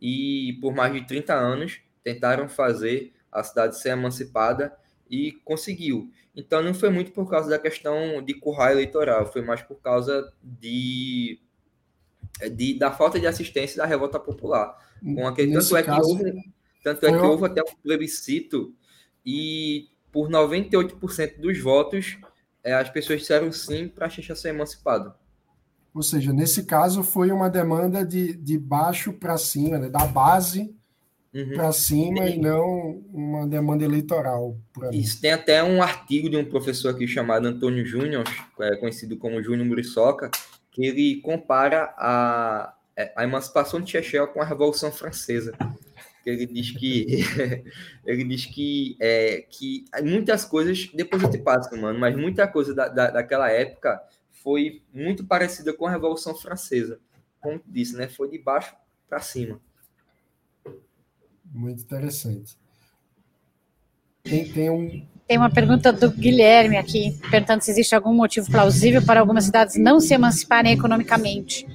e 0.00 0.58
por 0.60 0.74
mais 0.74 0.92
de 0.92 1.06
30 1.06 1.32
anos 1.32 1.80
tentaram 2.02 2.48
fazer 2.48 3.12
a 3.30 3.44
cidade 3.44 3.78
ser 3.78 3.90
emancipada 3.90 4.76
e 5.08 5.30
conseguiu. 5.44 6.10
Então 6.34 6.60
não 6.60 6.74
foi 6.74 6.90
muito 6.90 7.12
por 7.12 7.30
causa 7.30 7.48
da 7.48 7.60
questão 7.60 8.20
de 8.20 8.34
curral 8.34 8.72
eleitoral, 8.72 9.32
foi 9.32 9.42
mais 9.42 9.62
por 9.62 9.76
causa 9.76 10.32
de, 10.42 11.38
de 12.56 12.76
da 12.76 12.90
falta 12.90 13.20
de 13.20 13.26
assistência 13.28 13.76
da 13.76 13.86
revolta 13.86 14.18
popular. 14.18 14.76
Com 15.14 15.28
aquele, 15.28 15.52
tanto 15.52 15.76
é 15.76 15.82
que 15.84 15.90
houve, 15.90 16.32
tanto 16.82 17.06
é 17.06 17.12
que 17.12 17.24
houve 17.24 17.46
até 17.46 17.62
um 17.62 17.76
plebiscito 17.80 18.74
e 19.24 19.86
por 20.10 20.28
98% 20.28 21.38
dos 21.38 21.58
votos 21.60 22.18
eh, 22.64 22.74
as 22.74 22.90
pessoas 22.90 23.20
disseram 23.20 23.50
sim 23.52 23.88
para 23.88 24.06
a 24.06 24.08
Xixá 24.08 24.34
ser 24.34 24.50
emancipado. 24.50 25.14
Ou 25.94 26.02
seja, 26.02 26.32
nesse 26.32 26.64
caso 26.64 27.02
foi 27.02 27.30
uma 27.30 27.50
demanda 27.50 28.04
de, 28.04 28.34
de 28.34 28.58
baixo 28.58 29.12
para 29.12 29.36
cima, 29.36 29.78
né? 29.78 29.88
da 29.90 30.06
base 30.06 30.74
uhum. 31.34 31.54
para 31.54 31.72
cima 31.72 32.26
e 32.26 32.38
não 32.38 33.02
uma 33.12 33.46
demanda 33.46 33.84
eleitoral. 33.84 34.56
Isso 34.90 35.20
tem 35.20 35.32
até 35.32 35.62
um 35.62 35.82
artigo 35.82 36.30
de 36.30 36.36
um 36.36 36.44
professor 36.44 36.90
aqui 36.90 37.06
chamado 37.06 37.46
Antônio 37.46 37.84
Júnior, 37.84 38.24
é 38.60 38.76
conhecido 38.76 39.16
como 39.16 39.42
Júnior 39.42 39.66
Muriçoca, 39.66 40.30
que 40.70 40.84
ele 40.86 41.20
compara 41.20 41.94
a, 41.98 42.74
é, 42.96 43.12
a 43.14 43.24
emancipação 43.24 43.80
de 43.80 43.90
Chechel 43.90 44.28
com 44.28 44.40
a 44.40 44.44
Revolução 44.44 44.90
Francesa. 44.90 45.52
Ele 46.30 46.46
diz 46.46 46.70
que 46.70 47.24
ele 48.04 48.24
diz 48.24 48.46
que, 48.46 48.96
é, 49.00 49.44
que 49.48 49.84
muitas 50.02 50.44
coisas, 50.44 50.90
depois 50.94 51.22
eu 51.22 51.30
te 51.30 51.38
passo, 51.38 51.74
mano, 51.80 51.98
mas 51.98 52.16
muita 52.16 52.46
coisa 52.46 52.74
da, 52.74 52.88
da, 52.88 53.10
daquela 53.10 53.50
época 53.50 54.00
foi 54.30 54.82
muito 54.92 55.24
parecida 55.24 55.72
com 55.72 55.86
a 55.86 55.90
Revolução 55.90 56.34
Francesa. 56.34 56.98
Como 57.40 57.60
disse, 57.66 57.96
né? 57.96 58.08
Foi 58.08 58.28
de 58.28 58.38
baixo 58.38 58.74
para 59.08 59.20
cima. 59.20 59.60
Muito 61.52 61.82
interessante. 61.82 62.56
Tem, 64.22 64.48
tem, 64.50 64.70
um... 64.70 65.04
tem 65.26 65.36
uma 65.36 65.50
pergunta 65.50 65.92
do 65.92 66.10
Guilherme 66.10 66.76
aqui, 66.76 67.18
perguntando 67.30 67.62
se 67.62 67.70
existe 67.70 67.94
algum 67.94 68.14
motivo 68.14 68.50
plausível 68.50 69.04
para 69.04 69.20
algumas 69.20 69.44
cidades 69.44 69.76
não 69.76 70.00
se 70.00 70.14
emanciparem 70.14 70.72
economicamente. 70.72 71.66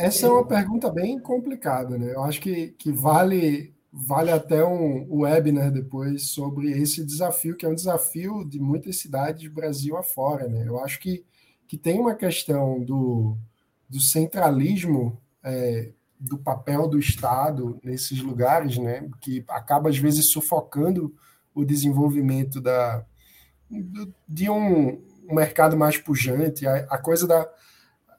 Essa 0.00 0.26
é 0.26 0.30
uma 0.30 0.46
pergunta 0.46 0.90
bem 0.90 1.18
complicada, 1.18 1.98
né? 1.98 2.14
Eu 2.14 2.22
acho 2.22 2.40
que, 2.40 2.68
que 2.78 2.90
vale 2.90 3.74
vale 3.92 4.30
até 4.30 4.64
um, 4.64 5.06
webinar 5.10 5.70
depois 5.70 6.28
sobre 6.28 6.70
esse 6.70 7.04
desafio, 7.04 7.56
que 7.56 7.66
é 7.66 7.68
um 7.68 7.74
desafio 7.74 8.44
de 8.44 8.60
muitas 8.60 8.96
cidades 8.96 9.48
do 9.48 9.54
Brasil 9.54 9.96
afora. 9.96 10.46
Né? 10.48 10.64
Eu 10.66 10.78
acho 10.78 11.00
que, 11.00 11.24
que 11.66 11.76
tem 11.76 11.98
uma 11.98 12.14
questão 12.14 12.82
do, 12.84 13.36
do 13.88 14.00
centralismo 14.00 15.20
é, 15.42 15.92
do 16.18 16.38
papel 16.38 16.86
do 16.86 16.98
Estado 16.98 17.80
nesses 17.82 18.20
lugares, 18.20 18.78
né? 18.78 19.08
que 19.20 19.44
acaba, 19.48 19.88
às 19.88 19.98
vezes, 19.98 20.30
sufocando 20.30 21.14
o 21.52 21.64
desenvolvimento 21.64 22.60
da, 22.60 23.04
de 24.28 24.48
um, 24.48 25.02
um 25.28 25.34
mercado 25.34 25.76
mais 25.76 25.98
pujante, 25.98 26.66
a, 26.66 26.76
a 26.90 26.98
coisa 26.98 27.26
da 27.26 27.48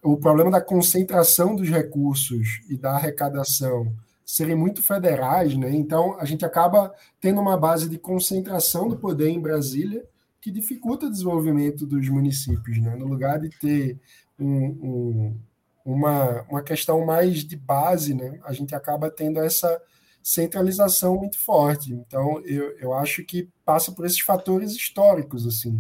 o 0.04 0.18
problema 0.18 0.49
da 0.49 0.62
concentração 0.62 1.56
dos 1.56 1.70
recursos 1.70 2.62
e 2.70 2.76
da 2.78 2.91
arrecadação 2.93 3.95
serem 4.26 4.56
muito 4.56 4.82
federais, 4.82 5.56
né? 5.56 5.70
Então 5.72 6.18
a 6.20 6.26
gente 6.26 6.45
acaba 6.45 6.93
tendo 7.20 7.41
uma 7.41 7.58
base 7.58 7.89
de 7.89 7.97
concentração 7.97 8.88
do 8.88 8.97
poder 8.97 9.30
em 9.30 9.39
Brasília 9.39 10.04
que 10.39 10.49
dificulta 10.49 11.06
o 11.06 11.10
desenvolvimento 11.10 11.86
dos 11.86 12.08
municípios, 12.10 12.80
né? 12.80 12.95
No 12.95 13.08
lugar 13.08 13.39
de 13.39 13.49
ter 13.49 13.99
um, 14.39 14.66
um, 14.66 15.39
uma, 15.86 16.41
uma 16.49 16.64
questão 16.64 17.06
mais 17.06 17.43
de 17.43 17.56
base, 17.56 18.14
né? 18.14 18.39
A 18.43 18.54
gente 18.54 18.74
acaba 18.74 19.12
tendo 19.12 19.39
essa 19.39 19.80
centralização 20.24 21.18
muito 21.18 21.38
forte. 21.38 21.93
Então 21.93 22.41
eu, 22.45 22.72
eu 22.80 22.93
acho 22.93 23.24
que 23.24 23.49
passa 23.66 23.91
por 23.91 24.06
esses 24.06 24.20
fatores 24.20 24.72
históricos, 24.72 25.45
assim. 25.45 25.80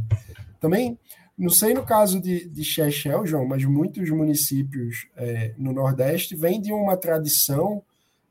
Também 0.59 0.99
não 1.37 1.49
sei 1.49 1.73
no 1.73 1.83
caso 1.83 2.19
de, 2.21 2.47
de 2.47 2.63
Chechel, 2.63 3.25
João, 3.25 3.45
mas 3.45 3.63
muitos 3.65 4.09
municípios 4.09 5.07
é, 5.15 5.53
no 5.57 5.73
Nordeste 5.73 6.35
vêm 6.35 6.61
de 6.61 6.71
uma 6.71 6.97
tradição 6.97 7.83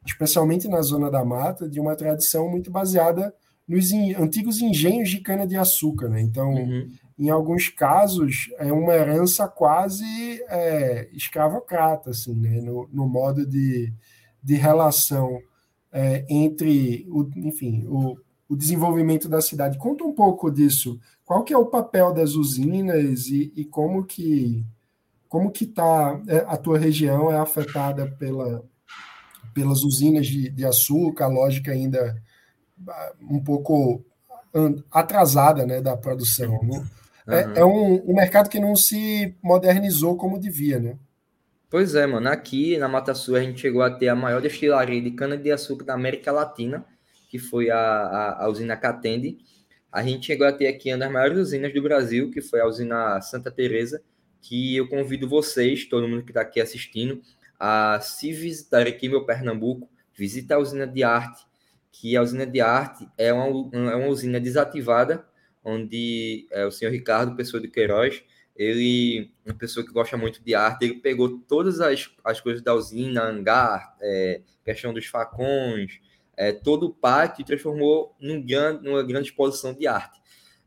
especialmente 0.06 0.68
na 0.68 0.80
zona 0.82 1.10
da 1.10 1.24
mata, 1.24 1.68
de 1.68 1.78
uma 1.78 1.94
tradição 1.94 2.48
muito 2.48 2.70
baseada 2.70 3.34
nos 3.66 3.92
antigos 4.18 4.60
engenhos 4.60 5.10
de 5.10 5.20
cana-de-açúcar. 5.20 6.08
Né? 6.08 6.20
Então, 6.20 6.54
uhum. 6.54 6.90
em 7.18 7.30
alguns 7.30 7.68
casos, 7.68 8.50
é 8.58 8.72
uma 8.72 8.94
herança 8.94 9.46
quase 9.46 10.04
é, 10.48 11.08
escravocrata, 11.12 12.10
assim, 12.10 12.34
né? 12.34 12.60
no, 12.60 12.88
no 12.92 13.08
modo 13.08 13.46
de, 13.46 13.92
de 14.42 14.54
relação 14.54 15.38
é, 15.92 16.24
entre, 16.28 17.06
o, 17.08 17.28
enfim, 17.36 17.86
o, 17.86 18.16
o 18.48 18.56
desenvolvimento 18.56 19.28
da 19.28 19.40
cidade. 19.40 19.78
Conta 19.78 20.02
um 20.04 20.12
pouco 20.12 20.50
disso. 20.50 20.98
Qual 21.30 21.44
que 21.44 21.54
é 21.54 21.56
o 21.56 21.66
papel 21.66 22.12
das 22.12 22.34
usinas 22.34 23.28
e, 23.28 23.52
e 23.54 23.64
como 23.64 24.04
que 24.04 24.66
como 25.28 25.52
que 25.52 25.64
tá 25.64 26.20
é, 26.26 26.38
a 26.38 26.56
tua 26.56 26.76
região 26.76 27.30
é 27.30 27.38
afetada 27.38 28.10
pela 28.18 28.64
pelas 29.54 29.84
usinas 29.84 30.26
de, 30.26 30.50
de 30.50 30.66
açúcar, 30.66 31.26
a 31.26 31.28
lógica 31.28 31.70
ainda 31.70 32.20
ah, 32.88 33.12
um 33.30 33.38
pouco 33.38 34.04
atrasada 34.90 35.64
né, 35.64 35.80
da 35.80 35.96
produção. 35.96 36.58
Né? 36.64 36.84
É, 37.28 37.46
uhum. 37.46 37.54
é 37.54 37.64
um, 37.64 38.10
um, 38.10 38.14
mercado 38.16 38.50
que 38.50 38.58
não 38.58 38.74
se 38.74 39.32
modernizou 39.40 40.16
como 40.16 40.36
devia, 40.36 40.80
né? 40.80 40.98
Pois 41.70 41.94
é, 41.94 42.08
mano. 42.08 42.28
Aqui 42.28 42.76
na 42.76 42.88
Mata 42.88 43.14
Sul 43.14 43.36
a 43.36 43.40
gente 43.40 43.60
chegou 43.60 43.82
a 43.82 43.90
ter 43.92 44.08
a 44.08 44.16
maior 44.16 44.42
destilaria 44.42 45.00
de 45.00 45.12
cana-de-açúcar 45.12 45.84
da 45.84 45.94
América 45.94 46.32
Latina, 46.32 46.84
que 47.30 47.38
foi 47.38 47.70
a, 47.70 47.78
a, 47.78 48.44
a 48.46 48.48
usina 48.48 48.76
Catende. 48.76 49.38
A 49.92 50.02
gente 50.02 50.26
chegou 50.26 50.46
a 50.46 50.52
ter 50.52 50.68
aqui 50.68 50.92
uma 50.92 50.98
das 50.98 51.10
maiores 51.10 51.38
usinas 51.38 51.72
do 51.74 51.82
Brasil, 51.82 52.30
que 52.30 52.40
foi 52.40 52.60
a 52.60 52.66
usina 52.66 53.20
Santa 53.20 53.50
Teresa, 53.50 54.02
que 54.40 54.76
eu 54.76 54.88
convido 54.88 55.28
vocês, 55.28 55.84
todo 55.84 56.06
mundo 56.06 56.24
que 56.24 56.30
está 56.30 56.42
aqui 56.42 56.60
assistindo, 56.60 57.20
a 57.58 58.00
se 58.00 58.32
visitar 58.32 58.86
aqui 58.86 59.08
meu 59.08 59.24
Pernambuco, 59.24 59.88
visita 60.14 60.54
a 60.54 60.58
usina 60.58 60.86
de 60.86 61.02
arte, 61.02 61.44
que 61.92 62.16
a 62.16 62.22
usina 62.22 62.46
de 62.46 62.60
arte 62.60 63.08
é 63.18 63.32
uma, 63.32 63.70
é 63.90 63.96
uma 63.96 64.06
usina 64.06 64.40
desativada, 64.40 65.26
onde 65.64 66.46
é, 66.50 66.64
o 66.64 66.70
senhor 66.70 66.90
Ricardo, 66.90 67.36
pessoa 67.36 67.60
de 67.60 67.68
Queiroz, 67.68 68.22
ele, 68.56 69.32
uma 69.44 69.54
pessoa 69.54 69.84
que 69.84 69.92
gosta 69.92 70.16
muito 70.16 70.42
de 70.42 70.54
arte, 70.54 70.84
ele 70.84 70.94
pegou 71.00 71.38
todas 71.40 71.80
as, 71.80 72.10
as 72.24 72.40
coisas 72.40 72.62
da 72.62 72.74
usina, 72.74 73.24
hangar, 73.24 73.96
é, 74.00 74.42
questão 74.64 74.92
dos 74.92 75.06
facões, 75.06 76.00
é, 76.40 76.52
todo 76.52 76.86
o 76.86 76.90
pátio 76.90 77.44
transformou 77.44 78.16
num 78.18 78.40
grande, 78.40 78.82
numa 78.82 79.02
grande 79.02 79.28
exposição 79.28 79.74
de 79.74 79.86
arte. 79.86 80.18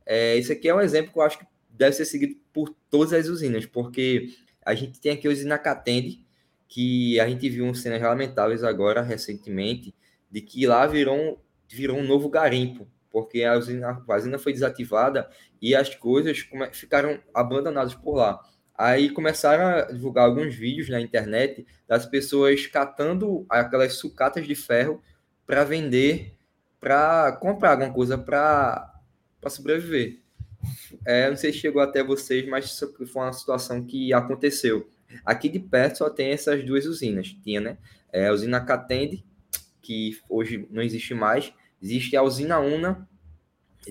É, 0.05 0.37
esse 0.37 0.51
aqui 0.51 0.69
é 0.69 0.75
um 0.75 0.79
exemplo 0.79 1.11
que 1.11 1.17
eu 1.17 1.23
acho 1.23 1.39
que 1.39 1.47
deve 1.67 1.95
ser 1.95 2.05
seguido 2.05 2.35
por 2.53 2.69
todas 2.91 3.11
as 3.11 3.27
usinas, 3.27 3.65
porque 3.65 4.27
a 4.63 4.75
gente 4.75 5.01
tem 5.01 5.13
aqui 5.13 5.27
a 5.27 5.31
usina 5.31 5.57
Catende, 5.57 6.23
que 6.67 7.19
a 7.19 7.27
gente 7.27 7.49
viu 7.49 7.73
cenas 7.73 7.99
lamentáveis 8.03 8.63
agora, 8.63 9.01
recentemente, 9.01 9.95
de 10.29 10.41
que 10.41 10.67
lá 10.67 10.85
virou, 10.85 11.43
virou 11.67 11.97
um 11.97 12.05
novo 12.05 12.29
garimpo, 12.29 12.87
porque 13.09 13.43
a 13.43 13.57
usina, 13.57 13.99
a 14.07 14.15
usina 14.15 14.37
foi 14.37 14.53
desativada 14.53 15.27
e 15.59 15.73
as 15.73 15.95
coisas 15.95 16.47
ficaram 16.71 17.19
abandonadas 17.33 17.95
por 17.95 18.13
lá. 18.13 18.39
Aí 18.75 19.09
começaram 19.09 19.65
a 19.65 19.91
divulgar 19.91 20.25
alguns 20.25 20.53
vídeos 20.53 20.87
na 20.87 21.01
internet 21.01 21.65
das 21.87 22.05
pessoas 22.05 22.67
catando 22.67 23.43
aquelas 23.49 23.93
sucatas 23.93 24.45
de 24.45 24.53
ferro 24.53 25.01
para 25.45 25.63
vender, 25.63 26.33
para 26.79 27.31
comprar 27.33 27.71
alguma 27.71 27.93
coisa 27.93 28.17
para 28.17 28.99
sobreviver. 29.47 30.19
É, 31.05 31.29
não 31.29 31.35
sei 31.35 31.51
se 31.51 31.59
chegou 31.59 31.81
até 31.81 32.03
vocês, 32.03 32.47
mas 32.47 32.79
foi 32.79 33.23
uma 33.23 33.33
situação 33.33 33.83
que 33.83 34.13
aconteceu. 34.13 34.89
Aqui 35.25 35.49
de 35.49 35.59
perto 35.59 35.99
só 35.99 36.09
tem 36.09 36.31
essas 36.31 36.65
duas 36.65 36.85
usinas. 36.85 37.35
Tinha, 37.43 37.61
né? 37.61 37.77
É, 38.11 38.27
a 38.27 38.31
usina 38.31 38.61
Catende, 38.61 39.23
que 39.81 40.17
hoje 40.29 40.67
não 40.71 40.81
existe 40.81 41.13
mais. 41.13 41.53
Existe 41.81 42.15
a 42.15 42.23
usina 42.23 42.59
Una, 42.59 43.07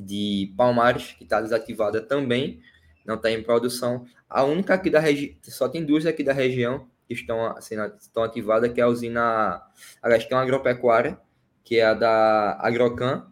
de 0.00 0.52
Palmares, 0.56 1.12
que 1.12 1.24
está 1.24 1.40
desativada 1.40 2.00
também, 2.00 2.60
não 3.04 3.16
está 3.16 3.30
em 3.30 3.42
produção. 3.42 4.06
A 4.28 4.44
única 4.44 4.74
aqui 4.74 4.90
da 4.90 5.00
região, 5.00 5.34
só 5.42 5.68
tem 5.68 5.84
duas 5.84 6.06
aqui 6.06 6.22
da 6.22 6.32
região 6.32 6.88
que 7.06 7.14
estão, 7.14 7.54
estão 7.58 8.22
ativadas, 8.22 8.72
que 8.72 8.80
é 8.80 8.84
a 8.84 8.88
usina, 8.88 9.62
aliás, 10.00 10.24
tem 10.24 10.36
uma 10.36 10.42
agropecuária, 10.42 11.18
que 11.64 11.78
é 11.78 11.84
a 11.84 11.94
da 11.94 12.58
Agrocan, 12.60 13.26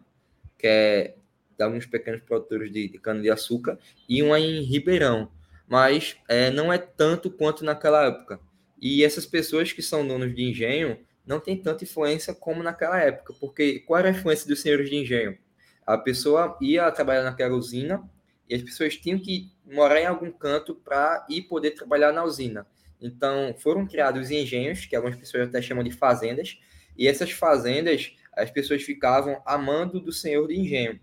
que 0.57 0.67
é 0.67 1.15
de 1.57 1.63
alguns 1.63 1.85
pequenos 1.85 2.21
produtores 2.21 2.71
de, 2.71 2.87
de 2.87 2.97
cana-de-açúcar, 2.97 3.77
e 4.07 4.23
uma 4.23 4.39
em 4.39 4.61
Ribeirão, 4.61 5.31
mas 5.67 6.17
é, 6.27 6.49
não 6.49 6.71
é 6.71 6.77
tanto 6.77 7.29
quanto 7.29 7.63
naquela 7.63 8.05
época. 8.05 8.39
E 8.81 9.03
essas 9.03 9.25
pessoas 9.25 9.71
que 9.71 9.81
são 9.81 10.07
donos 10.07 10.33
de 10.33 10.43
engenho 10.43 10.97
não 11.25 11.39
têm 11.39 11.55
tanta 11.55 11.83
influência 11.83 12.33
como 12.33 12.63
naquela 12.63 12.99
época, 12.99 13.33
porque 13.39 13.79
qual 13.79 13.99
era 13.99 14.09
a 14.09 14.11
influência 14.11 14.47
dos 14.47 14.59
senhores 14.59 14.89
de 14.89 14.95
engenho? 14.95 15.37
A 15.85 15.97
pessoa 15.97 16.57
ia 16.61 16.91
trabalhar 16.91 17.23
naquela 17.23 17.55
usina 17.55 18.03
e 18.49 18.55
as 18.55 18.61
pessoas 18.61 18.95
tinham 18.97 19.19
que 19.19 19.51
morar 19.65 20.01
em 20.01 20.05
algum 20.05 20.31
canto 20.31 20.75
para 20.75 21.25
ir 21.29 21.43
poder 21.43 21.71
trabalhar 21.71 22.11
na 22.11 22.23
usina. 22.23 22.65
Então, 22.99 23.55
foram 23.57 23.87
criados 23.87 24.29
engenhos, 24.29 24.85
que 24.85 24.95
algumas 24.95 25.17
pessoas 25.17 25.47
até 25.47 25.61
chamam 25.61 25.83
de 25.83 25.91
fazendas, 25.91 26.59
e 26.97 27.07
essas 27.07 27.31
fazendas, 27.31 28.15
as 28.33 28.49
pessoas 28.49 28.83
ficavam 28.83 29.41
amando 29.45 29.99
do 29.99 30.11
senhor 30.11 30.47
de 30.47 30.59
engenho. 30.59 30.99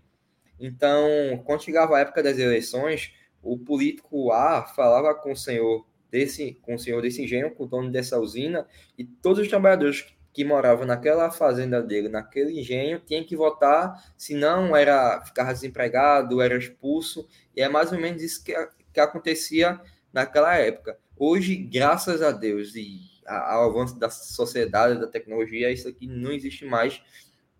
Então, 0.59 1.41
quando 1.45 1.63
chegava 1.63 1.95
a 1.95 2.01
época 2.01 2.21
das 2.21 2.37
eleições, 2.37 3.13
o 3.41 3.57
político 3.57 4.31
A 4.31 4.63
falava 4.63 5.15
com 5.15 5.31
o 5.31 5.35
senhor 5.35 5.85
desse, 6.11 6.57
com 6.61 6.75
o 6.75 6.79
senhor 6.79 7.01
desse 7.01 7.23
engenho, 7.23 7.51
com 7.51 7.63
o 7.63 7.67
dono 7.67 7.91
dessa 7.91 8.19
usina, 8.19 8.67
e 8.97 9.05
todos 9.05 9.39
os 9.39 9.47
trabalhadores 9.47 10.05
que 10.33 10.43
moravam 10.43 10.85
naquela 10.85 11.31
fazenda 11.31 11.81
dele, 11.81 12.09
naquele 12.09 12.59
engenho, 12.59 12.99
tinham 12.99 13.23
que 13.23 13.35
votar, 13.35 14.13
senão 14.17 14.75
era 14.75 15.21
ficava 15.21 15.53
desempregado, 15.53 16.41
era 16.41 16.57
expulso, 16.57 17.27
e 17.55 17.61
é 17.61 17.69
mais 17.69 17.91
ou 17.91 17.99
menos 17.99 18.21
isso 18.21 18.43
que, 18.43 18.53
que 18.93 18.99
acontecia 18.99 19.79
naquela 20.13 20.55
época. 20.55 20.97
Hoje, 21.15 21.55
graças 21.55 22.21
a 22.21 22.31
Deus 22.31 22.75
e 22.75 23.08
ao 23.29 23.69
avanço 23.69 23.97
da 23.99 24.09
sociedade, 24.09 24.99
da 24.99 25.07
tecnologia, 25.07 25.71
isso 25.71 25.87
aqui 25.87 26.07
não 26.07 26.31
existe 26.31 26.65
mais. 26.65 27.01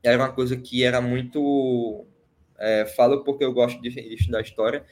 Era 0.01 0.17
uma 0.17 0.31
coisa 0.31 0.57
que 0.57 0.83
era 0.83 0.99
muito 1.01 2.05
é, 2.59 2.85
falo 2.85 3.23
porque 3.23 3.43
eu 3.43 3.53
gosto 3.53 3.81
de, 3.81 3.89
de 3.89 4.13
estudar 4.15 4.41
história. 4.41 4.85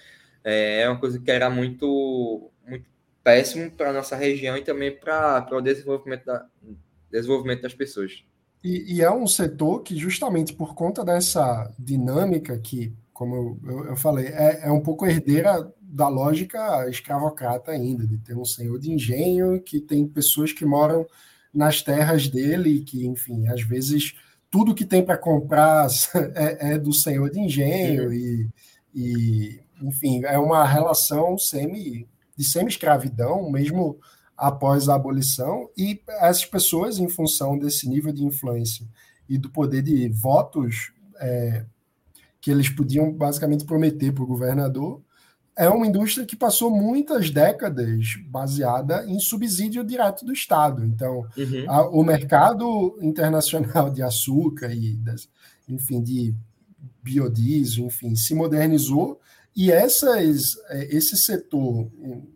É, 0.43 0.81
é 0.81 0.89
uma 0.89 0.99
coisa 0.99 1.19
que 1.19 1.29
era 1.29 1.49
muito, 1.49 2.49
muito 2.65 2.85
péssimo 3.23 3.69
para 3.71 3.89
a 3.89 3.93
nossa 3.93 4.15
região 4.15 4.55
e 4.57 4.63
também 4.63 4.95
para 4.95 5.45
o 5.51 5.61
desenvolvimento, 5.61 6.25
da, 6.25 6.45
desenvolvimento 7.11 7.61
das 7.61 7.73
pessoas. 7.73 8.23
E, 8.63 8.95
e, 8.95 9.01
é 9.01 9.11
um 9.11 9.27
setor 9.27 9.83
que, 9.83 9.95
justamente 9.95 10.53
por 10.53 10.73
conta 10.73 11.03
dessa 11.03 11.71
dinâmica 11.77 12.57
que, 12.57 12.93
como 13.13 13.59
eu, 13.63 13.85
eu 13.87 13.95
falei, 13.95 14.27
é, 14.27 14.67
é 14.67 14.71
um 14.71 14.81
pouco 14.81 15.05
herdeira 15.05 15.71
da 15.89 16.09
lógica 16.09 16.87
escravocrata 16.89 17.71
ainda, 17.71 18.05
de 18.05 18.17
ter 18.17 18.35
um 18.35 18.43
senhor 18.43 18.77
de 18.77 18.91
engenho 18.91 19.61
que 19.61 19.79
tem 19.79 20.05
pessoas 20.05 20.51
que 20.51 20.65
moram 20.65 21.07
nas 21.53 21.81
terras 21.81 22.27
dele, 22.27 22.81
que, 22.81 23.07
enfim, 23.07 23.47
às 23.47 23.61
vezes 23.61 24.15
tudo 24.51 24.75
que 24.75 24.85
tem 24.85 25.03
para 25.03 25.17
comprar 25.17 25.87
é, 26.35 26.73
é, 26.73 26.77
do 26.77 26.93
senhor 26.93 27.29
de 27.29 27.39
engenho 27.39 28.13
e, 28.13 28.49
e, 28.93 29.61
enfim, 29.81 30.23
é 30.25 30.37
uma 30.37 30.65
relação 30.65 31.37
semi, 31.37 32.07
de 32.35 32.43
semi-escravidão, 32.43 33.49
mesmo 33.49 33.97
após 34.35 34.87
a 34.87 34.95
abolição, 34.95 35.69
e 35.75 35.99
essas 36.19 36.45
pessoas, 36.45 36.99
em 36.99 37.09
função 37.09 37.57
desse 37.57 37.89
nível 37.89 38.13
de 38.13 38.23
influência 38.23 38.85
e 39.27 39.37
do 39.37 39.49
poder 39.49 39.81
de 39.81 40.07
votos 40.09 40.91
é, 41.19 41.65
que 42.39 42.51
eles 42.51 42.69
podiam 42.69 43.11
basicamente 43.11 43.65
prometer 43.65 44.11
para 44.11 44.23
o 44.23 44.27
governador, 44.27 45.01
é 45.57 45.67
uma 45.67 45.87
indústria 45.87 46.25
que 46.25 46.35
passou 46.35 46.69
muitas 46.69 47.31
décadas 47.31 48.15
baseada 48.27 49.03
em 49.07 49.19
subsídio 49.19 49.83
direto 49.83 50.23
do 50.23 50.31
Estado. 50.31 50.85
Então, 50.85 51.27
uhum. 51.35 51.65
a, 51.67 51.89
o 51.89 52.03
mercado 52.03 52.97
internacional 53.01 53.89
de 53.89 54.03
açúcar 54.03 54.71
e, 54.71 54.95
das, 54.97 55.27
enfim, 55.67 56.01
de 56.01 56.35
biodiesel, 57.01 57.85
enfim, 57.85 58.15
se 58.15 58.35
modernizou 58.35 59.19
e 59.55 59.71
essas, 59.71 60.55
é, 60.69 60.95
esse 60.95 61.17
setor 61.17 61.89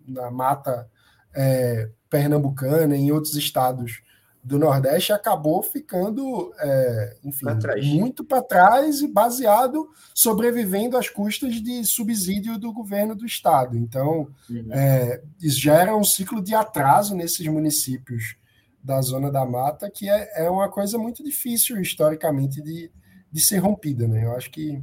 na 0.07 0.31
mata 0.31 0.89
é, 1.35 1.89
pernambucana 2.09 2.95
e 2.95 3.01
em 3.01 3.11
outros 3.11 3.35
estados 3.35 4.01
do 4.43 4.57
Nordeste 4.57 5.13
acabou 5.13 5.61
ficando, 5.61 6.51
é, 6.59 7.17
enfim, 7.23 7.45
pra 7.59 7.77
muito 7.77 8.23
para 8.23 8.41
trás 8.41 9.01
e 9.01 9.07
baseado, 9.07 9.87
sobrevivendo 10.15 10.97
às 10.97 11.09
custas 11.09 11.61
de 11.61 11.83
subsídio 11.83 12.57
do 12.57 12.73
governo 12.73 13.15
do 13.15 13.25
estado. 13.25 13.77
Então, 13.77 14.27
uhum. 14.49 14.67
é, 14.71 15.21
gera 15.39 15.95
um 15.95 16.03
ciclo 16.03 16.41
de 16.41 16.55
atraso 16.55 17.15
nesses 17.15 17.45
municípios 17.47 18.35
da 18.83 18.99
zona 19.01 19.31
da 19.31 19.45
mata, 19.45 19.91
que 19.91 20.09
é, 20.09 20.45
é 20.45 20.49
uma 20.49 20.69
coisa 20.69 20.97
muito 20.97 21.23
difícil 21.23 21.79
historicamente 21.79 22.61
de, 22.61 22.91
de 23.31 23.41
ser 23.41 23.59
rompida. 23.59 24.07
Né? 24.07 24.25
Eu 24.25 24.35
acho 24.35 24.49
que 24.49 24.81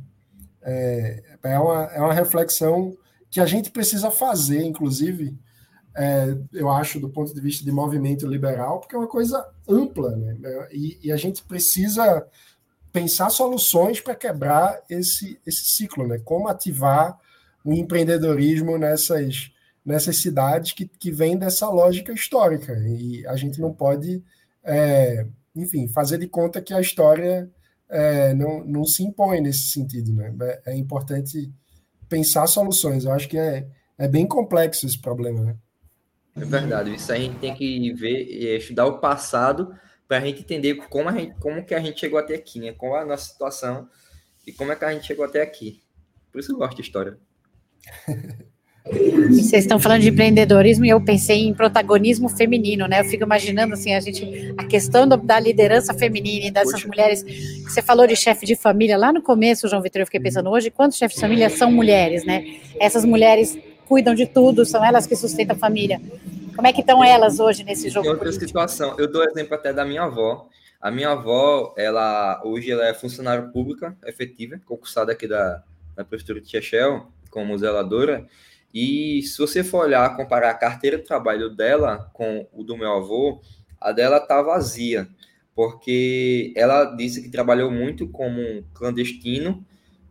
é, 0.63 1.23
é, 1.43 1.59
uma, 1.59 1.85
é 1.87 2.01
uma 2.01 2.15
reflexão 2.15 2.97
que 3.29 3.41
a 3.41 3.47
gente 3.47 3.71
precisa 3.71 4.11
fazer, 4.11 4.63
inclusive, 4.63 5.37
é, 5.97 6.37
eu 6.53 6.69
acho, 6.71 7.01
do 7.01 7.09
ponto 7.09 7.35
de 7.35 7.41
vista 7.41 7.65
de 7.65 7.73
movimento 7.73 8.27
liberal, 8.27 8.81
porque 8.81 8.95
é 8.95 8.99
uma 8.99 9.09
coisa 9.09 9.45
ampla, 9.69 10.17
né? 10.17 10.37
E, 10.73 10.99
e 11.03 11.13
a 11.13 11.17
gente 11.17 11.43
precisa 11.43 12.27
pensar 12.93 13.31
soluções 13.31 14.01
para 14.01 14.15
quebrar 14.15 14.81
esse, 14.89 15.41
esse 15.47 15.65
ciclo, 15.65 16.07
né? 16.07 16.19
Como 16.25 16.49
ativar 16.49 17.19
o 17.65 17.73
empreendedorismo 17.73 18.79
nessas, 18.79 19.51
nessas 19.85 20.19
cidades 20.19 20.73
que, 20.73 20.87
que 20.87 21.11
vem 21.11 21.37
dessa 21.37 21.69
lógica 21.69 22.13
histórica. 22.13 22.73
E 22.87 23.27
a 23.27 23.37
gente 23.37 23.61
não 23.61 23.73
pode, 23.73 24.23
é, 24.65 25.27
enfim, 25.55 25.89
fazer 25.89 26.19
de 26.19 26.29
conta 26.29 26.63
que 26.63 26.73
a 26.73 26.81
história 26.81 27.51
é, 27.89 28.35
não, 28.35 28.65
não 28.65 28.85
se 28.85 29.03
impõe 29.03 29.41
nesse 29.41 29.71
sentido, 29.71 30.13
né? 30.15 30.35
É, 30.65 30.73
é 30.73 30.77
importante 30.77 31.53
pensar 32.09 32.47
soluções. 32.47 33.05
Eu 33.05 33.13
acho 33.13 33.29
que 33.29 33.39
é, 33.39 33.67
é 33.97 34.07
bem 34.07 34.27
complexo 34.27 34.87
esse 34.87 34.99
problema, 34.99 35.41
né? 35.41 35.57
É 36.37 36.45
verdade. 36.45 36.95
Isso 36.95 37.13
a 37.13 37.17
gente 37.17 37.39
tem 37.39 37.55
que 37.55 37.93
ver 37.93 38.27
e 38.29 38.57
estudar 38.57 38.87
o 38.87 38.99
passado 38.99 39.75
para 40.07 40.19
a 40.19 40.21
gente 40.21 40.41
entender 40.41 40.75
como, 40.89 41.09
a 41.09 41.13
gente, 41.13 41.35
como 41.39 41.65
que 41.65 41.75
a 41.75 41.81
gente 41.81 42.01
chegou 42.01 42.19
até 42.19 42.35
aqui, 42.35 42.61
né? 42.61 42.73
Qual 42.73 42.97
é 42.97 43.03
a 43.03 43.07
nossa 43.07 43.31
situação 43.31 43.89
e 44.47 44.53
como 44.53 44.73
é 44.73 44.77
que 44.77 44.85
a 44.85 44.93
gente 44.93 45.07
chegou 45.07 45.25
até 45.25 45.43
aqui. 45.43 45.83
Por 46.33 46.41
isso 46.41 46.53
eu 46.53 46.57
gosto 46.57 46.77
de 46.77 46.83
história. 46.83 47.19
Vocês 49.29 49.65
estão 49.65 49.79
falando 49.79 50.01
de 50.01 50.09
empreendedorismo 50.09 50.85
e 50.85 50.89
eu 50.89 50.99
pensei 50.99 51.47
em 51.47 51.53
protagonismo 51.53 52.29
feminino, 52.29 52.87
né? 52.89 53.01
Eu 53.01 53.05
fico 53.05 53.23
imaginando 53.23 53.75
assim 53.75 53.93
a 53.93 54.01
gente 54.01 54.55
a 54.57 54.65
questão 54.65 55.07
do, 55.07 55.19
da 55.19 55.39
liderança 55.39 55.93
feminina 55.93 56.47
e 56.47 56.51
dessas 56.51 56.73
Poxa. 56.73 56.89
mulheres. 56.89 57.23
Você 57.65 57.83
falou 57.83 58.07
de 58.07 58.17
chefe 58.17 58.47
de 58.47 58.57
família 58.57 58.97
lá 58.97 59.13
no 59.13 59.21
começo, 59.21 59.69
João 59.69 59.83
Vitor. 59.83 60.01
Eu 60.01 60.07
fiquei 60.07 60.21
pensando 60.21 60.49
hoje 60.49 60.71
quantos 60.71 60.97
chefes 60.97 61.17
de 61.17 61.21
família 61.21 61.51
são 61.51 61.71
mulheres, 61.71 62.25
né? 62.25 62.61
Essas 62.81 63.05
mulheres 63.05 63.59
cuidam 63.89 64.15
de 64.15 64.27
tudo, 64.27 64.67
são 64.67 64.85
elas 64.85 65.07
que 65.07 65.17
sustentam 65.17 65.57
a 65.57 65.59
família. 65.59 65.99
Como 66.55 66.67
é 66.67 66.73
que 66.73 66.83
estão 66.83 67.03
elas 67.03 67.41
hoje 67.41 67.65
nesse 67.65 67.89
jogo? 67.89 68.03
Tem 68.03 68.11
outra 68.11 68.27
político? 68.27 68.47
situação. 68.47 68.95
Eu 68.99 69.11
dou 69.11 69.25
exemplo 69.25 69.55
até 69.55 69.73
da 69.73 69.85
minha 69.85 70.03
avó. 70.03 70.49
A 70.81 70.91
minha 70.91 71.11
avó, 71.11 71.75
ela 71.77 72.41
hoje 72.45 72.71
ela 72.71 72.87
é 72.87 72.93
funcionária 72.93 73.49
pública 73.49 73.97
efetiva, 74.05 74.61
concursada 74.67 75.13
aqui 75.13 75.27
da, 75.27 75.65
da 75.97 76.05
prefeitura 76.05 76.41
de 76.41 76.49
Chechel, 76.49 77.07
como 77.31 77.57
zeladora. 77.57 78.27
E 78.73 79.23
se 79.23 79.39
você 79.39 79.65
for 79.65 79.85
olhar, 79.85 80.15
comparar 80.15 80.51
a 80.51 80.55
carteira 80.55 80.99
de 80.99 81.05
trabalho 81.05 81.49
dela 81.49 82.11
com 82.13 82.47
o 82.53 82.63
do 82.63 82.77
meu 82.77 82.93
avô, 82.93 83.41
a 83.81 83.91
dela 83.91 84.21
tá 84.21 84.43
vazia, 84.43 85.09
porque 85.55 86.53
ela 86.55 86.85
disse 86.85 87.23
que 87.23 87.31
trabalhou 87.31 87.71
muito 87.71 88.07
como 88.09 88.41
um 88.41 88.63
clandestino, 88.75 89.65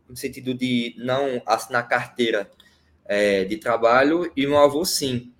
no 0.09 0.17
sentido 0.17 0.53
de 0.53 0.95
não 0.97 1.41
assinar 1.45 1.87
carteira 1.87 2.49
é, 3.07 3.45
de 3.45 3.57
trabalho, 3.57 4.31
e 4.35 4.45
meu 4.45 4.57
avô 4.57 4.85
sim. 4.85 5.33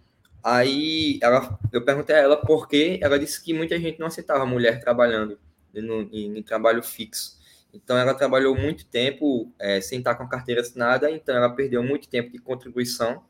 Aí 0.44 1.20
ela, 1.22 1.60
eu 1.74 1.84
perguntei 1.84 2.16
a 2.16 2.20
ela 2.20 2.38
por 2.38 2.68
quê, 2.68 3.00
ela 3.02 3.20
disse 3.20 3.44
que 3.44 3.54
muita 3.54 3.80
gente 3.80 4.00
não 4.00 4.08
aceitava 4.08 4.46
mulher 4.46 4.80
trabalhando 4.80 5.38
no, 5.74 6.04
em, 6.12 6.38
em 6.38 6.44
trabalho 6.44 6.82
fixo. 6.82 7.38
Então 7.74 7.98
ela 7.98 8.14
trabalhou 8.14 8.56
muito 8.56 8.86
tempo 8.86 9.52
é, 9.60 9.82
sem 9.82 10.00
estar 10.00 10.16
com 10.16 10.24
a 10.24 10.30
carteira 10.30 10.62
assinada, 10.62 11.12
então 11.12 11.36
ela 11.36 11.50
perdeu 11.50 11.84
muito 11.84 12.08
tempo 12.10 12.32
de 12.32 12.40
contribuição 12.40 13.24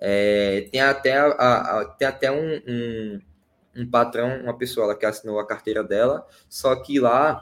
É, 0.00 0.68
tem 0.72 0.80
até, 0.80 1.16
a, 1.16 1.80
a, 1.80 1.84
tem 1.84 2.08
até 2.08 2.30
um, 2.30 2.60
um, 2.66 3.20
um, 3.76 3.90
patrão, 3.90 4.40
uma 4.42 4.56
pessoa 4.58 4.96
que 4.98 5.06
assinou 5.06 5.38
a 5.38 5.46
carteira 5.46 5.84
dela, 5.84 6.26
só 6.48 6.74
que 6.76 6.98
lá, 7.00 7.40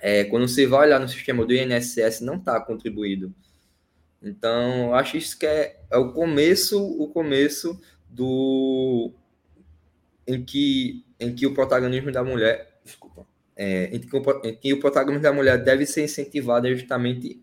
é, 0.00 0.24
quando 0.24 0.48
você 0.48 0.66
vai 0.66 0.86
olhar 0.86 1.00
no 1.00 1.08
sistema 1.08 1.44
do 1.44 1.52
INSS, 1.52 2.20
não 2.20 2.36
está 2.36 2.60
contribuído. 2.60 3.34
Então, 4.22 4.86
eu 4.88 4.94
acho 4.94 5.16
isso 5.16 5.38
que 5.38 5.46
é, 5.46 5.80
é 5.90 5.96
o 5.98 6.12
começo, 6.12 6.80
o 6.80 7.08
começo 7.08 7.80
do 8.08 9.12
em 10.26 10.44
que 10.44 11.04
em 11.18 11.34
que 11.34 11.46
o 11.46 11.54
protagonismo 11.54 12.12
da 12.12 12.22
mulher, 12.22 12.80
desculpa, 12.84 13.26
é, 13.56 13.84
em, 13.94 14.00
que 14.00 14.16
o, 14.16 14.40
em 14.44 14.54
que 14.56 14.72
o 14.72 14.80
protagonismo 14.80 15.22
da 15.22 15.32
mulher 15.32 15.62
deve 15.62 15.86
ser 15.86 16.04
incentivado 16.04 16.68
justamente 16.74 17.40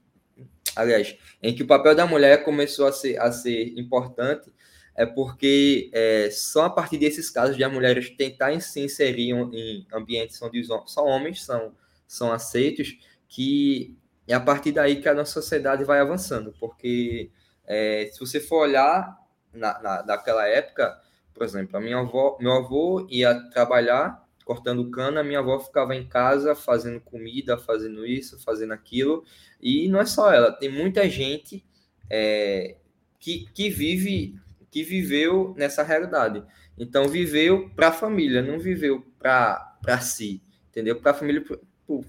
aliás, 0.75 1.17
em 1.41 1.53
que 1.53 1.63
o 1.63 1.67
papel 1.67 1.95
da 1.95 2.05
mulher 2.05 2.43
começou 2.43 2.87
a 2.87 2.91
ser, 2.91 3.19
a 3.19 3.31
ser 3.31 3.77
importante, 3.77 4.51
é 4.95 5.05
porque 5.05 5.89
é, 5.93 6.29
só 6.31 6.65
a 6.65 6.69
partir 6.69 6.97
desses 6.97 7.29
casos 7.29 7.55
de 7.55 7.63
as 7.63 7.71
mulheres 7.71 8.09
tentarem 8.11 8.59
se 8.59 8.81
inserir 8.81 9.31
em 9.31 9.87
ambientes 9.93 10.41
onde 10.41 10.63
só 10.63 11.05
homens 11.05 11.43
são, 11.43 11.73
são 12.07 12.31
aceitos, 12.31 12.97
que 13.27 13.97
é 14.29 14.35
a 14.35 14.39
partir 14.39 14.71
daí 14.71 15.01
que 15.01 15.09
a 15.09 15.13
nossa 15.13 15.33
sociedade 15.33 15.83
vai 15.83 15.99
avançando, 15.99 16.53
porque 16.59 17.31
é, 17.65 18.09
se 18.11 18.19
você 18.19 18.39
for 18.39 18.61
olhar 18.61 19.17
na, 19.53 19.81
na, 19.81 20.03
naquela 20.03 20.47
época, 20.47 20.99
por 21.33 21.43
exemplo, 21.43 21.77
a 21.77 21.81
minha 21.81 21.97
avó, 21.97 22.37
meu 22.39 22.53
avô 22.53 23.07
ia 23.09 23.33
trabalhar 23.49 24.23
cortando 24.45 24.89
cana, 24.89 25.23
minha 25.23 25.39
avó 25.39 25.59
ficava 25.59 25.95
em 25.95 26.07
casa 26.07 26.55
fazendo 26.55 26.99
comida, 26.99 27.57
fazendo 27.57 28.05
isso, 28.05 28.43
fazendo 28.43 28.73
aquilo. 28.73 29.23
E 29.61 29.87
não 29.87 29.99
é 29.99 30.05
só 30.05 30.33
ela, 30.33 30.51
tem 30.51 30.69
muita 30.69 31.07
gente 31.07 31.63
é, 32.09 32.77
que, 33.19 33.47
que 33.53 33.69
vive, 33.69 34.39
que 34.71 34.83
viveu 34.83 35.53
nessa 35.55 35.83
realidade. 35.83 36.43
Então 36.77 37.07
viveu 37.07 37.69
para 37.75 37.89
a 37.89 37.91
família, 37.91 38.41
não 38.41 38.57
viveu 38.57 39.05
para 39.19 40.01
si, 40.01 40.41
entendeu? 40.69 40.99
Para 40.99 41.11
a 41.11 41.13
família, 41.15 41.41
para 41.41 41.57
o 41.87 42.03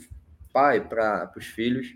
pai, 0.53 0.81
para 0.87 1.33
os 1.37 1.47
filhos. 1.47 1.95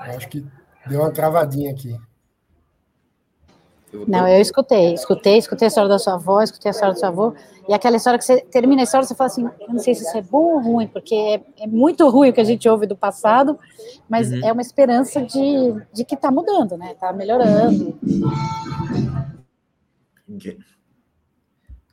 Acho 0.00 0.28
que 0.28 0.44
deu 0.86 1.00
uma 1.00 1.12
travadinha 1.12 1.70
aqui. 1.70 1.96
Eu 3.92 4.04
não, 4.06 4.26
eu 4.26 4.40
escutei, 4.40 4.94
escutei, 4.94 5.38
escutei 5.38 5.66
a 5.66 5.68
história 5.68 5.88
da 5.88 5.98
sua 5.98 6.14
avó, 6.14 6.40
escutei 6.42 6.70
a 6.70 6.72
história 6.72 6.94
do 6.94 6.98
seu 6.98 7.08
avô, 7.08 7.34
e 7.68 7.74
aquela 7.74 7.96
história 7.96 8.18
que 8.18 8.24
você 8.24 8.40
termina 8.40 8.82
a 8.82 8.84
história, 8.84 9.04
você 9.04 9.16
fala 9.16 9.26
assim, 9.26 9.44
eu 9.60 9.68
não 9.68 9.80
sei 9.80 9.96
se 9.96 10.04
isso 10.04 10.16
é 10.16 10.22
bom 10.22 10.54
ou 10.54 10.62
ruim, 10.62 10.86
porque 10.86 11.14
é, 11.14 11.64
é 11.64 11.66
muito 11.66 12.08
ruim 12.08 12.30
o 12.30 12.32
que 12.32 12.40
a 12.40 12.44
gente 12.44 12.68
ouve 12.68 12.86
do 12.86 12.96
passado, 12.96 13.58
mas 14.08 14.30
uhum. 14.30 14.44
é 14.44 14.52
uma 14.52 14.62
esperança 14.62 15.20
de, 15.22 15.74
de 15.92 16.04
que 16.04 16.14
está 16.14 16.30
mudando, 16.30 16.76
né? 16.76 16.92
Está 16.92 17.12
melhorando. 17.12 17.98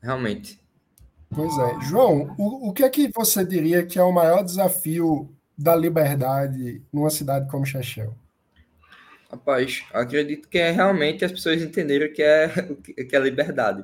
Realmente. 0.02 0.60
Pois 1.34 1.58
é. 1.58 1.82
João, 1.82 2.36
o, 2.38 2.70
o 2.70 2.74
que 2.74 2.84
é 2.84 2.90
que 2.90 3.12
você 3.14 3.44
diria 3.44 3.86
que 3.86 3.98
é 3.98 4.04
o 4.04 4.14
maior 4.14 4.44
desafio 4.44 5.36
da 5.58 5.76
liberdade 5.76 6.82
numa 6.94 7.10
cidade 7.10 7.50
como 7.50 7.66
Chechel? 7.66 8.16
Rapaz, 9.30 9.84
acredito 9.92 10.48
que 10.48 10.58
é 10.58 10.72
realmente 10.72 11.26
as 11.26 11.32
pessoas 11.32 11.62
entenderam 11.62 12.14
que 12.14 12.22
é, 12.22 12.48
que 13.10 13.16
é 13.16 13.20
liberdade. 13.20 13.84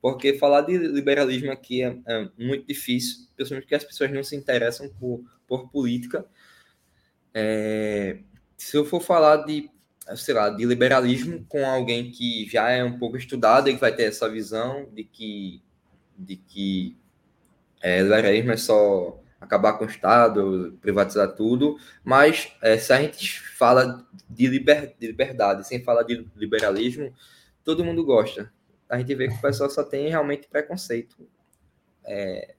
Porque 0.00 0.34
falar 0.34 0.60
de 0.60 0.76
liberalismo 0.76 1.50
aqui 1.50 1.82
é, 1.82 1.96
é 2.06 2.28
muito 2.38 2.66
difícil, 2.66 3.26
principalmente 3.34 3.64
porque 3.64 3.74
as 3.74 3.84
pessoas 3.84 4.12
não 4.12 4.22
se 4.22 4.36
interessam 4.36 4.88
por, 5.00 5.24
por 5.48 5.70
política. 5.70 6.26
É, 7.32 8.18
se 8.56 8.76
eu 8.76 8.84
for 8.84 9.00
falar 9.00 9.38
de, 9.38 9.70
sei 10.14 10.34
lá, 10.34 10.50
de 10.50 10.64
liberalismo 10.64 11.44
com 11.48 11.64
alguém 11.66 12.10
que 12.10 12.46
já 12.48 12.70
é 12.70 12.84
um 12.84 12.98
pouco 12.98 13.16
estudado 13.16 13.68
e 13.68 13.74
que 13.74 13.80
vai 13.80 13.94
ter 13.94 14.04
essa 14.04 14.28
visão 14.28 14.88
de 14.92 15.04
que, 15.04 15.62
de 16.16 16.36
que 16.36 16.96
é, 17.80 18.00
liberalismo 18.02 18.52
é 18.52 18.56
só 18.56 19.23
acabar 19.44 19.74
com 19.74 19.84
o 19.84 19.88
Estado, 19.88 20.76
privatizar 20.80 21.34
tudo, 21.34 21.78
mas 22.02 22.52
é, 22.62 22.76
se 22.78 22.92
a 22.92 23.00
gente 23.00 23.40
fala 23.40 24.06
de, 24.28 24.46
liber, 24.46 24.94
de 24.98 25.06
liberdade 25.06 25.66
sem 25.66 25.82
falar 25.82 26.02
de 26.02 26.26
liberalismo, 26.34 27.14
todo 27.62 27.84
mundo 27.84 28.04
gosta. 28.04 28.52
A 28.88 28.98
gente 28.98 29.14
vê 29.14 29.28
que 29.28 29.34
o 29.34 29.40
pessoal 29.40 29.70
só 29.70 29.82
tem 29.82 30.08
realmente 30.08 30.48
preconceito. 30.48 31.28
É, 32.04 32.54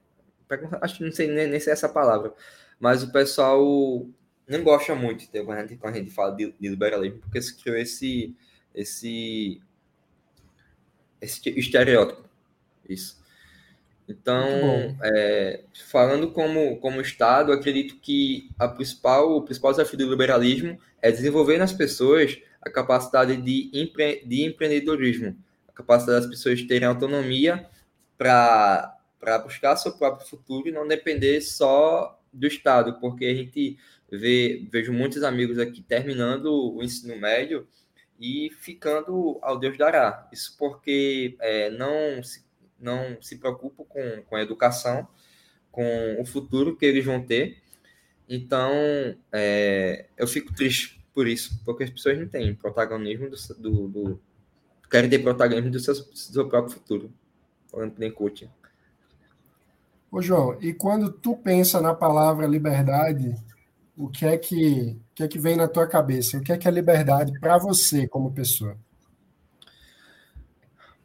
preconceito 0.48 0.82
acho 0.82 0.96
que 0.96 1.04
não 1.04 1.12
sei 1.12 1.28
nem, 1.28 1.46
nem 1.46 1.60
se 1.60 1.70
é 1.70 1.72
essa 1.72 1.88
palavra, 1.88 2.32
mas 2.78 3.02
o 3.02 3.12
pessoal 3.12 3.60
não 4.48 4.62
gosta 4.62 4.94
muito 4.94 5.30
de, 5.30 5.42
quando, 5.44 5.58
a 5.58 5.60
gente, 5.62 5.76
quando 5.76 5.94
a 5.94 5.98
gente 5.98 6.10
fala 6.10 6.34
de, 6.36 6.52
de 6.52 6.68
liberalismo, 6.68 7.18
porque 7.18 7.42
se 7.42 7.56
criou 7.56 7.76
esse, 7.76 8.34
esse, 8.74 9.60
esse 11.20 11.48
estereótipo. 11.50 12.24
Isso. 12.88 13.25
Então, 14.08 14.96
é, 15.02 15.64
falando 15.90 16.30
como, 16.30 16.78
como 16.78 17.00
Estado, 17.00 17.52
acredito 17.52 17.96
que 17.96 18.48
a 18.58 18.68
principal, 18.68 19.36
o 19.36 19.42
principal 19.42 19.72
desafio 19.72 19.98
do 19.98 20.10
liberalismo 20.10 20.78
é 21.02 21.10
desenvolver 21.10 21.58
nas 21.58 21.72
pessoas 21.72 22.38
a 22.62 22.70
capacidade 22.70 23.36
de, 23.36 23.70
empre, 23.72 24.22
de 24.24 24.44
empreendedorismo, 24.44 25.36
a 25.68 25.72
capacidade 25.72 26.20
das 26.20 26.30
pessoas 26.30 26.62
terem 26.62 26.86
autonomia 26.86 27.68
para 28.16 28.96
buscar 29.42 29.76
seu 29.76 29.92
próprio 29.92 30.26
futuro 30.26 30.68
e 30.68 30.72
não 30.72 30.86
depender 30.86 31.40
só 31.40 32.20
do 32.32 32.46
Estado, 32.46 33.00
porque 33.00 33.24
a 33.24 33.34
gente 33.34 33.76
vê, 34.10 34.68
vejo 34.70 34.92
muitos 34.92 35.22
amigos 35.24 35.58
aqui 35.58 35.82
terminando 35.82 36.46
o 36.46 36.82
ensino 36.82 37.16
médio 37.16 37.66
e 38.20 38.50
ficando 38.60 39.38
ao 39.42 39.58
Deus 39.58 39.76
dará. 39.76 40.28
Isso 40.32 40.56
porque 40.58 41.36
é, 41.40 41.70
não 41.70 42.22
se 42.22 42.45
não 42.78 43.20
se 43.20 43.36
preocupam 43.36 43.84
com, 43.84 44.22
com 44.22 44.36
a 44.36 44.42
educação, 44.42 45.06
com 45.70 46.20
o 46.20 46.26
futuro 46.26 46.76
que 46.76 46.86
eles 46.86 47.04
vão 47.04 47.22
ter. 47.22 47.58
Então, 48.28 48.72
é, 49.32 50.06
eu 50.16 50.26
fico 50.26 50.54
triste 50.54 51.04
por 51.14 51.26
isso, 51.26 51.60
porque 51.64 51.84
as 51.84 51.90
pessoas 51.90 52.18
não 52.18 52.28
têm 52.28 52.54
protagonismo 52.54 53.30
do, 53.30 53.36
do, 53.58 53.88
do 53.88 54.20
querem 54.90 55.10
ter 55.10 55.18
protagonismo 55.20 55.70
do 55.70 55.80
seu, 55.80 55.94
do 55.94 56.16
seu 56.16 56.48
próprio 56.48 56.74
futuro. 56.74 57.12
Falando 57.68 57.92
que 57.92 58.00
nem 58.00 58.10
coaching. 58.10 58.48
Ô, 60.10 60.22
João, 60.22 60.56
e 60.60 60.72
quando 60.72 61.10
tu 61.10 61.36
pensa 61.36 61.80
na 61.80 61.94
palavra 61.94 62.46
liberdade, 62.46 63.34
o 63.96 64.08
que 64.08 64.24
é 64.24 64.36
que, 64.38 64.96
o 65.10 65.14
que, 65.14 65.22
é 65.22 65.28
que 65.28 65.38
vem 65.38 65.56
na 65.56 65.68
tua 65.68 65.86
cabeça? 65.86 66.38
O 66.38 66.42
que 66.42 66.52
é 66.52 66.58
que 66.58 66.68
é 66.68 66.70
liberdade 66.70 67.38
para 67.40 67.58
você 67.58 68.06
como 68.06 68.32
pessoa? 68.32 68.76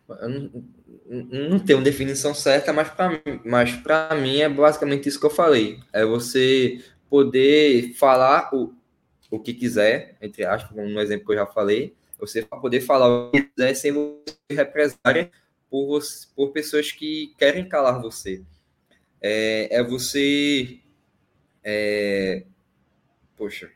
Eu 0.07 0.29
não, 0.29 0.63
não 1.11 1.59
tem 1.59 1.75
uma 1.75 1.83
definição 1.83 2.33
certa, 2.33 2.71
mas 2.71 2.89
para 2.89 3.21
mas 3.43 4.21
mim 4.21 4.39
é 4.39 4.47
basicamente 4.47 5.09
isso 5.09 5.19
que 5.19 5.25
eu 5.25 5.29
falei. 5.29 5.77
É 5.91 6.05
você 6.05 6.81
poder 7.09 7.93
falar 7.95 8.49
o, 8.55 8.73
o 9.29 9.37
que 9.37 9.53
quiser, 9.53 10.15
entre 10.21 10.45
aspas, 10.45 10.71
como 10.71 10.87
no 10.87 11.01
exemplo 11.01 11.25
que 11.25 11.33
eu 11.33 11.37
já 11.37 11.45
falei, 11.45 11.93
você 12.17 12.43
poder 12.43 12.79
falar 12.79 13.09
o 13.09 13.31
que 13.31 13.43
quiser 13.43 13.73
sem 13.73 13.91
você 13.91 14.35
represária 14.49 15.29
por, 15.69 16.01
por 16.33 16.51
pessoas 16.51 16.93
que 16.93 17.33
querem 17.37 17.67
calar 17.67 18.01
você. 18.01 18.41
É, 19.19 19.79
é 19.79 19.83
você. 19.83 20.79
É, 21.61 22.45
poxa. 23.35 23.69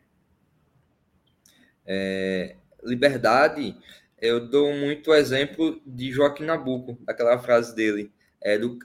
É, 1.85 2.55
liberdade 2.81 3.75
eu 4.25 4.47
dou 4.47 4.73
muito 4.73 5.13
exemplo 5.13 5.81
de 5.85 6.11
Joaquim 6.11 6.43
Nabuco, 6.43 6.97
daquela 7.05 7.37
frase 7.39 7.75
dele. 7.75 8.11
Edu, 8.41 8.77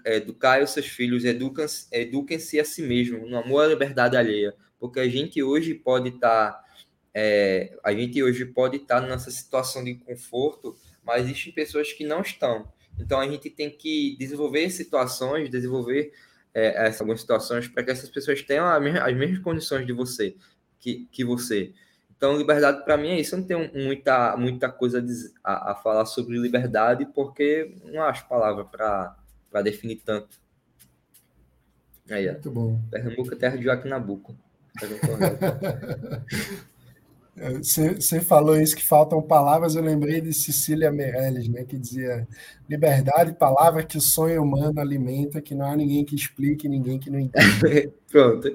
os 0.63 0.71
seus 0.71 0.87
filhos, 0.87 1.25
eduquem-se 1.25 2.59
a 2.59 2.65
si 2.65 2.83
mesmo, 2.83 3.27
no 3.27 3.37
amor 3.37 3.65
à 3.65 3.67
liberdade 3.69 4.17
alheia. 4.17 4.55
Porque 4.79 4.99
a 4.99 5.09
gente 5.09 5.43
hoje 5.43 5.75
pode 5.75 6.09
estar. 6.09 6.53
Tá, 6.53 6.65
é, 7.13 7.77
a 7.85 7.93
gente 7.93 8.23
hoje 8.23 8.47
pode 8.47 8.79
estar 8.79 9.03
tá 9.03 9.07
nessa 9.07 9.31
situação 9.31 9.85
de 9.85 9.95
conforto, 9.95 10.75
mas 11.05 11.25
existem 11.25 11.53
pessoas 11.53 11.93
que 11.93 12.05
não 12.05 12.23
estão. 12.23 12.73
Então 12.99 13.21
a 13.21 13.29
gente 13.29 13.51
tem 13.51 13.71
que 13.71 14.17
desenvolver 14.19 14.71
situações, 14.71 15.51
desenvolver 15.51 16.13
é, 16.55 16.89
algumas 16.99 17.21
situações 17.21 17.69
para 17.69 17.83
que 17.83 17.91
essas 17.91 18.09
pessoas 18.09 18.43
tenham 18.43 18.67
as 18.67 19.17
mesmas 19.17 19.39
condições 19.41 19.87
de 19.87 19.93
você, 19.93 20.37
que, 20.79 21.07
que 21.13 21.25
você. 21.25 21.73
Então, 22.21 22.37
liberdade 22.37 22.85
para 22.85 22.99
mim 22.99 23.09
é 23.09 23.19
isso. 23.19 23.35
Eu 23.35 23.39
não 23.39 23.47
tenho 23.47 23.71
muita, 23.73 24.37
muita 24.37 24.69
coisa 24.69 25.03
a, 25.43 25.73
a 25.73 25.75
falar 25.75 26.05
sobre 26.05 26.39
liberdade, 26.39 27.07
porque 27.07 27.75
não 27.83 28.03
acho 28.03 28.29
palavra 28.29 28.63
para 28.63 29.63
definir 29.63 30.03
tanto. 30.05 30.39
Aí, 32.11 32.31
Muito 32.31 32.51
bom. 32.51 32.79
Pernambuco 32.91 33.33
é 33.33 33.37
terra 33.39 33.57
de 33.57 33.65
Joaquim 33.65 33.89
Nabuco. 33.89 34.37
Você 37.63 38.21
falou 38.21 38.61
isso 38.61 38.77
que 38.77 38.87
faltam 38.87 39.23
palavras, 39.23 39.75
eu 39.75 39.83
lembrei 39.83 40.21
de 40.21 40.35
Cecília 40.35 40.93
Meirelles, 40.93 41.49
né, 41.49 41.65
que 41.65 41.79
dizia 41.79 42.29
liberdade, 42.69 43.33
palavra 43.33 43.83
que 43.83 43.97
o 43.97 44.01
sonho 44.01 44.43
humano 44.43 44.79
alimenta, 44.79 45.41
que 45.41 45.55
não 45.55 45.65
há 45.65 45.75
ninguém 45.75 46.05
que 46.05 46.15
explique, 46.15 46.69
ninguém 46.69 46.99
que 46.99 47.09
não 47.09 47.19
entenda. 47.19 47.67
Pronto. 48.13 48.53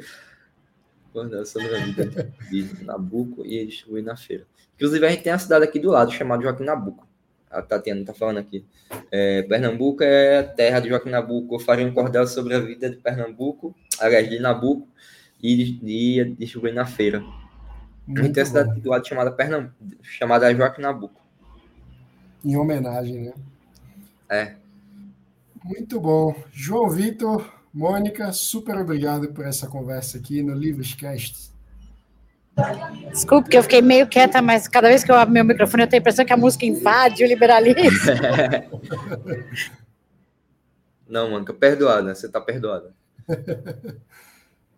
Cordel 1.16 1.46
sobre 1.46 1.74
a 1.74 1.80
vida 1.80 2.34
de 2.52 2.84
Nabucco 2.84 3.46
e 3.46 3.66
distribuir 3.66 4.04
na 4.04 4.18
feira. 4.18 4.46
Inclusive, 4.76 5.06
a 5.06 5.10
gente 5.10 5.24
tem 5.24 5.32
a 5.32 5.40
cidade 5.40 5.64
aqui 5.64 5.80
do 5.80 5.90
lado, 5.90 6.12
chamada 6.12 6.44
Joaquim 6.44 6.66
Nabuco. 6.66 7.08
A 7.50 7.62
Tatiana 7.62 8.02
está 8.02 8.14
falando 8.14 8.40
aqui. 8.40 8.66
É, 9.10 9.44
Pernambuco 9.44 10.04
é 10.04 10.44
terra 10.44 10.82
de 10.82 10.90
Joaquim 10.90 11.10
Nabuco. 11.10 11.56
Eu 11.56 11.60
faria 11.60 11.88
um 11.88 11.94
cordel 11.94 12.28
sobre 12.28 12.54
a 12.54 12.60
vida 12.60 12.90
de 12.90 12.98
Pernambuco, 12.98 13.74
aliás, 13.98 14.30
de 14.30 14.40
Nabuco, 14.40 14.90
e, 15.42 15.80
e 15.82 16.36
distribuir 16.38 16.74
na 16.74 16.86
feira. 16.86 17.22
Muito 18.06 18.20
a 18.20 18.24
gente 18.24 18.34
tem 18.34 18.44
a 18.44 18.46
cidade 18.46 18.82
do 18.82 18.90
lado 18.90 19.08
chamada, 19.08 19.32
Pernambuco, 19.32 19.74
chamada 20.02 20.54
Joaquim 20.54 20.82
Nabuco. 20.82 21.22
Em 22.44 22.58
homenagem, 22.58 23.22
né? 23.22 23.34
É. 24.30 24.56
Muito 25.64 25.98
bom. 25.98 26.36
João 26.52 26.90
Vitor, 26.90 27.50
Mônica, 27.76 28.32
super 28.32 28.78
obrigado 28.78 29.34
por 29.34 29.46
essa 29.46 29.68
conversa 29.68 30.18
aqui 30.18 30.42
no 30.42 30.54
Livrescast. 30.54 31.52
Desculpe 33.12 33.50
que 33.50 33.58
eu 33.58 33.64
fiquei 33.64 33.82
meio 33.82 34.08
quieta, 34.08 34.42
mas 34.42 34.66
cada 34.66 34.88
vez 34.88 35.04
que 35.04 35.12
eu 35.12 35.16
abro 35.16 35.34
meu 35.34 35.44
microfone 35.44 35.84
eu 35.84 35.90
tenho 35.90 36.00
a 36.00 36.02
impressão 36.02 36.24
que 36.24 36.32
a 36.32 36.38
música 36.38 36.66
invade 36.66 37.22
o 37.22 37.28
liberalismo. 37.28 38.14
Não, 41.06 41.30
Mônica, 41.30 41.54
perdoada, 41.54 42.16
você 42.16 42.28
está 42.28 42.40
perdoada. 42.40 42.94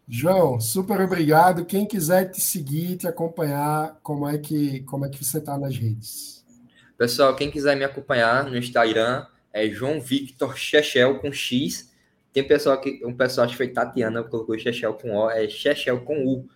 João, 0.10 0.60
super 0.60 1.00
obrigado. 1.00 1.66
Quem 1.66 1.86
quiser 1.86 2.32
te 2.32 2.42
seguir, 2.42 2.98
te 2.98 3.08
acompanhar, 3.08 4.00
como 4.02 4.28
é 4.28 4.40
que, 4.40 4.80
como 4.82 5.06
é 5.06 5.10
que 5.10 5.24
você 5.24 5.38
está 5.38 5.56
nas 5.56 5.78
redes? 5.78 6.44
Pessoal, 6.98 7.36
quem 7.36 7.52
quiser 7.52 7.78
me 7.78 7.84
acompanhar 7.84 8.46
no 8.46 8.58
Instagram 8.58 9.28
é 9.54 9.70
João 9.70 10.02
Victor 10.02 10.58
Chechel 10.58 11.20
com 11.20 11.32
X 11.32 11.87
tem 12.38 12.48
pessoal 12.48 12.80
que, 12.80 13.04
um 13.04 13.16
pessoal, 13.16 13.48
que 13.48 13.58
foi 13.58 13.68
Tatiana, 13.68 14.24
colocou 14.24 14.58
Chechel 14.60 14.94
com 14.94 15.16
O, 15.16 15.30
é 15.32 15.50
Chechel 15.50 16.02
com 16.02 16.24
U. 16.24 16.48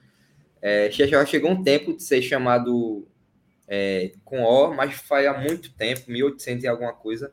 É, 0.62 0.92
Chechel 0.92 1.26
chegou 1.26 1.50
um 1.50 1.64
tempo 1.64 1.96
de 1.96 2.04
ser 2.04 2.22
chamado 2.22 3.08
é, 3.68 4.12
com 4.24 4.44
O, 4.44 4.72
mas 4.76 4.94
faz 4.94 5.26
há 5.26 5.34
muito 5.34 5.74
tempo, 5.74 6.12
1800 6.12 6.64
e 6.64 6.68
alguma 6.68 6.94
coisa. 6.94 7.32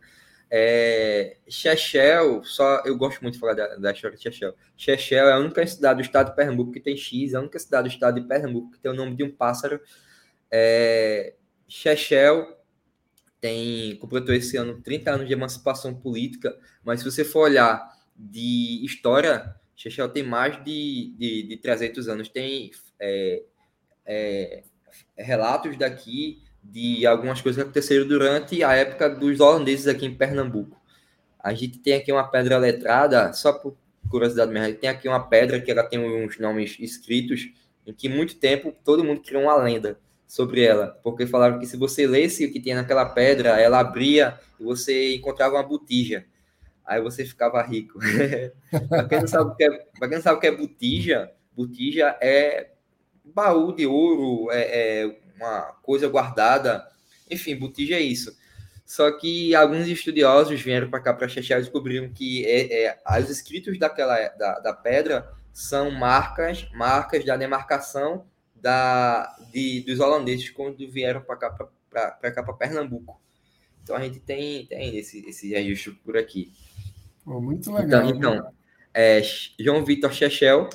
É, 0.50 1.36
Chechel, 1.46 2.42
só 2.42 2.80
eu 2.86 2.96
gosto 2.96 3.20
muito 3.20 3.34
de 3.34 3.40
falar 3.40 3.52
da, 3.52 3.76
da 3.76 3.92
história 3.92 4.16
de 4.16 4.22
Chechel. 4.22 4.54
Chechel 4.78 5.28
é 5.28 5.32
a 5.34 5.38
única 5.38 5.66
cidade 5.66 6.00
do 6.00 6.06
estado 6.06 6.30
de 6.30 6.36
Pernambuco 6.36 6.72
que 6.72 6.80
tem 6.80 6.96
X, 6.96 7.34
é 7.34 7.36
a 7.36 7.40
única 7.40 7.58
cidade 7.58 7.90
do 7.90 7.92
estado 7.92 8.18
de 8.18 8.26
Pernambuco 8.26 8.70
que 8.70 8.78
tem 8.78 8.90
o 8.90 8.94
nome 8.94 9.14
de 9.14 9.24
um 9.24 9.30
pássaro. 9.30 9.78
É, 10.50 11.34
Chechel 11.68 12.56
tem 13.42 13.94
completou 13.96 14.34
esse 14.34 14.56
ano 14.56 14.80
30 14.80 15.10
anos 15.10 15.26
de 15.26 15.34
emancipação 15.34 15.94
política, 15.94 16.58
mas 16.82 17.00
se 17.00 17.04
você 17.04 17.26
for 17.26 17.40
olhar 17.40 17.97
de 18.18 18.84
história, 18.84 19.54
Chechel 19.76 20.08
tem 20.08 20.24
mais 20.24 20.62
de, 20.64 21.14
de, 21.16 21.42
de 21.44 21.56
300 21.56 22.08
anos. 22.08 22.28
Tem 22.28 22.72
é, 22.98 23.42
é, 24.04 24.62
relatos 25.16 25.76
daqui 25.78 26.42
de 26.62 27.06
algumas 27.06 27.40
coisas 27.40 27.62
que 27.62 27.62
aconteceram 27.62 28.06
durante 28.06 28.64
a 28.64 28.74
época 28.74 29.08
dos 29.08 29.38
holandeses 29.38 29.86
aqui 29.86 30.04
em 30.04 30.14
Pernambuco. 30.14 30.76
A 31.38 31.54
gente 31.54 31.78
tem 31.78 31.94
aqui 31.94 32.10
uma 32.10 32.26
pedra 32.26 32.58
letrada, 32.58 33.32
só 33.32 33.52
por 33.52 33.76
curiosidade 34.10 34.50
mesmo, 34.50 34.74
tem 34.74 34.90
aqui 34.90 35.06
uma 35.06 35.28
pedra 35.28 35.60
que 35.60 35.70
ela 35.70 35.84
tem 35.84 35.98
uns 35.98 36.38
nomes 36.38 36.76
escritos, 36.80 37.48
em 37.86 37.92
que 37.92 38.08
muito 38.08 38.36
tempo 38.36 38.74
todo 38.84 39.04
mundo 39.04 39.20
criou 39.20 39.44
uma 39.44 39.56
lenda 39.56 39.98
sobre 40.26 40.62
ela, 40.62 40.98
porque 41.02 41.26
falaram 41.26 41.58
que 41.58 41.66
se 41.66 41.76
você 41.76 42.06
lesse 42.06 42.44
o 42.44 42.52
que 42.52 42.60
tinha 42.60 42.76
naquela 42.76 43.06
pedra, 43.06 43.60
ela 43.60 43.78
abria 43.78 44.38
e 44.58 44.64
você 44.64 45.14
encontrava 45.14 45.54
uma 45.54 45.62
botija 45.62 46.26
aí 46.88 47.00
você 47.02 47.24
ficava 47.24 47.62
rico. 47.62 47.98
para 48.88 49.08
quem, 49.08 49.20
não 49.20 49.28
sabe 49.28 49.50
o 49.50 49.54
que 49.54 49.64
é, 49.64 50.08
quem 50.08 50.20
sabe 50.20 50.38
o 50.38 50.40
que 50.40 50.46
é 50.46 50.56
botija, 50.56 51.30
botija 51.54 52.16
é 52.20 52.70
baú 53.24 53.72
de 53.74 53.86
ouro, 53.86 54.50
é, 54.50 55.02
é 55.02 55.18
uma 55.36 55.60
coisa 55.82 56.08
guardada. 56.08 56.88
Enfim, 57.30 57.54
botija 57.54 57.94
é 57.94 58.00
isso. 58.00 58.36
Só 58.84 59.12
que 59.12 59.54
alguns 59.54 59.86
estudiosos 59.86 60.62
vieram 60.62 60.88
para 60.88 61.00
cá 61.00 61.12
para 61.12 61.28
Chechel 61.28 61.58
e 61.58 61.60
descobriram 61.60 62.08
que 62.08 62.46
é, 62.46 62.86
é, 62.86 62.98
os 63.20 63.28
escritos 63.28 63.78
daquela 63.78 64.16
da, 64.28 64.58
da 64.60 64.72
pedra 64.72 65.30
são 65.52 65.90
marcas 65.90 66.66
marcas 66.72 67.22
da 67.22 67.36
demarcação 67.36 68.24
da, 68.54 69.36
de, 69.52 69.82
dos 69.82 70.00
holandeses 70.00 70.48
quando 70.48 70.90
vieram 70.90 71.20
para 71.20 71.36
cá 71.36 71.50
para 71.50 72.32
cá 72.32 72.42
para 72.42 72.54
Pernambuco. 72.54 73.20
Então 73.88 73.96
a 73.96 74.04
gente 74.04 74.20
tem, 74.20 74.66
tem 74.66 74.98
esse, 74.98 75.26
esse 75.26 75.48
registro 75.48 75.94
por 76.04 76.14
aqui. 76.14 76.52
Muito 77.24 77.72
legal. 77.72 78.06
Então, 78.06 78.34
então 78.34 78.52
é, 78.92 79.22
João 79.58 79.82
Vitor 79.82 80.12
Chechel 80.12 80.68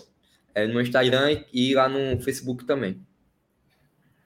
é, 0.55 0.65
no 0.65 0.81
Instagram 0.81 1.43
e 1.53 1.75
lá 1.75 1.87
no 1.87 2.19
Facebook 2.21 2.65
também. 2.65 2.99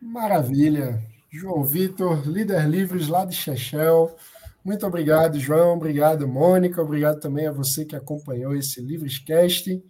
Maravilha. 0.01 1.03
João 1.29 1.65
Vitor, 1.65 2.25
líder 2.25 2.65
livres 2.69 3.09
lá 3.09 3.25
de 3.25 3.35
Chechel. 3.35 4.15
Muito 4.63 4.87
obrigado, 4.87 5.37
João. 5.37 5.73
Obrigado, 5.75 6.25
Mônica. 6.25 6.81
Obrigado 6.81 7.19
também 7.19 7.45
a 7.45 7.51
você 7.51 7.83
que 7.83 7.95
acompanhou 7.95 8.55
esse 8.55 8.79
Livrescast. 8.79 9.83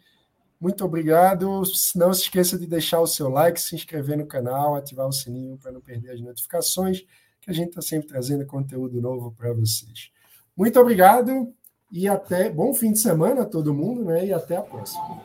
Muito 0.60 0.84
obrigado. 0.84 1.62
Não 1.96 2.14
se 2.14 2.24
esqueça 2.24 2.58
de 2.58 2.66
deixar 2.66 3.00
o 3.00 3.06
seu 3.06 3.30
like, 3.30 3.62
se 3.62 3.76
inscrever 3.76 4.18
no 4.18 4.26
canal, 4.26 4.76
ativar 4.76 5.08
o 5.08 5.12
sininho 5.12 5.56
para 5.60 5.72
não 5.72 5.82
perder 5.82 6.14
as 6.14 6.22
notificações, 6.22 7.06
que 7.48 7.52
a 7.52 7.54
gente 7.54 7.70
está 7.70 7.82
sempre 7.82 8.10
trazendo 8.10 8.46
conteúdo 8.46 9.00
novo 9.00 9.32
para 9.32 9.54
vocês. 9.54 10.12
Muito 10.56 10.78
obrigado 10.78 11.54
e 11.90 12.06
até 12.06 12.50
bom 12.50 12.74
fim 12.74 12.92
de 12.92 13.00
semana 13.00 13.44
a 13.44 13.46
todo 13.46 13.74
mundo, 13.74 14.04
né? 14.04 14.26
E 14.26 14.34
até 14.34 14.58
a 14.58 14.62
próxima. 14.62 15.22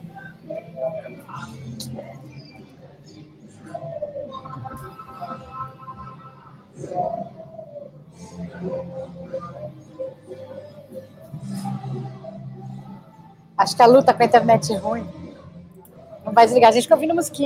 Acho 13.58 13.76
que 13.76 13.82
a 13.82 13.86
luta 13.86 14.14
com 14.14 14.22
a 14.22 14.26
internet 14.26 14.72
é 14.72 14.76
ruim. 14.76 15.04
Não 16.24 16.32
vai 16.32 16.44
desligar, 16.44 16.70
a 16.70 16.72
gente 16.72 16.84
fica 16.84 16.94
ouvindo 16.94 17.14
musiquinha. 17.16 17.40